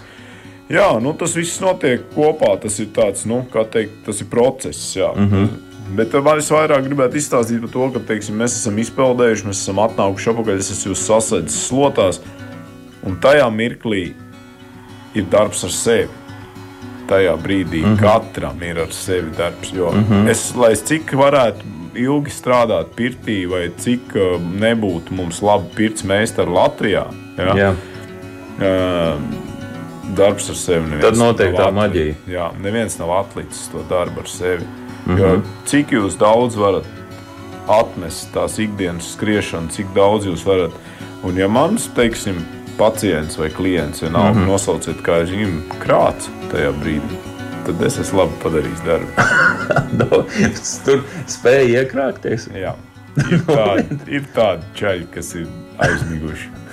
Jā, 0.73 0.95
nu, 1.01 1.13
tas 1.17 1.35
viss 1.37 1.61
notiek 1.61 2.07
kopā. 2.15 2.55
Tas 2.63 2.79
ir 2.81 2.91
tāds, 2.97 3.27
nu, 3.29 3.43
kā 3.53 3.67
teikt, 3.69 4.01
tas 4.07 4.21
ir 4.25 4.29
process. 4.33 4.97
Jā. 4.97 5.13
Mm 5.17 5.31
-hmm. 5.31 5.49
Bet 5.97 6.15
es 6.15 6.51
vairāk 6.51 6.87
gribētu 6.87 7.17
izstāstīt 7.17 7.61
par 7.61 7.71
to, 7.71 7.91
ka 7.93 8.01
teiksim, 8.09 8.39
mēs 8.41 8.57
esam 8.57 8.79
izpeldējuši, 8.79 9.47
mēs 9.47 9.61
esam 9.63 9.79
atnākuši 9.79 10.31
atpakaļ, 10.31 10.59
es 10.59 10.71
esmu 10.71 10.93
jūs 10.93 11.07
sasēdis 11.07 11.67
slotās, 11.69 12.21
un 13.05 13.17
tajā 13.21 13.51
mirklī 13.51 14.15
ir 15.15 15.25
darbs 15.31 15.65
ar 15.65 15.71
sevi. 15.71 16.09
Tajā 17.09 17.37
brīdī 17.37 17.85
mm 17.85 17.97
-hmm. 17.97 18.01
katram 18.01 18.63
ir 18.63 18.79
ar 18.79 18.93
sevi 18.93 19.31
darbs. 19.37 19.73
Jo 19.73 19.93
mm 19.93 20.05
-hmm. 20.05 20.31
es, 20.31 20.55
lai 20.57 20.73
es 20.73 20.83
cik 20.83 21.13
varētu 21.13 21.61
ilgi 21.95 22.31
strādāt 22.31 22.87
pirtī, 22.97 23.51
vai 23.51 23.71
cik 23.77 24.01
uh, 24.15 24.41
nebūtu 24.61 25.11
mums 25.11 25.43
labi 25.43 25.65
pirts 25.75 26.05
meistari 26.05 26.51
Latvijā, 26.51 27.07
ja, 27.37 27.55
Jā 27.55 27.75
darbs 30.17 30.51
ar 30.51 30.59
sevi. 30.59 31.01
Tad 31.03 31.19
notiek 31.19 31.55
tā 31.57 31.71
maģija. 31.75 32.15
Jā, 32.31 32.51
neviens 32.63 32.99
nav 33.01 33.13
atlicis 33.19 33.69
to 33.73 33.85
darbu 33.91 34.21
ar 34.21 34.29
sevi. 34.31 34.65
Mm 35.07 35.17
-hmm. 35.17 35.21
Jo 35.21 35.41
cik 35.67 35.93
jūs 35.93 36.19
daudz 36.19 36.57
varat 36.57 36.85
atmest 37.69 38.29
tās 38.35 38.59
ikdienas 38.59 39.13
skriešanu, 39.13 39.69
cik 39.69 39.87
daudz 39.95 40.27
jūs 40.27 40.45
varat. 40.47 40.73
Un, 41.25 41.37
ja 41.37 41.49
mans, 41.49 41.89
teiksim, 41.97 42.45
pacients 42.79 43.39
vai 43.39 43.51
klients, 43.51 44.03
ja 44.03 44.11
nav 44.11 44.35
mm 44.35 44.41
-hmm. 44.41 44.47
nosauciet, 44.47 44.97
kā 45.03 45.25
viņam 45.25 45.63
krāts 45.81 46.29
tajā 46.53 46.73
brīdī, 46.73 47.17
tad 47.67 47.83
es 47.83 47.99
esmu 47.99 48.19
labi 48.19 48.33
padarījis 48.43 48.85
darbu. 48.87 49.07
no, 49.99 50.25
nu, 50.41 50.49
tur 50.85 51.03
spēja 51.27 51.83
iekrāpties. 51.83 52.49
Jā, 52.55 52.75
ir 53.33 53.41
tādi, 53.47 53.99
ir 54.07 54.23
tādi 54.35 54.63
čaļi, 54.75 55.07
kas 55.15 55.35
ir 55.35 55.47
aizmiguši 55.79 56.64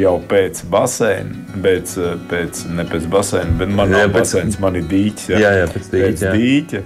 jau 0.00 0.16
pēc 0.30 0.64
basēna, 0.72 1.60
pēc, 1.62 1.94
pēc, 2.30 2.66
ne 2.74 2.84
pēc 2.90 3.08
basēna, 3.12 3.56
bet 3.62 3.70
man 3.70 3.94
jā, 3.94 4.04
nav 4.04 4.12
pēc, 4.12 4.20
basēns, 4.20 4.60
man 4.62 4.80
ir 4.80 4.86
dīķis. 4.90 5.32
Jā, 5.34 5.40
jā, 5.44 5.56
jā 5.60 5.72
pēc 5.72 5.90
dīķa. 5.92 6.04
Pēc 6.10 6.28
jā. 6.28 6.36
dīķa 6.38 6.84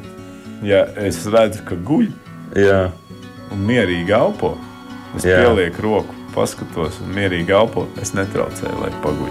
ja 0.62 0.84
es 0.98 1.20
redzu, 1.30 1.62
ka 1.66 1.76
guļ 1.86 2.08
jā. 2.58 2.88
un 3.54 3.62
mierīgi 3.68 4.14
elpo, 4.14 4.54
es 5.16 5.26
jā. 5.26 5.40
pielieku 5.42 5.84
roku, 5.84 6.16
paskatos 6.34 7.00
un 7.04 7.14
mierīgi 7.16 7.54
elpo, 7.54 7.86
es 8.02 8.14
netraucēju, 8.16 8.80
lai 8.82 8.92
paguļ. 9.04 9.30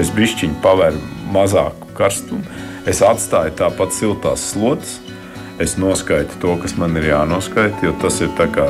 Es 0.00 0.12
bišķiņu 0.12 0.60
paveru 0.64 1.00
mazāku 1.32 1.88
karstumu, 1.96 2.44
es 2.88 3.00
atstāju 3.04 3.56
tāpat 3.58 3.94
siltās 3.96 4.44
slotas, 4.52 4.98
es 5.62 5.78
noskaitu 5.80 6.36
to, 6.42 6.56
kas 6.60 6.76
man 6.76 6.96
ir 7.00 7.10
jānoskaita, 7.14 7.80
jo 7.86 7.94
tas 8.02 8.20
ir 8.20 8.32
tā 8.36 8.48
kā 8.52 8.68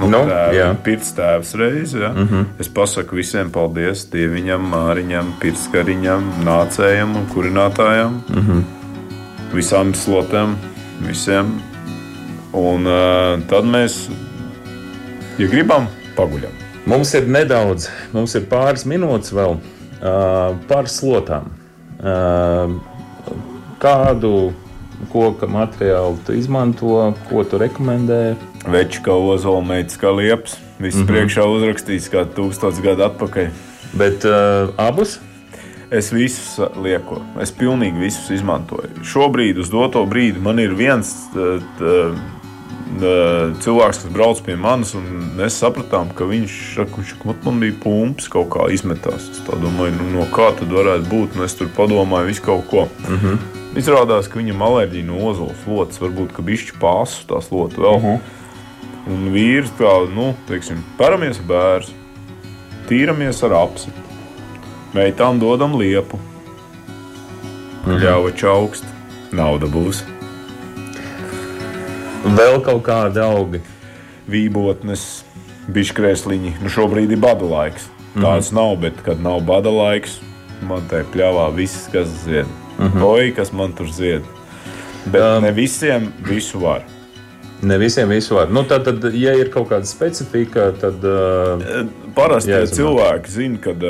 Nu, 0.00 0.08
nu, 0.08 0.76
Pirts 0.84 1.12
tēvs 1.16 1.54
reizi. 1.60 1.98
Ja? 2.00 2.08
Mm 2.12 2.28
-hmm. 2.28 2.44
Es 2.58 2.68
pasaku 2.68 3.16
visiem 3.16 3.50
paldies 3.50 4.06
Dieviņam, 4.12 4.70
Māriņam, 4.72 5.32
Pirtskariņam, 5.40 6.24
nācējam 6.44 7.16
un 7.16 7.26
kurinātājam. 7.34 8.20
Mm 8.28 8.46
-hmm. 8.46 8.62
Visām 9.52 9.94
slotēm, 9.94 10.54
visiem. 11.06 11.60
Un 12.52 12.86
uh, 12.86 13.40
tad 13.48 13.64
mēs, 13.64 14.08
ja 15.38 15.46
gribam, 15.46 15.86
paguļam. 16.16 16.52
Mums 16.86 17.14
ir 17.14 17.28
nedaudz, 17.28 17.88
mums 18.12 18.34
ir 18.34 18.42
pāris 18.50 18.86
minūtes 18.86 19.32
vēl 19.32 19.50
uh, 19.50 20.56
par 20.68 20.88
slotām. 20.88 21.42
Uh, 22.00 22.80
kādu 23.78 24.52
koka 25.12 25.46
materiālu 25.46 26.18
tu 26.26 26.32
izmanto, 26.32 27.14
ko 27.30 27.44
tu 27.44 27.58
rekomendē? 27.58 28.36
Veču 28.66 29.02
kā 29.02 29.12
ozola 29.12 29.62
meitas, 29.64 29.96
kā 29.96 30.12
liepas. 30.16 30.58
Viss 30.78 30.96
mm 30.96 31.02
-hmm. 31.02 31.10
priekšā 31.10 31.44
uzrakstīts 31.44 32.10
kā 32.12 32.24
tūkstotis 32.24 32.82
gadu 32.82 33.02
atpakaļ. 33.02 33.48
Bet 33.92 34.24
uh, 34.24 34.74
abus? 34.76 35.18
Es 35.90 36.12
visus 36.12 36.60
lieku, 36.82 37.18
es 37.42 37.50
pilnīgi 37.50 37.98
visus 37.98 38.30
izmantoju. 38.30 39.02
Šobrīd, 39.02 39.58
uz 39.58 39.70
doto 39.70 40.04
brīdi, 40.06 40.38
man 40.38 40.58
ir 40.58 40.74
viens, 40.74 41.10
tā, 41.34 42.14
cilvēks, 43.64 44.02
kas 44.02 44.12
brauc 44.12 44.40
pie 44.46 44.56
manis, 44.58 44.94
un 44.94 45.04
mēs 45.38 45.58
sapratām, 45.62 46.10
ka 46.14 46.24
viņš, 46.24 46.56
viņš 46.94 47.14
man 47.44 47.60
bija 47.62 47.74
pumps, 47.82 48.28
kaut 48.28 48.50
kā 48.54 48.70
izmetās. 48.70 49.30
Es 49.30 49.42
domāju, 49.46 49.94
nu, 49.98 50.10
no 50.18 50.26
kā 50.30 50.50
tad 50.58 50.72
varētu 50.72 51.10
būt. 51.10 51.36
Un 51.36 51.46
es 51.46 51.54
tur 51.54 51.70
padomāju, 51.76 52.30
visu 52.30 52.42
kaut 52.42 52.66
ko. 52.70 52.88
Uh 53.06 53.22
-huh. 53.24 53.38
Izrādās, 53.78 54.28
ka 54.28 54.38
viņam 54.38 54.62
alerģija 54.62 55.06
no 55.06 55.18
ozola 55.26 55.54
slotas, 55.64 56.00
varbūt 56.00 56.32
ka 56.32 56.42
bišķi 56.42 56.78
pāsu 56.80 57.26
tā 57.26 57.42
slota 57.42 57.76
vēl. 57.76 57.96
Uh 57.96 58.04
-huh. 58.04 58.18
Un 59.06 59.30
vīrs 59.32 59.70
kā, 59.78 59.92
nu, 60.14 60.34
teiksim, 60.48 60.84
paramies 60.98 61.38
ar 61.40 61.46
bērnu, 61.46 61.94
tīramies 62.88 63.42
ar 63.46 63.52
apsi. 63.62 63.92
Meitām 64.94 65.38
dodam 65.38 65.76
liepu, 65.78 66.18
-huh. 67.86 68.00
ļauj 68.02 68.34
čaukst, 68.36 68.84
nauda 69.32 69.66
būs. 69.70 70.04
Vēl 72.24 72.60
kaut 72.64 72.82
kādi 72.84 73.22
augi. 73.24 73.62
Vībotnes, 74.30 75.24
bišķkrēsliņi. 75.72 76.58
Nu 76.62 76.70
šobrīd 76.70 77.14
ir 77.14 77.22
bada 77.22 77.46
laiks. 77.46 77.88
Mhm. 78.14 78.24
Tāds 78.24 78.50
mm 78.50 78.56
-hmm. 78.56 78.60
nav, 78.60 78.76
bet 78.80 79.02
kad 79.02 79.20
nav 79.20 79.40
bada 79.40 79.70
laiks, 79.70 80.20
man 80.62 80.82
te 80.88 81.04
pļāvā 81.14 81.54
viss, 81.54 81.88
kas 81.92 82.08
zied. 82.24 82.46
Mm 82.78 82.86
-hmm. 82.86 83.02
Oi, 83.04 83.32
kas 83.32 83.52
man 83.52 83.72
tur 83.72 83.86
zied. 83.86 84.22
Bet 85.06 85.22
um, 85.22 85.42
ne 85.42 85.52
visiem 85.52 86.12
visu 86.28 86.58
var. 86.58 86.82
Ne 87.62 87.76
visiem 87.78 88.08
visu 88.08 88.34
var. 88.38 88.48
Nu, 88.48 88.62
tad, 88.64 88.86
tad, 88.86 89.04
ja 89.14 89.34
ir 89.36 89.50
kaut 89.52 89.68
kāda 89.68 89.88
specifika, 89.88 90.70
tad. 90.80 91.04
Uh, 91.04 91.84
Parasti 92.16 92.50
jāzina. 92.50 92.76
cilvēki 92.78 93.30
zina, 93.30 93.60
kad, 93.62 93.84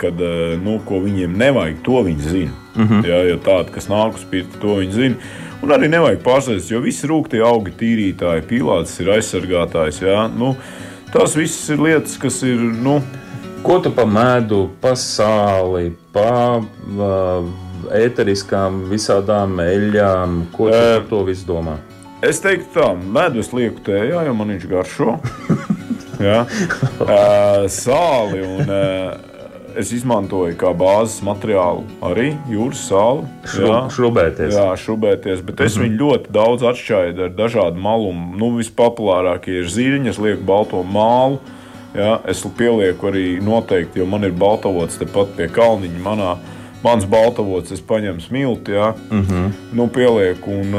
kad 0.00 0.22
nu, 0.62 0.78
ko 0.86 1.02
viņiem 1.04 1.34
nevajag, 1.38 1.82
to 1.84 2.02
viņi 2.06 2.30
zina. 2.30 2.54
Mm 2.76 2.88
-hmm. 2.88 3.04
Jā, 3.08 3.18
ja 3.28 3.36
tādi, 3.36 3.74
kas 3.74 3.88
nāk 3.90 4.14
uz 4.14 4.24
pirti, 4.30 4.60
to 4.60 4.78
viņi 4.78 4.92
zina. 4.92 5.14
Un 5.62 5.74
arī 5.74 5.88
nevajag 5.90 6.22
pārsteigties, 6.22 6.70
jo 6.70 6.80
visi 6.80 7.06
rūktie 7.10 7.42
augi, 7.42 7.72
tīrītāji, 7.80 8.46
pīlāts 8.46 9.00
ir 9.02 9.10
aizsargātājs. 9.16 10.02
Jā? 10.02 10.28
Nu, 10.38 10.56
tās 11.12 11.34
visas 11.36 11.68
ir 11.74 11.82
lietas, 11.82 12.18
kas 12.18 12.42
ir. 12.42 12.56
Nu, 12.58 13.02
Ko 13.62 13.80
tu 13.82 13.90
pa 13.90 14.04
mēdu, 14.06 14.68
pa 14.80 14.92
sāli, 14.94 15.90
pa 16.14 16.60
uh, 16.62 17.48
ēteriskām 17.90 18.84
visādām 18.90 19.58
eļļām? 19.58 20.44
Ko 20.54 20.70
tu 20.70 20.78
par 20.78 21.08
to 21.10 21.24
visu 21.26 21.46
domā? 21.48 21.74
Es 22.18 22.40
teiktu, 22.42 22.72
tā, 22.74 22.88
medus 22.98 23.52
lieku 23.54 23.82
tējā, 23.86 24.24
jo 24.26 24.34
man 24.34 24.54
viņš 24.56 24.68
garšo. 24.70 25.18
Uh, 26.18 27.68
sāli 27.70 28.40
un 28.42 28.72
es 29.78 29.92
izmantoju 29.94 30.56
kā 30.58 30.72
bāzes 30.74 31.20
materiālu 31.22 31.84
arī 32.02 32.32
jūras 32.50 32.80
sāli. 32.88 33.28
Jā, 33.62 33.84
šrubēties. 33.94 34.56
Jā, 34.56 34.72
šrubēties, 34.82 35.44
bet 35.46 35.60
es 35.60 35.76
mm 35.76 35.82
-hmm. 35.82 35.84
viņu 35.84 36.00
ļoti 36.02 36.32
daudz 36.34 36.64
atšķaidu 36.72 37.24
ar 37.28 37.30
dažādu 37.38 37.78
malumu. 37.78 38.34
Nu, 38.34 38.50
vispopulārākie 38.56 39.60
ir 39.60 39.70
zīriņas, 39.70 40.18
lieku 40.18 40.42
balto 40.42 40.82
mālu. 40.82 41.38
Jā, 41.94 42.18
es 42.26 42.42
pielieku 42.58 43.06
arī 43.12 43.38
noteikti, 43.42 44.02
jo 44.02 44.06
man 44.06 44.24
ir 44.24 44.32
baltavots 44.32 44.98
tepat 44.98 45.36
pie 45.36 45.46
kalniņa. 45.46 46.02
Manā, 46.02 46.36
mans 46.82 47.06
baltavots, 47.06 47.72
es 47.72 47.80
paņemu 47.80 48.20
smilti, 48.20 48.72
jā, 48.72 48.94
mm 49.10 49.22
-hmm. 49.22 49.52
nu, 49.72 49.86
pielieku. 49.86 50.50
Un, 50.50 50.70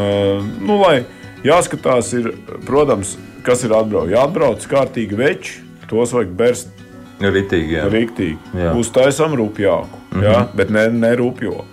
nu, 0.68 0.82
lai 0.82 1.06
jāskatās, 1.44 2.14
ir, 2.14 2.34
protams, 2.66 3.18
kas 3.44 3.64
ir 3.64 3.74
atbraucis. 3.74 4.14
Ja 4.14 4.26
atbrauc 4.28 4.66
kārtīgi 4.70 5.18
veči, 5.20 5.60
tos 5.90 6.14
vajag 6.14 6.36
bērst 6.38 6.80
Ritīgi, 7.20 7.76
jā. 7.76 7.88
Riktīgi. 7.92 8.38
Jā. 8.56 8.72
Uztaisām 8.80 9.36
rupjāku, 9.36 9.98
mm 9.98 10.20
-hmm. 10.20 10.24
jā, 10.24 10.46
bet 10.56 10.70
ne, 10.72 10.88
ne 10.90 11.16
rupjo. 11.20 11.66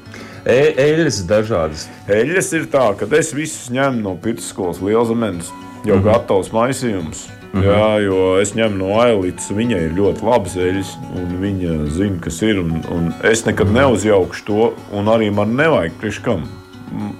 E, 0.44 0.74
eļļas 0.78 1.20
dažādas. 1.26 1.86
Eļļas 2.10 2.52
ir 2.58 2.66
tā, 2.70 2.86
ka 2.98 3.06
es 3.16 3.32
visus 3.34 3.70
ņemu 3.70 4.02
no 4.02 4.16
pirksskolas 4.22 4.82
lielzemes, 4.82 5.52
jau 5.84 5.96
mm 5.96 6.02
-hmm. 6.02 6.04
gatavs 6.04 6.52
maisījums. 6.52 7.28
Mm 7.52 7.62
-hmm. 7.62 7.64
Jā, 7.64 7.98
jo 8.04 8.40
es 8.40 8.54
ņemu 8.54 8.76
no 8.76 9.00
ailītes, 9.00 9.50
viņai 9.50 9.80
ir 9.86 9.92
ļoti 9.94 10.22
labas 10.22 10.56
eļļas, 10.56 10.90
un 11.14 11.40
viņa 11.40 11.90
zina, 11.90 12.18
kas 12.20 12.42
ir. 12.42 12.58
Un, 12.58 12.82
un 12.90 13.14
es 13.22 13.44
nekad 13.46 13.66
mm 13.66 13.76
-hmm. 13.76 13.80
neuzjaukšu 13.80 14.44
to, 14.44 14.72
un 14.92 15.04
arī 15.06 15.30
man 15.30 15.54
nevajag 15.56 15.92
priekš 16.00 16.18
kam. 16.18 16.48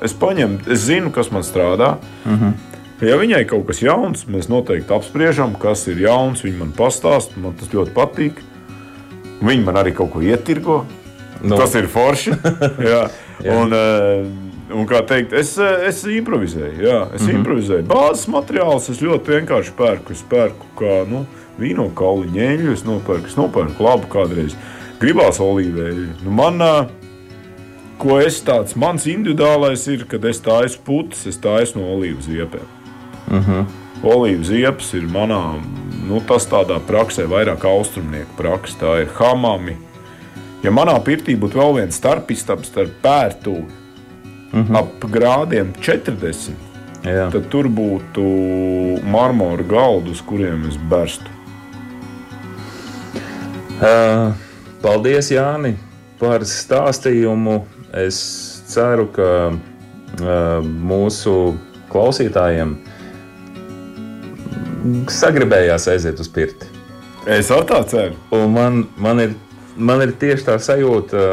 Es 0.04 0.14
paņemu, 0.14 0.58
es 0.72 0.86
zinu, 0.86 1.10
kas 1.12 1.30
man 1.30 1.42
strādā. 1.42 1.96
Mm 2.24 2.38
-hmm. 2.38 2.52
Ja 3.04 3.16
viņai 3.20 3.42
kaut 3.44 3.66
kas 3.66 3.82
jauns, 3.82 4.24
mēs 4.24 4.48
noteikti 4.48 4.94
apspriežam, 4.94 5.54
kas 5.60 5.86
ir 5.86 5.98
jauns. 6.00 6.44
Viņa 6.44 6.58
man 6.58 6.72
pastāsta, 6.72 7.36
man 7.36 7.52
tas 7.52 7.68
ļoti 7.68 7.92
patīk. 7.92 8.40
Viņa 9.40 9.64
man 9.64 9.76
arī 9.76 9.92
kaut 9.94 10.12
ko 10.12 10.22
ietirgo. 10.24 10.84
No. 11.42 11.48
Nu. 11.48 11.56
Tas 11.60 11.74
ir 11.74 11.88
forši. 11.92 12.32
jā. 12.90 13.02
jā. 13.44 13.56
Un, 13.56 13.72
eh, 13.76 14.24
un, 14.72 14.86
kā 14.88 15.02
teikt, 15.06 15.34
es, 15.36 15.52
eh, 15.60 15.88
es 15.90 16.02
improvizēju. 16.08 16.78
Jā, 16.80 17.00
es 17.14 17.20
mm 17.20 17.28
-hmm. 17.28 17.38
improvizēju. 17.40 17.86
Bāzes 17.90 18.28
materiālus 18.32 18.88
es 18.90 19.02
ļoti 19.02 19.36
vienkārši 19.36 19.76
pērku. 19.76 20.12
Es 20.12 20.24
pērku 20.30 20.72
kā 20.80 21.04
nu, 21.08 21.26
vīno 21.60 21.90
kauliņu 21.94 22.40
ēļu, 22.48 22.72
es 22.72 22.84
nopērku, 22.84 23.26
es 23.26 23.36
nopērku 23.36 23.82
labu 23.82 24.08
kādreiz. 24.08 24.56
Gribās 25.00 25.40
olīveļu. 25.40 26.06
Nu, 26.24 26.30
man, 26.30 26.62
eh, 26.62 26.86
ko 27.98 28.18
es 28.20 28.38
tāds, 28.44 28.76
mans 28.76 29.06
individuālais 29.10 29.86
ir, 29.92 30.04
kad 30.10 30.24
es 30.24 30.40
taisu 30.44 30.80
putas, 30.84 31.24
es 31.26 31.38
taisu 31.42 31.80
no 31.80 31.88
olīvu 31.96 32.22
ziepēm. 32.22 32.68
Uh 33.26 33.34
mhm. 33.34 33.50
-huh. 33.50 33.64
Olīvu 34.02 34.44
ziepes 34.44 34.92
ir 34.94 35.06
manā, 35.08 35.58
nu, 36.08 36.20
tas 36.20 36.46
tādā 36.46 36.76
praksē, 36.80 37.24
vairāk 37.26 37.64
austrumnieku 37.64 38.36
praksa. 38.36 38.76
Tā 38.80 39.00
ir 39.02 39.08
hamami. 39.14 39.76
Ja 40.62 40.70
manā 40.70 40.94
pirtī 41.04 41.36
būtu 41.36 41.58
vēl 41.58 41.74
viens 41.74 41.96
starpistabs 41.96 42.68
starp 42.68 42.92
pērtu 43.02 43.52
uh 43.52 43.64
mhm. 44.52 44.74
-huh. 44.74 44.78
ap 44.78 45.04
grādiem 45.10 45.72
40, 45.80 46.52
Jā. 47.04 47.30
tad 47.30 47.48
tur 47.48 47.68
būtu 47.68 48.22
marmora 49.04 49.62
galdu, 49.62 50.10
uz 50.10 50.20
kuriem 50.20 50.68
es 50.68 50.76
berstu. 50.76 51.30
Uh, 53.76 54.32
paldies, 54.82 55.30
Jāni, 55.30 55.74
par 56.18 56.40
stāstījumu. 56.40 57.75
Es 57.96 58.18
ceru, 58.68 59.06
ka 59.08 59.54
mūsu 60.62 61.56
klausītājiem 61.88 62.76
sagribējās 65.10 65.88
aiziet 65.90 66.20
uz 66.20 66.28
pirti. 66.30 66.68
Es 67.26 67.50
ar 67.50 67.64
tā 67.66 67.80
ceru. 67.90 68.14
Un 68.36 68.52
man, 68.54 68.84
man, 69.02 69.22
ir, 69.24 69.34
man 69.76 70.04
ir 70.04 70.12
tieši 70.20 70.46
tā 70.46 70.60
sajūta, 70.62 71.24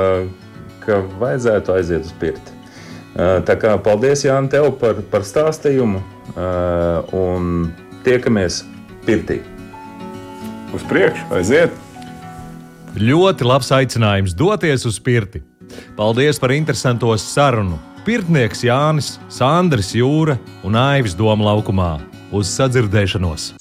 ka 0.85 0.99
vajadzētu 1.19 1.75
aiziet 1.75 2.07
uz 2.07 2.15
pirti. 2.21 2.55
Tā 3.13 3.59
kā 3.61 3.75
paldies 3.83 4.23
Jānis 4.25 4.55
tev 4.55 4.71
par, 4.81 5.03
par 5.11 5.27
stāstījumu 5.27 6.01
un 7.13 7.53
tiekamies 8.07 8.63
pirtī. 9.05 9.43
Uz 10.73 10.81
priekšu, 10.89 11.27
aiziet! 11.37 11.81
Ļoti 12.97 13.45
labs 13.45 13.69
aicinājums 13.73 14.33
doties 14.37 14.87
uz 14.89 14.97
pirti. 15.01 15.43
Paldies 15.97 16.39
par 16.39 16.51
interesanto 16.55 17.13
sarunu. 17.17 17.79
Pirtnieks 18.03 18.65
Jānis, 18.67 19.17
Sandrs 19.31 19.93
Jūra 19.95 20.35
un 20.63 20.75
Aivis 20.75 21.15
Doma 21.15 21.53
laukumā. 21.53 21.91
Uz 22.35 22.51
sadzirdēšanos! 22.57 23.53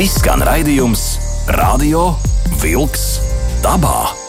Izskan 0.00 0.40
raidījums 0.46 1.02
Radio 1.58 2.12
Wolks 2.62 3.06
dabā. 3.64 4.21